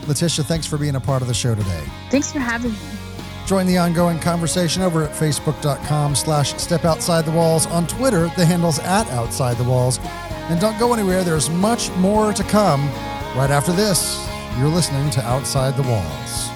Leticia, 0.06 0.44
thanks 0.44 0.66
for 0.66 0.78
being 0.78 0.96
a 0.96 1.00
part 1.00 1.22
of 1.22 1.28
the 1.28 1.34
show 1.34 1.54
today. 1.54 1.84
Thanks 2.10 2.32
for 2.32 2.40
having 2.40 2.72
me. 2.72 3.07
Join 3.48 3.66
the 3.66 3.78
ongoing 3.78 4.18
conversation 4.18 4.82
over 4.82 5.02
at 5.02 5.10
facebook.com 5.10 6.14
slash 6.14 6.52
step 6.56 6.84
outside 6.84 7.24
the 7.24 7.32
walls. 7.32 7.64
On 7.68 7.86
Twitter, 7.86 8.30
the 8.36 8.44
handle's 8.44 8.78
at 8.78 9.08
outside 9.08 9.56
the 9.56 9.64
walls. 9.64 9.98
And 10.50 10.60
don't 10.60 10.78
go 10.78 10.92
anywhere, 10.92 11.24
there's 11.24 11.48
much 11.48 11.90
more 11.92 12.34
to 12.34 12.42
come 12.42 12.82
right 13.34 13.48
after 13.48 13.72
this. 13.72 14.28
You're 14.58 14.68
listening 14.68 15.08
to 15.12 15.22
Outside 15.22 15.78
the 15.78 15.82
Walls. 15.84 16.47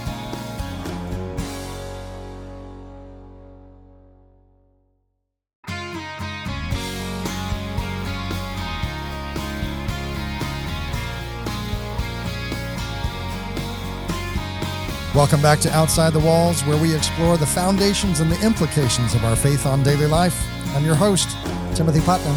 Welcome 15.14 15.42
back 15.42 15.58
to 15.60 15.70
Outside 15.70 16.14
the 16.14 16.20
Walls, 16.20 16.64
where 16.64 16.80
we 16.80 16.96
explore 16.96 17.36
the 17.36 17.44
foundations 17.44 18.20
and 18.20 18.32
the 18.32 18.42
implications 18.42 19.14
of 19.14 19.22
our 19.26 19.36
faith 19.36 19.66
on 19.66 19.82
daily 19.82 20.06
life. 20.06 20.42
I'm 20.74 20.86
your 20.86 20.94
host, 20.94 21.36
Timothy 21.74 22.00
Putnam. 22.00 22.34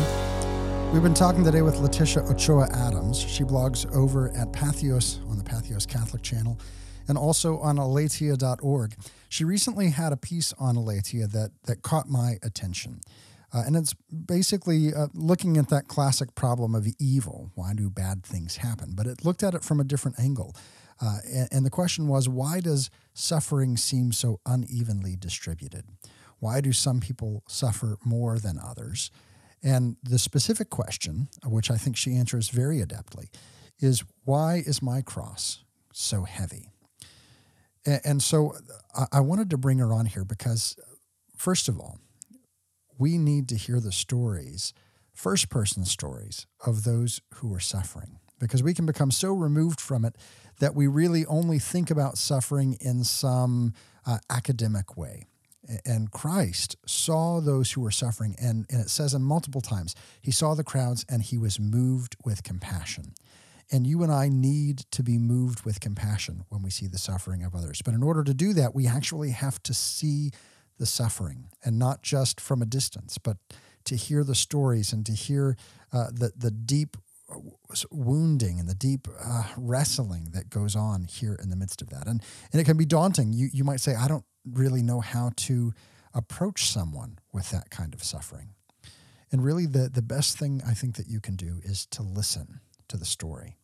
We've 0.91 1.01
been 1.01 1.13
talking 1.13 1.45
today 1.45 1.61
with 1.61 1.75
Leticia 1.75 2.29
Ochoa 2.29 2.67
Adams. 2.73 3.17
She 3.17 3.45
blogs 3.45 3.89
over 3.95 4.27
at 4.35 4.51
Patheos 4.51 5.25
on 5.29 5.37
the 5.37 5.43
Patheos 5.45 5.87
Catholic 5.87 6.21
channel 6.21 6.59
and 7.07 7.17
also 7.17 7.59
on 7.59 7.77
aleteia.org. 7.77 8.95
She 9.29 9.45
recently 9.45 9.91
had 9.91 10.11
a 10.11 10.17
piece 10.17 10.51
on 10.59 10.75
Aleteia 10.75 11.31
that, 11.31 11.51
that 11.67 11.81
caught 11.81 12.09
my 12.09 12.39
attention. 12.43 12.99
Uh, 13.53 13.63
and 13.65 13.77
it's 13.77 13.93
basically 13.93 14.93
uh, 14.93 15.07
looking 15.13 15.55
at 15.55 15.69
that 15.69 15.87
classic 15.87 16.35
problem 16.35 16.75
of 16.75 16.85
evil. 16.99 17.51
Why 17.55 17.73
do 17.73 17.89
bad 17.89 18.25
things 18.25 18.57
happen? 18.57 18.91
But 18.95 19.07
it 19.07 19.23
looked 19.23 19.43
at 19.43 19.53
it 19.53 19.63
from 19.63 19.79
a 19.79 19.85
different 19.85 20.19
angle. 20.19 20.53
Uh, 21.01 21.19
and, 21.27 21.49
and 21.51 21.65
the 21.65 21.69
question 21.71 22.07
was 22.07 22.29
why 22.29 22.59
does 22.59 22.89
suffering 23.13 23.77
seem 23.77 24.11
so 24.11 24.39
unevenly 24.45 25.15
distributed? 25.15 25.85
Why 26.39 26.61
do 26.61 26.73
some 26.73 26.99
people 26.99 27.43
suffer 27.47 27.97
more 28.03 28.39
than 28.39 28.59
others? 28.59 29.11
And 29.63 29.97
the 30.03 30.19
specific 30.19 30.69
question, 30.69 31.27
which 31.43 31.71
I 31.71 31.77
think 31.77 31.97
she 31.97 32.15
answers 32.15 32.49
very 32.49 32.79
adeptly, 32.79 33.29
is 33.79 34.03
why 34.23 34.63
is 34.65 34.81
my 34.81 35.01
cross 35.01 35.63
so 35.91 36.23
heavy? 36.23 36.69
And, 37.85 38.21
so 38.21 38.55
I, 38.95 39.05
I 39.13 39.19
wanted 39.19 39.49
to 39.51 39.57
bring 39.57 39.77
her 39.79 39.93
on 39.93 40.07
here 40.07 40.25
because, 40.25 40.75
first 41.35 41.67
of 41.67 41.79
all, 41.79 41.99
we 42.97 43.17
need 43.17 43.47
to 43.49 43.55
hear 43.55 43.79
the 43.79 43.91
stories, 43.91 44.73
first 45.13 45.49
person 45.49 45.85
stories 45.85 46.47
of 46.65 46.83
those 46.83 47.21
who 47.35 47.53
are 47.53 47.59
suffering, 47.59 48.19
because 48.39 48.63
we 48.63 48.73
can 48.73 48.85
become 48.85 49.11
so 49.11 49.33
removed 49.33 49.79
from 49.79 50.03
it 50.03 50.15
that 50.59 50.75
we 50.75 50.87
really 50.87 51.25
only 51.25 51.59
think 51.59 51.89
about 51.91 52.17
suffering 52.17 52.77
in 52.79 53.03
some 53.03 53.73
uh, 54.05 54.19
academic 54.29 54.95
way. 54.97 55.25
And 55.83 56.11
Christ 56.11 56.75
saw 56.85 57.39
those 57.39 57.71
who 57.71 57.81
were 57.81 57.91
suffering, 57.91 58.35
and, 58.39 58.65
and 58.69 58.81
it 58.81 58.89
says 58.89 59.13
in 59.13 59.23
multiple 59.23 59.61
times, 59.61 59.95
he 60.21 60.31
saw 60.31 60.53
the 60.53 60.63
crowds 60.63 61.05
and 61.09 61.23
he 61.23 61.37
was 61.37 61.59
moved 61.59 62.15
with 62.23 62.43
compassion. 62.43 63.13
And 63.71 63.87
you 63.87 64.03
and 64.03 64.11
I 64.11 64.29
need 64.29 64.85
to 64.91 65.01
be 65.01 65.17
moved 65.17 65.65
with 65.65 65.79
compassion 65.79 66.45
when 66.49 66.61
we 66.61 66.69
see 66.69 66.85
the 66.85 66.99
suffering 66.99 67.43
of 67.43 67.55
others. 67.55 67.81
But 67.83 67.95
in 67.95 68.03
order 68.03 68.23
to 68.23 68.33
do 68.33 68.53
that, 68.53 68.75
we 68.75 68.85
actually 68.85 69.31
have 69.31 69.61
to 69.63 69.73
see 69.73 70.29
the 70.77 70.85
suffering 70.85 71.49
and 71.63 71.79
not 71.79 72.03
just 72.03 72.39
from 72.39 72.61
a 72.61 72.65
distance, 72.65 73.17
but 73.17 73.37
to 73.85 73.95
hear 73.95 74.23
the 74.23 74.35
stories 74.35 74.93
and 74.93 75.05
to 75.05 75.13
hear 75.13 75.55
uh, 75.91 76.07
the, 76.11 76.31
the 76.35 76.51
deep 76.51 76.97
wounding 77.91 78.59
and 78.59 78.69
the 78.69 78.75
deep 78.75 79.07
uh, 79.23 79.43
wrestling 79.57 80.29
that 80.33 80.49
goes 80.49 80.75
on 80.75 81.05
here 81.05 81.37
in 81.41 81.49
the 81.49 81.55
midst 81.55 81.81
of 81.81 81.89
that. 81.89 82.07
And, 82.07 82.21
and 82.51 82.61
it 82.61 82.65
can 82.65 82.77
be 82.77 82.85
daunting. 82.85 83.33
You, 83.33 83.49
you 83.51 83.63
might 83.63 83.79
say, 83.79 83.95
I 83.95 84.07
don't 84.07 84.25
really 84.45 84.81
know 84.81 84.99
how 84.99 85.31
to 85.35 85.73
approach 86.13 86.69
someone 86.69 87.19
with 87.33 87.49
that 87.51 87.69
kind 87.69 87.93
of 87.93 88.03
suffering. 88.03 88.49
And 89.31 89.43
really, 89.43 89.65
the, 89.65 89.89
the 89.89 90.01
best 90.01 90.37
thing 90.37 90.61
I 90.65 90.73
think 90.73 90.95
that 90.95 91.07
you 91.07 91.19
can 91.19 91.35
do 91.35 91.59
is 91.63 91.85
to 91.87 92.03
listen 92.03 92.61
to 92.87 92.97
the 92.97 93.05
story. 93.05 93.57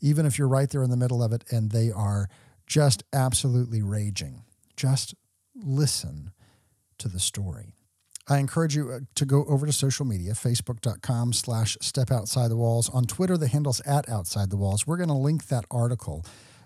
Even 0.00 0.26
if 0.26 0.38
you're 0.38 0.48
right 0.48 0.70
there 0.70 0.82
in 0.82 0.90
the 0.90 0.96
middle 0.96 1.22
of 1.22 1.32
it 1.32 1.44
and 1.50 1.70
they 1.70 1.90
are 1.90 2.28
just 2.66 3.02
absolutely 3.12 3.82
raging, 3.82 4.44
just 4.76 5.14
listen 5.54 6.32
to 6.98 7.08
the 7.08 7.20
story. 7.20 7.74
I 8.28 8.38
encourage 8.38 8.76
you 8.76 8.90
uh, 8.90 9.00
to 9.16 9.24
go 9.24 9.44
over 9.46 9.66
to 9.66 9.72
social 9.72 10.06
media, 10.06 10.32
facebook.com 10.32 11.32
slash 11.32 11.76
step 11.80 12.10
outside 12.10 12.50
the 12.50 12.56
walls. 12.56 12.88
On 12.90 13.04
Twitter, 13.04 13.36
the 13.36 13.48
handle's 13.48 13.80
at 13.80 14.08
outside 14.08 14.50
the 14.50 14.56
walls. 14.56 14.86
We're 14.86 14.96
going 14.96 15.08
to 15.08 15.14
link 15.14 15.48
that 15.48 15.64
article 15.70 16.24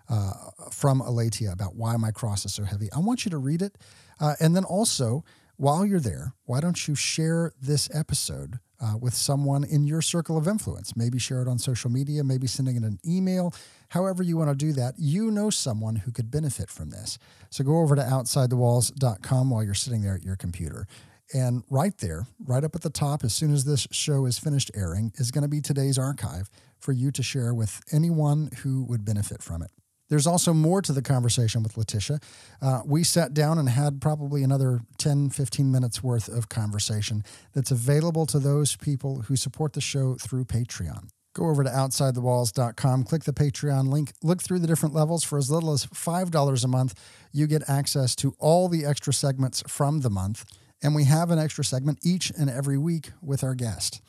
uh, 0.09 0.32
from 0.70 1.00
Aleteia 1.00 1.52
about 1.52 1.74
why 1.74 1.96
my 1.96 2.11
cross 2.11 2.44
is 2.44 2.54
so 2.54 2.64
heavy. 2.64 2.88
I 2.94 3.00
want 3.00 3.24
you 3.24 3.30
to 3.30 3.38
read 3.38 3.62
it. 3.62 3.76
Uh, 4.20 4.34
and 4.38 4.54
then 4.54 4.64
also, 4.64 5.24
while 5.57 5.84
you're 5.86 6.00
there, 6.00 6.34
why 6.44 6.61
don't 6.61 6.86
you 6.86 6.94
share 6.94 7.52
this 7.61 7.88
episode 7.94 8.59
uh, 8.78 8.94
with 9.00 9.14
someone 9.14 9.64
in 9.64 9.86
your 9.86 10.02
circle 10.02 10.36
of 10.36 10.46
influence? 10.46 10.94
Maybe 10.94 11.18
share 11.18 11.40
it 11.40 11.48
on 11.48 11.59
social 11.59 11.90
media, 11.90 12.22
maybe 12.22 12.46
sending 12.46 12.76
it 12.76 12.82
an 12.82 12.98
email. 13.07 13.54
However, 13.88 14.22
you 14.22 14.36
want 14.36 14.50
to 14.50 14.57
do 14.57 14.72
that, 14.74 14.94
you 14.98 15.30
know 15.30 15.48
someone 15.48 15.96
who 15.96 16.12
could 16.12 16.30
benefit 16.30 16.68
from 16.70 16.90
this. 16.90 17.18
So 17.48 17.64
go 17.64 17.78
over 17.78 17.96
to 17.96 18.02
outsidethewalls.com 18.02 19.50
while 19.50 19.64
you're 19.64 19.74
sitting 19.74 20.02
there 20.02 20.14
at 20.14 20.22
your 20.22 20.36
computer. 20.36 20.86
And 21.35 21.64
right 21.70 21.97
there, 21.99 22.27
right 22.39 22.62
up 22.62 22.74
at 22.74 22.83
the 22.83 22.91
top, 22.91 23.24
as 23.24 23.35
soon 23.35 23.53
as 23.53 23.64
this 23.64 23.87
show 23.91 24.27
is 24.27 24.39
finished 24.39 24.70
airing, 24.74 25.12
is 25.16 25.31
going 25.31 25.43
to 25.43 25.49
be 25.49 25.61
today's 25.61 25.99
archive 25.99 26.49
for 26.79 26.93
you 26.93 27.11
to 27.11 27.22
share 27.22 27.53
with 27.53 27.81
anyone 27.93 28.51
who 28.62 28.85
would 28.85 29.05
benefit 29.05 29.43
from 29.43 29.62
it. 29.62 29.70
There's 30.09 30.27
also 30.27 30.53
more 30.53 30.83
to 30.83 30.93
the 30.93 31.03
conversation 31.03 31.64
with 31.64 31.74
Leticia. 31.74 32.22
Uh, 32.62 32.83
we 32.85 33.03
sat 33.03 33.35
down 33.35 33.59
and 33.59 33.68
had 33.68 34.01
probably 34.01 34.45
another 34.45 34.81
10, 34.99 35.31
15 35.31 35.72
minutes 35.72 36.03
worth 36.03 36.29
of 36.29 36.49
conversation 36.49 37.24
that's 37.55 37.72
available 37.72 38.24
to 38.27 38.39
those 38.39 38.77
people 38.77 39.22
who 39.22 39.35
support 39.35 39.72
the 39.72 39.81
show 39.81 40.14
through 40.14 40.45
Patreon. 40.45 41.09
Go 41.35 41.49
over 41.49 41.64
to 41.64 41.70
outsidethewalls.com, 41.70 43.05
click 43.05 43.24
the 43.24 43.33
Patreon 43.33 43.89
link, 43.89 44.12
look 44.22 44.43
through 44.43 44.61
the 44.61 44.66
different 44.66 44.95
levels. 44.95 45.22
For 45.22 45.37
as 45.37 45.51
little 45.51 45.72
as 45.72 45.87
$5 45.87 46.64
a 46.64 46.68
month, 46.68 46.95
you 47.33 47.47
get 47.47 47.68
access 47.68 48.14
to 48.16 48.35
all 48.39 48.68
the 48.68 48.87
extra 48.87 49.12
segments 49.12 49.62
from 49.66 50.01
the 50.01 50.09
month 50.09 50.47
and 50.83 50.95
we 50.95 51.05
have 51.05 51.31
an 51.31 51.39
extra 51.39 51.64
segment 51.64 51.99
each 52.03 52.31
and 52.31 52.51
every 52.51 52.79
week 52.79 53.11
with 53.22 53.43
our 53.43 53.55
guest. 53.55 54.01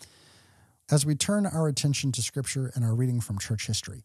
As 0.89 1.05
we 1.05 1.15
turn 1.15 1.45
our 1.45 1.68
attention 1.68 2.11
to 2.13 2.22
Scripture 2.22 2.72
and 2.76 2.84
our 2.84 2.95
reading 2.95 3.20
from 3.20 3.38
church 3.38 3.68
history, 3.68 4.03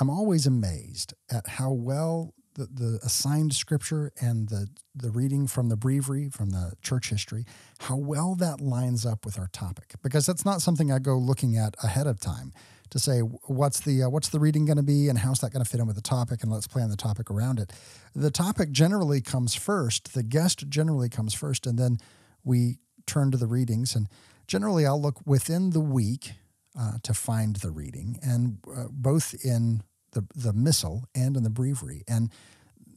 I'm 0.00 0.10
always 0.10 0.46
amazed 0.46 1.14
at 1.30 1.46
how 1.46 1.72
well 1.72 2.34
the, 2.54 2.66
the 2.66 3.00
assigned 3.02 3.54
Scripture 3.54 4.12
and 4.20 4.48
the, 4.48 4.68
the 4.94 5.10
reading 5.10 5.46
from 5.46 5.68
the 5.68 5.76
breviary, 5.76 6.28
from 6.28 6.50
the 6.50 6.72
church 6.82 7.10
history, 7.10 7.44
how 7.78 7.96
well 7.96 8.34
that 8.34 8.60
lines 8.60 9.06
up 9.06 9.24
with 9.24 9.38
our 9.38 9.48
topic. 9.48 9.94
Because 10.02 10.26
that's 10.26 10.44
not 10.44 10.60
something 10.60 10.92
I 10.92 10.98
go 10.98 11.16
looking 11.16 11.56
at 11.56 11.76
ahead 11.82 12.06
of 12.06 12.20
time 12.20 12.52
to 12.90 12.98
say 12.98 13.20
what's 13.20 13.80
the 13.80 14.04
uh, 14.04 14.08
what's 14.08 14.28
the 14.28 14.40
reading 14.40 14.64
going 14.64 14.76
to 14.76 14.82
be 14.82 15.08
and 15.08 15.18
how's 15.18 15.40
that 15.40 15.52
going 15.52 15.64
to 15.64 15.70
fit 15.70 15.80
in 15.80 15.86
with 15.86 15.96
the 15.96 16.02
topic 16.02 16.42
and 16.42 16.52
let's 16.52 16.66
plan 16.66 16.90
the 16.90 16.96
topic 16.96 17.30
around 17.30 17.58
it. 17.58 17.72
The 18.14 18.30
topic 18.30 18.70
generally 18.70 19.20
comes 19.20 19.54
first, 19.54 20.14
the 20.14 20.22
guest 20.22 20.68
generally 20.68 21.08
comes 21.08 21.34
first, 21.34 21.66
and 21.66 21.78
then 21.78 21.98
we 22.44 22.78
turn 23.06 23.30
to 23.30 23.36
the 23.36 23.46
readings. 23.46 23.94
And 23.94 24.08
generally, 24.46 24.86
I'll 24.86 25.00
look 25.00 25.20
within 25.26 25.70
the 25.70 25.80
week 25.80 26.32
uh, 26.78 26.98
to 27.02 27.14
find 27.14 27.56
the 27.56 27.70
reading, 27.70 28.18
and 28.22 28.58
uh, 28.74 28.84
both 28.90 29.34
in 29.44 29.82
the 30.12 30.26
the 30.34 30.52
missal 30.52 31.04
and 31.14 31.36
in 31.36 31.42
the 31.42 31.50
breviary. 31.50 32.04
And 32.08 32.30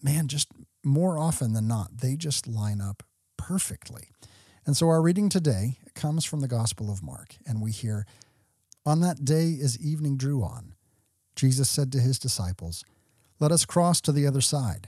man, 0.03 0.27
just 0.27 0.49
more 0.83 1.17
often 1.17 1.53
than 1.53 1.67
not, 1.67 1.97
they 1.97 2.15
just 2.15 2.47
line 2.47 2.81
up 2.81 3.03
perfectly. 3.37 4.09
And 4.65 4.77
so 4.77 4.89
our 4.89 5.01
reading 5.01 5.29
today 5.29 5.79
comes 5.95 6.23
from 6.23 6.41
the 6.41 6.47
Gospel 6.47 6.91
of 6.91 7.03
Mark, 7.03 7.35
and 7.47 7.61
we 7.61 7.71
hear 7.71 8.05
on 8.85 9.01
that 9.01 9.23
day, 9.23 9.57
as 9.61 9.79
evening 9.79 10.17
drew 10.17 10.41
on, 10.43 10.73
Jesus 11.35 11.69
said 11.69 11.91
to 11.91 11.99
his 11.99 12.19
disciples, 12.19 12.83
Let 13.39 13.51
us 13.51 13.65
cross 13.65 14.01
to 14.01 14.11
the 14.11 14.27
other 14.27 14.41
side. 14.41 14.87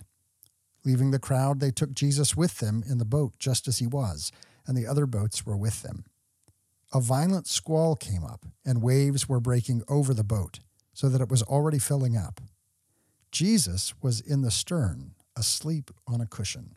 Leaving 0.85 1.11
the 1.11 1.19
crowd, 1.19 1.59
they 1.59 1.71
took 1.71 1.93
Jesus 1.93 2.35
with 2.35 2.59
them 2.59 2.83
in 2.87 2.97
the 2.97 3.05
boat 3.05 3.33
just 3.39 3.67
as 3.67 3.79
he 3.79 3.87
was, 3.87 4.31
and 4.67 4.75
the 4.75 4.87
other 4.87 5.05
boats 5.05 5.45
were 5.45 5.57
with 5.57 5.81
them. 5.81 6.05
A 6.93 6.99
violent 6.99 7.47
squall 7.47 7.95
came 7.95 8.23
up, 8.23 8.45
and 8.65 8.81
waves 8.81 9.27
were 9.27 9.39
breaking 9.39 9.83
over 9.87 10.13
the 10.13 10.23
boat, 10.23 10.59
so 10.93 11.09
that 11.09 11.21
it 11.21 11.29
was 11.29 11.41
already 11.43 11.79
filling 11.79 12.17
up. 12.17 12.41
Jesus 13.31 13.93
was 14.01 14.19
in 14.19 14.41
the 14.41 14.51
stern, 14.51 15.15
asleep 15.35 15.89
on 16.07 16.21
a 16.21 16.27
cushion. 16.27 16.75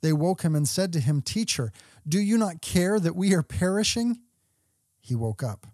They 0.00 0.12
woke 0.12 0.42
him 0.42 0.56
and 0.56 0.66
said 0.66 0.92
to 0.92 1.00
him, 1.00 1.22
Teacher, 1.22 1.70
do 2.06 2.18
you 2.18 2.36
not 2.36 2.60
care 2.60 2.98
that 2.98 3.14
we 3.14 3.32
are 3.34 3.42
perishing? 3.42 4.18
He 5.00 5.14
woke 5.14 5.42
up, 5.42 5.68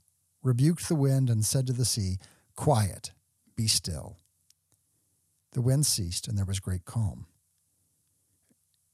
rebuked 0.49 0.89
the 0.89 0.95
wind, 0.95 1.29
and 1.29 1.45
said 1.45 1.67
to 1.67 1.73
the 1.73 1.85
sea, 1.85 2.17
Quiet, 2.57 3.13
be 3.55 3.69
still. 3.69 4.17
The 5.53 5.61
wind 5.61 5.87
ceased, 5.87 6.27
and 6.27 6.37
there 6.37 6.45
was 6.45 6.59
great 6.59 6.85
calm. 6.85 7.27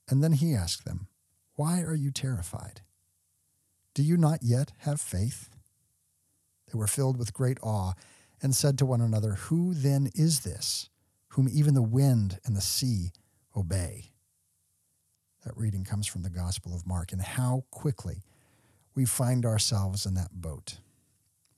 And 0.09 0.23
then 0.23 0.33
he 0.33 0.55
asked 0.55 0.85
them, 0.85 1.07
Why 1.55 1.81
are 1.81 1.95
you 1.95 2.11
terrified? 2.11 2.83
Do 3.95 4.03
you 4.03 4.17
not 4.17 4.43
yet 4.43 4.73
have 4.79 5.01
faith? 5.01 5.49
They 6.71 6.77
were 6.77 6.89
filled 6.89 7.17
with 7.17 7.33
great 7.33 7.59
awe 7.63 7.93
and 8.43 8.55
said 8.55 8.77
to 8.79 8.87
one 8.87 9.01
another, 9.01 9.35
Who 9.35 9.75
then 9.75 10.11
is 10.15 10.41
this, 10.41 10.91
whom 11.29 11.49
even 11.49 11.75
the 11.75 11.83
wind 11.83 12.41
and 12.45 12.57
the 12.57 12.61
sea 12.61 13.13
obey? 13.57 14.11
That 15.45 15.57
reading 15.57 15.85
comes 15.85 16.07
from 16.09 16.23
the 16.23 16.31
Gospel 16.31 16.75
of 16.75 16.87
Mark, 16.87 17.13
and 17.13 17.23
how 17.23 17.65
quickly 17.71 18.25
we 18.95 19.05
find 19.05 19.47
ourselves 19.47 20.05
in 20.05 20.15
that 20.15 20.33
boat. 20.33 20.79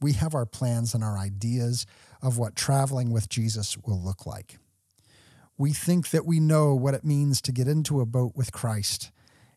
We 0.00 0.12
have 0.12 0.34
our 0.34 0.46
plans 0.46 0.94
and 0.94 1.02
our 1.02 1.18
ideas 1.18 1.86
of 2.22 2.38
what 2.38 2.56
traveling 2.56 3.10
with 3.12 3.28
Jesus 3.28 3.76
will 3.78 4.00
look 4.00 4.26
like. 4.26 4.58
We 5.58 5.72
think 5.72 6.10
that 6.10 6.26
we 6.26 6.38
know 6.38 6.74
what 6.74 6.94
it 6.94 7.04
means 7.04 7.40
to 7.42 7.52
get 7.52 7.66
into 7.66 8.00
a 8.00 8.06
boat 8.06 8.32
with 8.34 8.52
Christ 8.52 9.10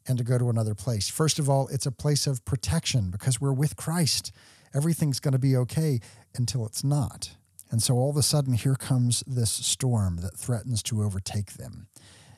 and 0.08 0.18
to 0.18 0.24
go 0.24 0.38
to 0.38 0.50
another 0.50 0.76
place. 0.76 1.10
First 1.10 1.40
of 1.40 1.50
all, 1.50 1.68
it's 1.68 1.86
a 1.86 1.92
place 1.92 2.26
of 2.26 2.46
protection 2.46 3.12
because 3.12 3.42
we're 3.42 3.54
with 3.54 3.76
Christ. 3.76 4.32
Everything's 4.74 5.20
going 5.20 5.34
to 5.34 5.40
be 5.40 5.58
okay 5.58 6.00
until 6.36 6.66
it's 6.66 6.84
not. 6.84 7.32
And 7.70 7.84
so 7.84 7.96
all 7.96 8.10
of 8.10 8.18
a 8.18 8.24
sudden, 8.24 8.54
here 8.54 8.76
comes 8.76 9.24
this 9.28 9.52
storm 9.52 10.18
that 10.18 10.38
threatens 10.38 10.82
to 10.84 11.04
overtake 11.04 11.54
them. 11.54 11.88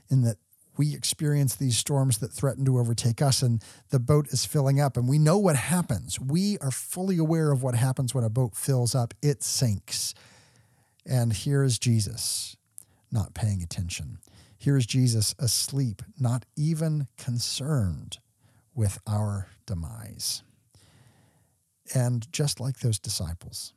In 0.10 0.22
that 0.24 0.38
we 0.78 0.96
experience 0.96 1.56
these 1.56 1.78
storms 1.78 2.20
that 2.20 2.32
threaten 2.32 2.66
to 2.66 2.80
overtake 2.80 3.22
us, 3.22 3.42
and 3.42 3.64
the 3.90 4.00
boat 4.00 4.28
is 4.30 4.46
filling 4.46 4.80
up, 4.80 4.98
and 4.98 5.08
we 5.08 5.20
know 5.20 5.38
what 5.38 5.56
happens. 5.56 6.20
We 6.20 6.58
are 6.60 6.72
fully 6.72 7.18
aware 7.18 7.52
of 7.52 7.62
what 7.62 7.76
happens 7.76 8.16
when 8.16 8.24
a 8.24 8.30
boat 8.30 8.56
fills 8.56 8.96
up, 8.96 9.14
it 9.22 9.44
sinks. 9.44 10.14
And 11.06 11.34
here 11.34 11.64
is 11.64 11.78
Jesus 11.78 12.56
not 13.12 13.34
paying 13.34 13.62
attention. 13.62 14.20
Here 14.58 14.78
is 14.78 14.86
Jesus 14.86 15.36
asleep, 15.40 16.02
not 16.20 16.46
even 16.56 17.08
concerned 17.18 18.20
with 18.76 19.00
our 19.08 19.48
demise. 19.66 20.44
And 21.94 22.32
just 22.32 22.60
like 22.60 22.80
those 22.80 23.00
disciples, 23.00 23.74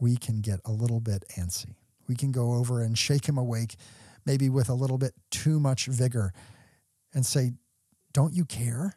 we 0.00 0.16
can 0.16 0.40
get 0.40 0.60
a 0.64 0.72
little 0.72 1.00
bit 1.00 1.24
antsy. 1.36 1.74
We 2.08 2.14
can 2.14 2.32
go 2.32 2.54
over 2.54 2.80
and 2.80 2.96
shake 2.96 3.26
him 3.26 3.36
awake, 3.36 3.76
maybe 4.24 4.48
with 4.48 4.68
a 4.68 4.74
little 4.74 4.98
bit 4.98 5.14
too 5.30 5.60
much 5.60 5.86
vigor, 5.86 6.32
and 7.14 7.24
say, 7.26 7.52
Don't 8.12 8.34
you 8.34 8.44
care? 8.44 8.96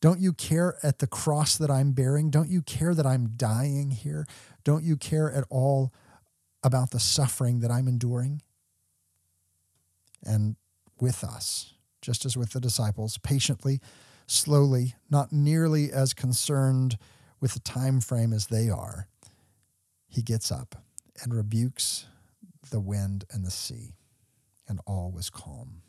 Don't 0.00 0.20
you 0.20 0.32
care 0.32 0.76
at 0.82 0.98
the 0.98 1.06
cross 1.06 1.56
that 1.56 1.70
I'm 1.70 1.92
bearing? 1.92 2.30
Don't 2.30 2.50
you 2.50 2.62
care 2.62 2.94
that 2.94 3.06
I'm 3.06 3.32
dying 3.36 3.90
here? 3.90 4.26
Don't 4.62 4.84
you 4.84 4.96
care 4.96 5.32
at 5.32 5.44
all 5.48 5.92
about 6.62 6.90
the 6.90 7.00
suffering 7.00 7.60
that 7.60 7.70
I'm 7.70 7.88
enduring? 7.88 8.42
And 10.22 10.56
with 11.00 11.24
us, 11.24 11.74
just 12.02 12.24
as 12.24 12.36
with 12.36 12.52
the 12.52 12.60
disciples, 12.60 13.18
patiently, 13.18 13.80
slowly, 14.26 14.94
not 15.10 15.32
nearly 15.32 15.90
as 15.92 16.12
concerned 16.12 16.98
with 17.40 17.54
the 17.54 17.60
time 17.60 18.00
frame 18.00 18.32
as 18.32 18.46
they 18.46 18.68
are, 18.68 19.08
he 20.08 20.22
gets 20.22 20.50
up 20.50 20.76
and 21.22 21.34
rebukes 21.34 22.06
the 22.70 22.80
wind 22.80 23.24
and 23.30 23.44
the 23.44 23.50
sea, 23.50 23.94
and 24.68 24.80
all 24.86 25.10
was 25.10 25.30
calm. 25.30 25.82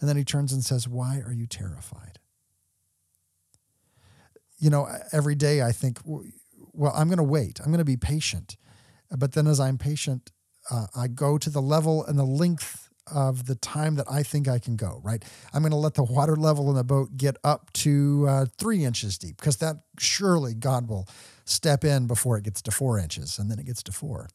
And 0.00 0.08
then 0.08 0.16
he 0.16 0.24
turns 0.24 0.52
and 0.52 0.64
says, 0.64 0.88
Why 0.88 1.22
are 1.24 1.32
you 1.32 1.46
terrified? 1.46 2.18
You 4.58 4.70
know, 4.70 4.88
every 5.12 5.34
day 5.34 5.62
I 5.62 5.72
think, 5.72 5.98
well, 6.04 6.92
I'm 6.94 7.08
going 7.08 7.18
to 7.18 7.22
wait. 7.22 7.60
I'm 7.60 7.66
going 7.66 7.78
to 7.78 7.84
be 7.84 7.96
patient. 7.96 8.56
But 9.10 9.32
then 9.32 9.46
as 9.46 9.60
I'm 9.60 9.78
patient, 9.78 10.30
uh, 10.70 10.86
I 10.96 11.08
go 11.08 11.38
to 11.38 11.50
the 11.50 11.60
level 11.60 12.04
and 12.04 12.18
the 12.18 12.24
length 12.24 12.88
of 13.12 13.46
the 13.46 13.54
time 13.54 13.96
that 13.96 14.06
I 14.10 14.22
think 14.22 14.48
I 14.48 14.58
can 14.58 14.76
go, 14.76 15.00
right? 15.02 15.22
I'm 15.52 15.62
going 15.62 15.72
to 15.72 15.76
let 15.76 15.94
the 15.94 16.04
water 16.04 16.36
level 16.36 16.70
in 16.70 16.76
the 16.76 16.84
boat 16.84 17.16
get 17.16 17.36
up 17.44 17.72
to 17.74 18.26
uh, 18.28 18.46
three 18.56 18.84
inches 18.84 19.18
deep 19.18 19.36
because 19.36 19.58
that 19.58 19.76
surely 19.98 20.54
God 20.54 20.88
will 20.88 21.06
step 21.44 21.84
in 21.84 22.06
before 22.06 22.38
it 22.38 22.44
gets 22.44 22.62
to 22.62 22.70
four 22.70 22.98
inches 22.98 23.38
and 23.38 23.50
then 23.50 23.58
it 23.58 23.66
gets 23.66 23.82
to 23.84 23.92
four 23.92 24.28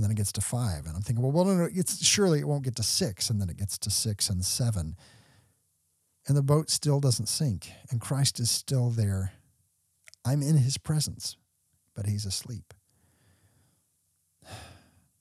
and 0.00 0.04
then 0.06 0.12
it 0.12 0.16
gets 0.16 0.32
to 0.32 0.40
five. 0.40 0.86
And 0.86 0.96
I'm 0.96 1.02
thinking, 1.02 1.22
well, 1.22 1.30
well, 1.30 1.44
no, 1.44 1.54
no, 1.54 1.68
it's 1.70 2.02
surely 2.02 2.40
it 2.40 2.48
won't 2.48 2.64
get 2.64 2.74
to 2.76 2.82
six 2.82 3.28
and 3.28 3.38
then 3.38 3.50
it 3.50 3.58
gets 3.58 3.76
to 3.76 3.90
six 3.90 4.30
and 4.30 4.42
seven. 4.42 4.96
And 6.26 6.38
the 6.38 6.42
boat 6.42 6.70
still 6.70 7.00
doesn't 7.00 7.26
sink 7.26 7.70
and 7.90 8.00
Christ 8.00 8.40
is 8.40 8.50
still 8.50 8.88
there. 8.88 9.34
I'm 10.24 10.40
in 10.40 10.56
his 10.56 10.78
presence, 10.78 11.36
but 11.94 12.06
he's 12.06 12.24
asleep. 12.24 12.72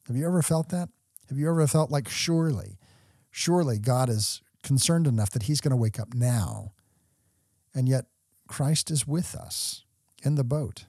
Have 0.07 0.15
you 0.15 0.25
ever 0.25 0.41
felt 0.41 0.69
that? 0.69 0.87
Have 1.27 1.37
you 1.37 1.49
ever 1.49 1.67
felt 1.67 1.91
like 1.91 2.07
surely, 2.07 2.77
surely 3.29 3.79
God 3.79 4.07
is 4.07 4.41
concerned 4.63 5.07
enough 5.07 5.29
that 5.31 5.43
he's 5.43 5.59
going 5.59 5.71
to 5.71 5.77
wake 5.77 5.99
up 5.99 6.13
now? 6.13 6.71
And 7.75 7.89
yet 7.89 8.05
Christ 8.47 8.89
is 8.89 9.05
with 9.05 9.35
us 9.35 9.83
in 10.23 10.35
the 10.35 10.45
boat. 10.45 10.85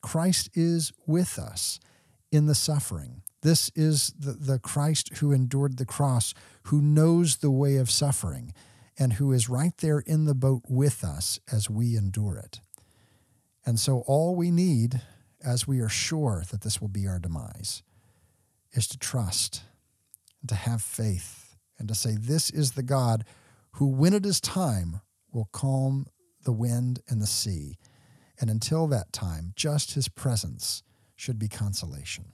Christ 0.00 0.48
is 0.54 0.90
with 1.06 1.38
us 1.38 1.78
in 2.30 2.46
the 2.46 2.54
suffering. 2.54 3.22
This 3.42 3.70
is 3.74 4.12
the, 4.18 4.32
the 4.32 4.58
Christ 4.58 5.16
who 5.18 5.32
endured 5.32 5.78
the 5.78 5.86
cross, 5.86 6.34
who 6.64 6.80
knows 6.80 7.36
the 7.36 7.50
way 7.50 7.76
of 7.76 7.90
suffering, 7.90 8.52
and 8.98 9.14
who 9.14 9.32
is 9.32 9.48
right 9.48 9.76
there 9.78 10.00
in 10.00 10.24
the 10.24 10.34
boat 10.34 10.62
with 10.68 11.04
us 11.04 11.38
as 11.50 11.70
we 11.70 11.96
endure 11.96 12.36
it. 12.36 12.60
And 13.64 13.78
so, 13.78 14.02
all 14.06 14.34
we 14.34 14.50
need, 14.50 15.02
as 15.44 15.68
we 15.68 15.80
are 15.80 15.88
sure 15.88 16.42
that 16.50 16.62
this 16.62 16.80
will 16.80 16.88
be 16.88 17.06
our 17.06 17.18
demise, 17.18 17.82
is 18.72 18.88
to 18.88 18.98
trust 18.98 19.62
and 20.40 20.48
to 20.48 20.54
have 20.54 20.82
faith 20.82 21.56
and 21.78 21.88
to 21.88 21.94
say, 21.94 22.16
This 22.18 22.50
is 22.50 22.72
the 22.72 22.82
God 22.82 23.24
who, 23.72 23.86
when 23.86 24.14
it 24.14 24.26
is 24.26 24.40
time, 24.40 25.00
will 25.32 25.48
calm 25.52 26.06
the 26.44 26.52
wind 26.52 27.00
and 27.08 27.20
the 27.20 27.26
sea. 27.26 27.76
And 28.40 28.50
until 28.50 28.86
that 28.88 29.12
time, 29.12 29.52
just 29.54 29.94
his 29.94 30.08
presence 30.08 30.82
should 31.18 31.38
be 31.38 31.48
consolation. 31.48 32.26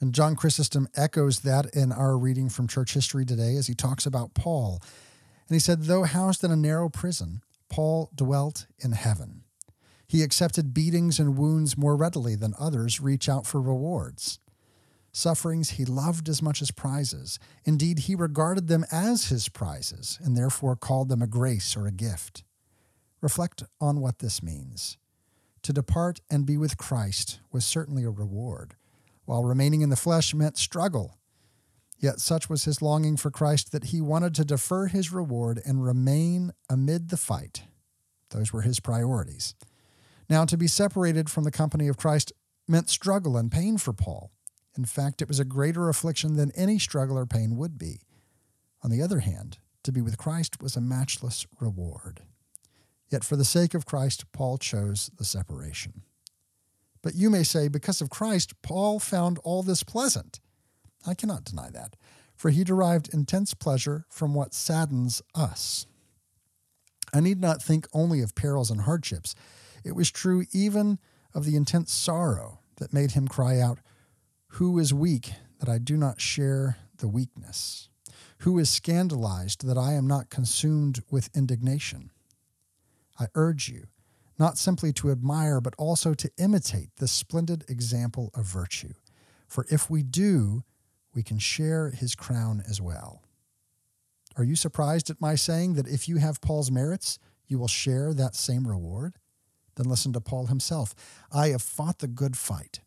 And 0.00 0.14
John 0.14 0.36
Chrysostom 0.36 0.88
echoes 0.94 1.40
that 1.40 1.74
in 1.74 1.92
our 1.92 2.16
reading 2.16 2.48
from 2.48 2.68
church 2.68 2.94
history 2.94 3.24
today 3.24 3.56
as 3.56 3.66
he 3.66 3.74
talks 3.74 4.06
about 4.06 4.34
Paul. 4.34 4.80
And 5.48 5.54
he 5.54 5.58
said, 5.58 5.82
Though 5.82 6.04
housed 6.04 6.44
in 6.44 6.50
a 6.50 6.56
narrow 6.56 6.88
prison, 6.88 7.42
Paul 7.68 8.10
dwelt 8.14 8.66
in 8.78 8.92
heaven. 8.92 9.42
He 10.06 10.22
accepted 10.22 10.74
beatings 10.74 11.20
and 11.20 11.38
wounds 11.38 11.76
more 11.76 11.96
readily 11.96 12.34
than 12.34 12.54
others 12.58 13.00
reach 13.00 13.28
out 13.28 13.46
for 13.46 13.60
rewards. 13.60 14.40
Sufferings 15.12 15.70
he 15.70 15.84
loved 15.84 16.28
as 16.28 16.42
much 16.42 16.62
as 16.62 16.70
prizes. 16.70 17.38
Indeed, 17.64 18.00
he 18.00 18.14
regarded 18.14 18.68
them 18.68 18.84
as 18.92 19.28
his 19.28 19.48
prizes 19.48 20.18
and 20.22 20.36
therefore 20.36 20.76
called 20.76 21.08
them 21.08 21.22
a 21.22 21.26
grace 21.26 21.76
or 21.76 21.86
a 21.86 21.92
gift. 21.92 22.42
Reflect 23.20 23.64
on 23.80 24.00
what 24.00 24.20
this 24.20 24.42
means. 24.42 24.96
To 25.62 25.72
depart 25.72 26.20
and 26.30 26.46
be 26.46 26.56
with 26.56 26.78
Christ 26.78 27.40
was 27.52 27.64
certainly 27.64 28.04
a 28.04 28.10
reward, 28.10 28.76
while 29.24 29.44
remaining 29.44 29.82
in 29.82 29.90
the 29.90 29.96
flesh 29.96 30.34
meant 30.34 30.56
struggle. 30.56 31.18
Yet 31.98 32.18
such 32.18 32.48
was 32.48 32.64
his 32.64 32.80
longing 32.80 33.18
for 33.18 33.30
Christ 33.30 33.72
that 33.72 33.84
he 33.84 34.00
wanted 34.00 34.34
to 34.36 34.44
defer 34.44 34.86
his 34.86 35.12
reward 35.12 35.60
and 35.66 35.84
remain 35.84 36.52
amid 36.70 37.10
the 37.10 37.18
fight. 37.18 37.64
Those 38.30 38.52
were 38.52 38.62
his 38.62 38.80
priorities. 38.80 39.54
Now, 40.30 40.44
to 40.46 40.56
be 40.56 40.66
separated 40.66 41.28
from 41.28 41.44
the 41.44 41.50
company 41.50 41.88
of 41.88 41.98
Christ 41.98 42.32
meant 42.66 42.88
struggle 42.88 43.36
and 43.36 43.52
pain 43.52 43.76
for 43.76 43.92
Paul. 43.92 44.30
In 44.78 44.84
fact, 44.84 45.20
it 45.20 45.28
was 45.28 45.40
a 45.40 45.44
greater 45.44 45.88
affliction 45.88 46.36
than 46.36 46.52
any 46.52 46.78
struggle 46.78 47.18
or 47.18 47.26
pain 47.26 47.56
would 47.56 47.76
be. 47.76 48.00
On 48.82 48.90
the 48.90 49.02
other 49.02 49.18
hand, 49.18 49.58
to 49.82 49.92
be 49.92 50.00
with 50.00 50.16
Christ 50.16 50.62
was 50.62 50.76
a 50.76 50.80
matchless 50.80 51.46
reward. 51.58 52.22
Yet 53.10 53.24
for 53.24 53.36
the 53.36 53.44
sake 53.44 53.74
of 53.74 53.86
Christ, 53.86 54.30
Paul 54.32 54.58
chose 54.58 55.10
the 55.16 55.24
separation. 55.24 56.02
But 57.02 57.14
you 57.14 57.30
may 57.30 57.42
say, 57.42 57.68
because 57.68 58.00
of 58.00 58.10
Christ, 58.10 58.60
Paul 58.62 58.98
found 58.98 59.38
all 59.42 59.62
this 59.62 59.82
pleasant. 59.82 60.38
I 61.06 61.14
cannot 61.14 61.44
deny 61.44 61.70
that, 61.70 61.96
for 62.36 62.50
he 62.50 62.62
derived 62.62 63.12
intense 63.12 63.54
pleasure 63.54 64.04
from 64.08 64.34
what 64.34 64.54
saddens 64.54 65.22
us. 65.34 65.86
I 67.12 67.20
need 67.20 67.40
not 67.40 67.62
think 67.62 67.88
only 67.92 68.20
of 68.20 68.34
perils 68.34 68.70
and 68.70 68.82
hardships. 68.82 69.34
It 69.84 69.96
was 69.96 70.10
true 70.10 70.44
even 70.52 70.98
of 71.34 71.44
the 71.44 71.56
intense 71.56 71.92
sorrow 71.92 72.60
that 72.76 72.92
made 72.92 73.12
him 73.12 73.28
cry 73.28 73.60
out, 73.60 73.78
who 74.54 74.78
is 74.78 74.92
weak 74.92 75.32
that 75.58 75.68
I 75.68 75.78
do 75.78 75.96
not 75.96 76.20
share 76.20 76.76
the 76.98 77.08
weakness? 77.08 77.88
Who 78.38 78.58
is 78.58 78.70
scandalized 78.70 79.66
that 79.66 79.78
I 79.78 79.94
am 79.94 80.06
not 80.06 80.30
consumed 80.30 81.02
with 81.10 81.34
indignation? 81.34 82.10
I 83.20 83.26
urge 83.34 83.68
you 83.68 83.88
not 84.40 84.56
simply 84.56 84.90
to 84.90 85.10
admire, 85.10 85.60
but 85.60 85.74
also 85.76 86.14
to 86.14 86.30
imitate 86.38 86.88
this 86.96 87.12
splendid 87.12 87.62
example 87.68 88.30
of 88.34 88.46
virtue. 88.46 88.94
For 89.46 89.66
if 89.68 89.90
we 89.90 90.02
do, 90.02 90.64
we 91.14 91.22
can 91.22 91.38
share 91.38 91.90
his 91.90 92.14
crown 92.14 92.62
as 92.66 92.80
well. 92.80 93.22
Are 94.36 94.44
you 94.44 94.56
surprised 94.56 95.10
at 95.10 95.20
my 95.20 95.34
saying 95.34 95.74
that 95.74 95.86
if 95.86 96.08
you 96.08 96.16
have 96.16 96.40
Paul's 96.40 96.70
merits, 96.70 97.18
you 97.46 97.58
will 97.58 97.68
share 97.68 98.14
that 98.14 98.34
same 98.34 98.66
reward? 98.66 99.16
Then 99.76 99.90
listen 99.90 100.14
to 100.14 100.22
Paul 100.22 100.46
himself. 100.46 100.94
I 101.30 101.48
have 101.48 101.62
fought 101.62 101.98
the 101.98 102.08
good 102.08 102.36
fight. 102.36 102.80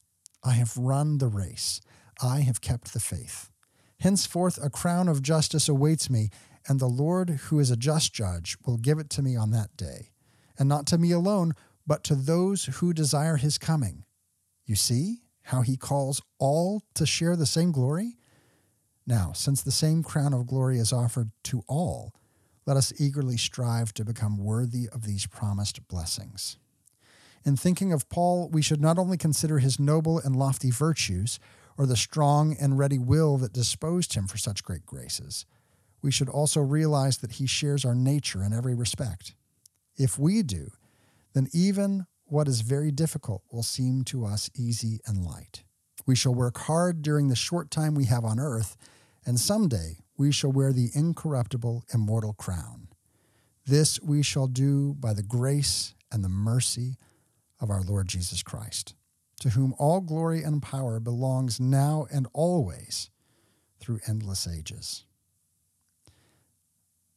I 0.43 0.53
have 0.53 0.75
run 0.75 1.19
the 1.19 1.27
race. 1.27 1.81
I 2.19 2.39
have 2.39 2.61
kept 2.61 2.93
the 2.93 2.99
faith. 2.99 3.51
Henceforth, 3.99 4.57
a 4.63 4.71
crown 4.71 5.07
of 5.07 5.21
justice 5.21 5.69
awaits 5.69 6.09
me, 6.09 6.29
and 6.67 6.79
the 6.79 6.87
Lord, 6.87 7.29
who 7.29 7.59
is 7.59 7.69
a 7.69 7.77
just 7.77 8.11
judge, 8.11 8.57
will 8.65 8.77
give 8.77 8.97
it 8.97 9.11
to 9.11 9.21
me 9.21 9.35
on 9.35 9.51
that 9.51 9.77
day. 9.77 10.12
And 10.57 10.69
not 10.69 10.85
to 10.87 10.97
me 10.97 11.11
alone, 11.11 11.53
but 11.85 12.03
to 12.05 12.15
those 12.15 12.65
who 12.65 12.93
desire 12.93 13.37
his 13.37 13.57
coming. 13.57 14.05
You 14.65 14.75
see 14.75 15.23
how 15.43 15.61
he 15.61 15.75
calls 15.75 16.21
all 16.39 16.83
to 16.95 17.05
share 17.05 17.35
the 17.35 17.45
same 17.45 17.71
glory? 17.71 18.17
Now, 19.05 19.33
since 19.33 19.61
the 19.61 19.71
same 19.71 20.03
crown 20.03 20.33
of 20.33 20.47
glory 20.47 20.79
is 20.79 20.93
offered 20.93 21.31
to 21.45 21.63
all, 21.67 22.13
let 22.65 22.77
us 22.77 22.93
eagerly 22.97 23.35
strive 23.35 23.93
to 23.95 24.05
become 24.05 24.37
worthy 24.37 24.87
of 24.93 25.05
these 25.05 25.27
promised 25.27 25.85
blessings. 25.89 26.57
In 27.45 27.57
thinking 27.57 27.91
of 27.91 28.07
Paul, 28.07 28.49
we 28.49 28.61
should 28.61 28.79
not 28.79 28.97
only 28.97 29.17
consider 29.17 29.59
his 29.59 29.79
noble 29.79 30.19
and 30.19 30.35
lofty 30.35 30.71
virtues, 30.71 31.39
or 31.77 31.85
the 31.85 31.97
strong 31.97 32.55
and 32.59 32.77
ready 32.77 32.97
will 32.97 33.37
that 33.37 33.51
disposed 33.51 34.13
him 34.13 34.27
for 34.27 34.37
such 34.37 34.63
great 34.63 34.85
graces, 34.85 35.45
we 36.01 36.11
should 36.11 36.29
also 36.29 36.61
realize 36.61 37.17
that 37.17 37.33
he 37.33 37.47
shares 37.47 37.83
our 37.83 37.95
nature 37.95 38.43
in 38.43 38.53
every 38.53 38.75
respect. 38.75 39.35
If 39.97 40.17
we 40.17 40.41
do, 40.43 40.71
then 41.33 41.47
even 41.53 42.05
what 42.25 42.47
is 42.47 42.61
very 42.61 42.91
difficult 42.91 43.43
will 43.51 43.63
seem 43.63 44.03
to 44.05 44.25
us 44.25 44.49
easy 44.55 44.99
and 45.05 45.23
light. 45.23 45.63
We 46.05 46.15
shall 46.15 46.33
work 46.33 46.57
hard 46.57 47.01
during 47.01 47.27
the 47.27 47.35
short 47.35 47.69
time 47.69 47.95
we 47.95 48.05
have 48.05 48.25
on 48.25 48.39
earth, 48.39 48.75
and 49.25 49.39
someday 49.39 49.97
we 50.17 50.31
shall 50.31 50.51
wear 50.51 50.73
the 50.73 50.89
incorruptible, 50.93 51.85
immortal 51.93 52.33
crown. 52.33 52.87
This 53.65 54.01
we 54.01 54.23
shall 54.23 54.47
do 54.47 54.95
by 54.95 55.13
the 55.13 55.23
grace 55.23 55.93
and 56.11 56.23
the 56.23 56.29
mercy 56.29 56.97
of 57.59 57.69
our 57.69 57.81
Lord 57.81 58.07
Jesus 58.07 58.43
Christ, 58.43 58.95
to 59.39 59.49
whom 59.49 59.73
all 59.77 60.01
glory 60.01 60.43
and 60.43 60.61
power 60.61 60.99
belongs 60.99 61.59
now 61.59 62.05
and 62.11 62.27
always 62.33 63.09
through 63.79 63.99
endless 64.07 64.47
ages. 64.47 65.05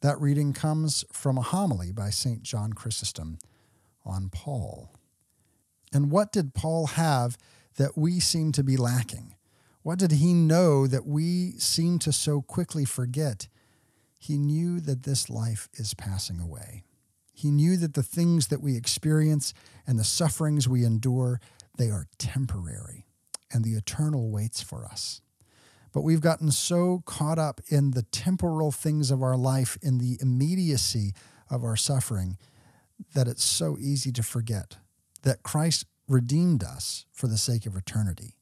That 0.03 0.20
reading 0.20 0.53
comes 0.53 1.05
from 1.11 1.38
a 1.38 1.42
homily 1.42 1.90
by 1.90 2.11
St. 2.11 2.42
John 2.42 2.74
Chrysostom 2.74 3.38
on 4.05 4.28
Paul. 4.28 4.92
And 5.92 6.11
what 6.11 6.32
did 6.32 6.55
Paul 6.55 6.88
have 6.88 7.38
that 7.76 7.97
we 7.97 8.20
seem 8.20 8.53
to 8.53 8.62
be 8.62 8.76
lacking? 8.76 9.34
What 9.82 9.99
did 9.99 10.12
he 10.12 10.34
know 10.34 10.86
that 10.86 11.07
we 11.07 11.53
seem 11.53 11.99
to 12.01 12.12
so 12.12 12.42
quickly 12.42 12.84
forget? 12.84 13.49
He 14.18 14.36
knew 14.36 14.80
that 14.80 15.05
this 15.05 15.30
life 15.30 15.68
is 15.74 15.94
passing 15.94 16.40
away. 16.40 16.82
He 17.32 17.51
knew 17.51 17.76
that 17.76 17.94
the 17.94 18.03
things 18.03 18.49
that 18.49 18.61
we 18.61 18.76
experience 18.76 19.55
and 19.86 19.99
the 19.99 20.05
sufferings 20.05 20.68
we 20.68 20.84
endure, 20.84 21.40
they 21.78 21.90
are 21.90 22.07
temporary, 22.18 23.07
and 23.53 23.64
the 23.64 23.74
eternal 23.74 24.30
waits 24.30 24.62
for 24.62 24.84
us. 24.84 25.20
But 25.97 26.03
we've 26.03 26.20
gotten 26.20 26.51
so 26.51 27.03
caught 27.07 27.38
up 27.38 27.62
in 27.68 27.92
the 27.92 28.03
temporal 28.03 28.70
things 28.70 29.11
of 29.11 29.22
our 29.22 29.34
life, 29.34 29.78
in 29.80 29.97
the 29.97 30.18
immediacy 30.20 31.14
of 31.49 31.64
our 31.64 31.74
suffering, 31.74 32.36
that 33.14 33.26
it's 33.26 33.42
so 33.42 33.78
easy 33.80 34.12
to 34.12 34.22
forget 34.22 34.76
that 35.22 35.42
Christ 35.42 35.86
redeemed 36.07 36.62
us 36.62 37.07
for 37.14 37.28
the 37.28 37.38
sake 37.38 37.64
of 37.64 37.76
eternity. 37.76 38.34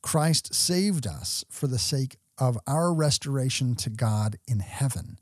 Christ 0.00 0.54
saved 0.54 1.08
us 1.08 1.44
for 1.50 1.66
the 1.66 1.80
sake 1.80 2.18
of 2.38 2.56
our 2.68 2.94
restoration 2.94 3.74
to 3.74 3.90
God 3.90 4.36
in 4.46 4.60
heaven. 4.60 5.18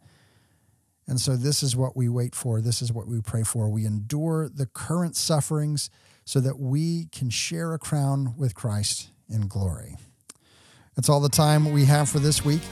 And 1.06 1.18
so, 1.18 1.34
this 1.34 1.62
is 1.62 1.74
what 1.74 1.96
we 1.96 2.10
wait 2.10 2.34
for. 2.34 2.60
This 2.60 2.82
is 2.82 2.92
what 2.92 3.08
we 3.08 3.22
pray 3.22 3.42
for. 3.42 3.70
We 3.70 3.86
endure 3.86 4.50
the 4.50 4.66
current 4.66 5.16
sufferings 5.16 5.88
so 6.26 6.40
that 6.40 6.58
we 6.58 7.06
can 7.06 7.30
share 7.30 7.72
a 7.72 7.78
crown 7.78 8.34
with 8.36 8.54
Christ 8.54 9.12
in 9.30 9.48
glory. 9.48 9.96
That's 10.96 11.08
all 11.08 11.20
the 11.20 11.28
time 11.28 11.72
we 11.72 11.84
have 11.84 12.08
for 12.08 12.18
this 12.18 12.44
week. 12.44 12.62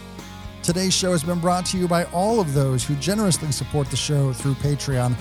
Today's 0.62 0.94
show 0.94 1.10
has 1.10 1.24
been 1.24 1.40
brought 1.40 1.66
to 1.66 1.78
you 1.78 1.88
by 1.88 2.04
all 2.06 2.38
of 2.38 2.54
those 2.54 2.84
who 2.84 2.94
generously 2.96 3.50
support 3.50 3.90
the 3.90 3.96
show 3.96 4.32
through 4.32 4.54
Patreon. 4.54 5.16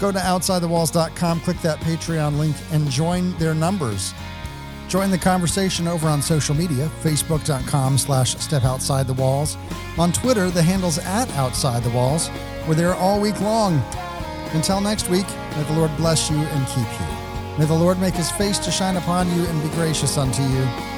Go 0.00 0.10
to 0.10 0.18
OutsideTheWalls.com, 0.18 1.40
click 1.40 1.60
that 1.60 1.78
Patreon 1.80 2.38
link, 2.38 2.56
and 2.72 2.88
join 2.90 3.36
their 3.38 3.54
numbers. 3.54 4.14
Join 4.88 5.10
the 5.10 5.18
conversation 5.18 5.86
over 5.86 6.08
on 6.08 6.22
social 6.22 6.54
media, 6.54 6.90
facebook.com 7.02 7.98
slash 7.98 8.36
step 8.36 8.64
outside 8.64 9.06
the 9.06 9.12
walls. 9.12 9.58
On 9.98 10.10
Twitter, 10.10 10.48
the 10.48 10.62
handle's 10.62 10.98
at 10.98 11.28
outside 11.32 11.82
the 11.82 11.90
walls. 11.90 12.30
We're 12.66 12.74
there 12.74 12.94
all 12.94 13.20
week 13.20 13.38
long. 13.42 13.82
Until 14.54 14.80
next 14.80 15.10
week, 15.10 15.26
may 15.56 15.62
the 15.64 15.74
Lord 15.74 15.94
bless 15.98 16.30
you 16.30 16.38
and 16.38 16.66
keep 16.68 17.00
you. 17.00 17.58
May 17.58 17.66
the 17.66 17.74
Lord 17.74 17.98
make 17.98 18.14
his 18.14 18.30
face 18.30 18.58
to 18.60 18.70
shine 18.70 18.96
upon 18.96 19.28
you 19.36 19.44
and 19.44 19.62
be 19.62 19.68
gracious 19.76 20.16
unto 20.16 20.42
you. 20.42 20.97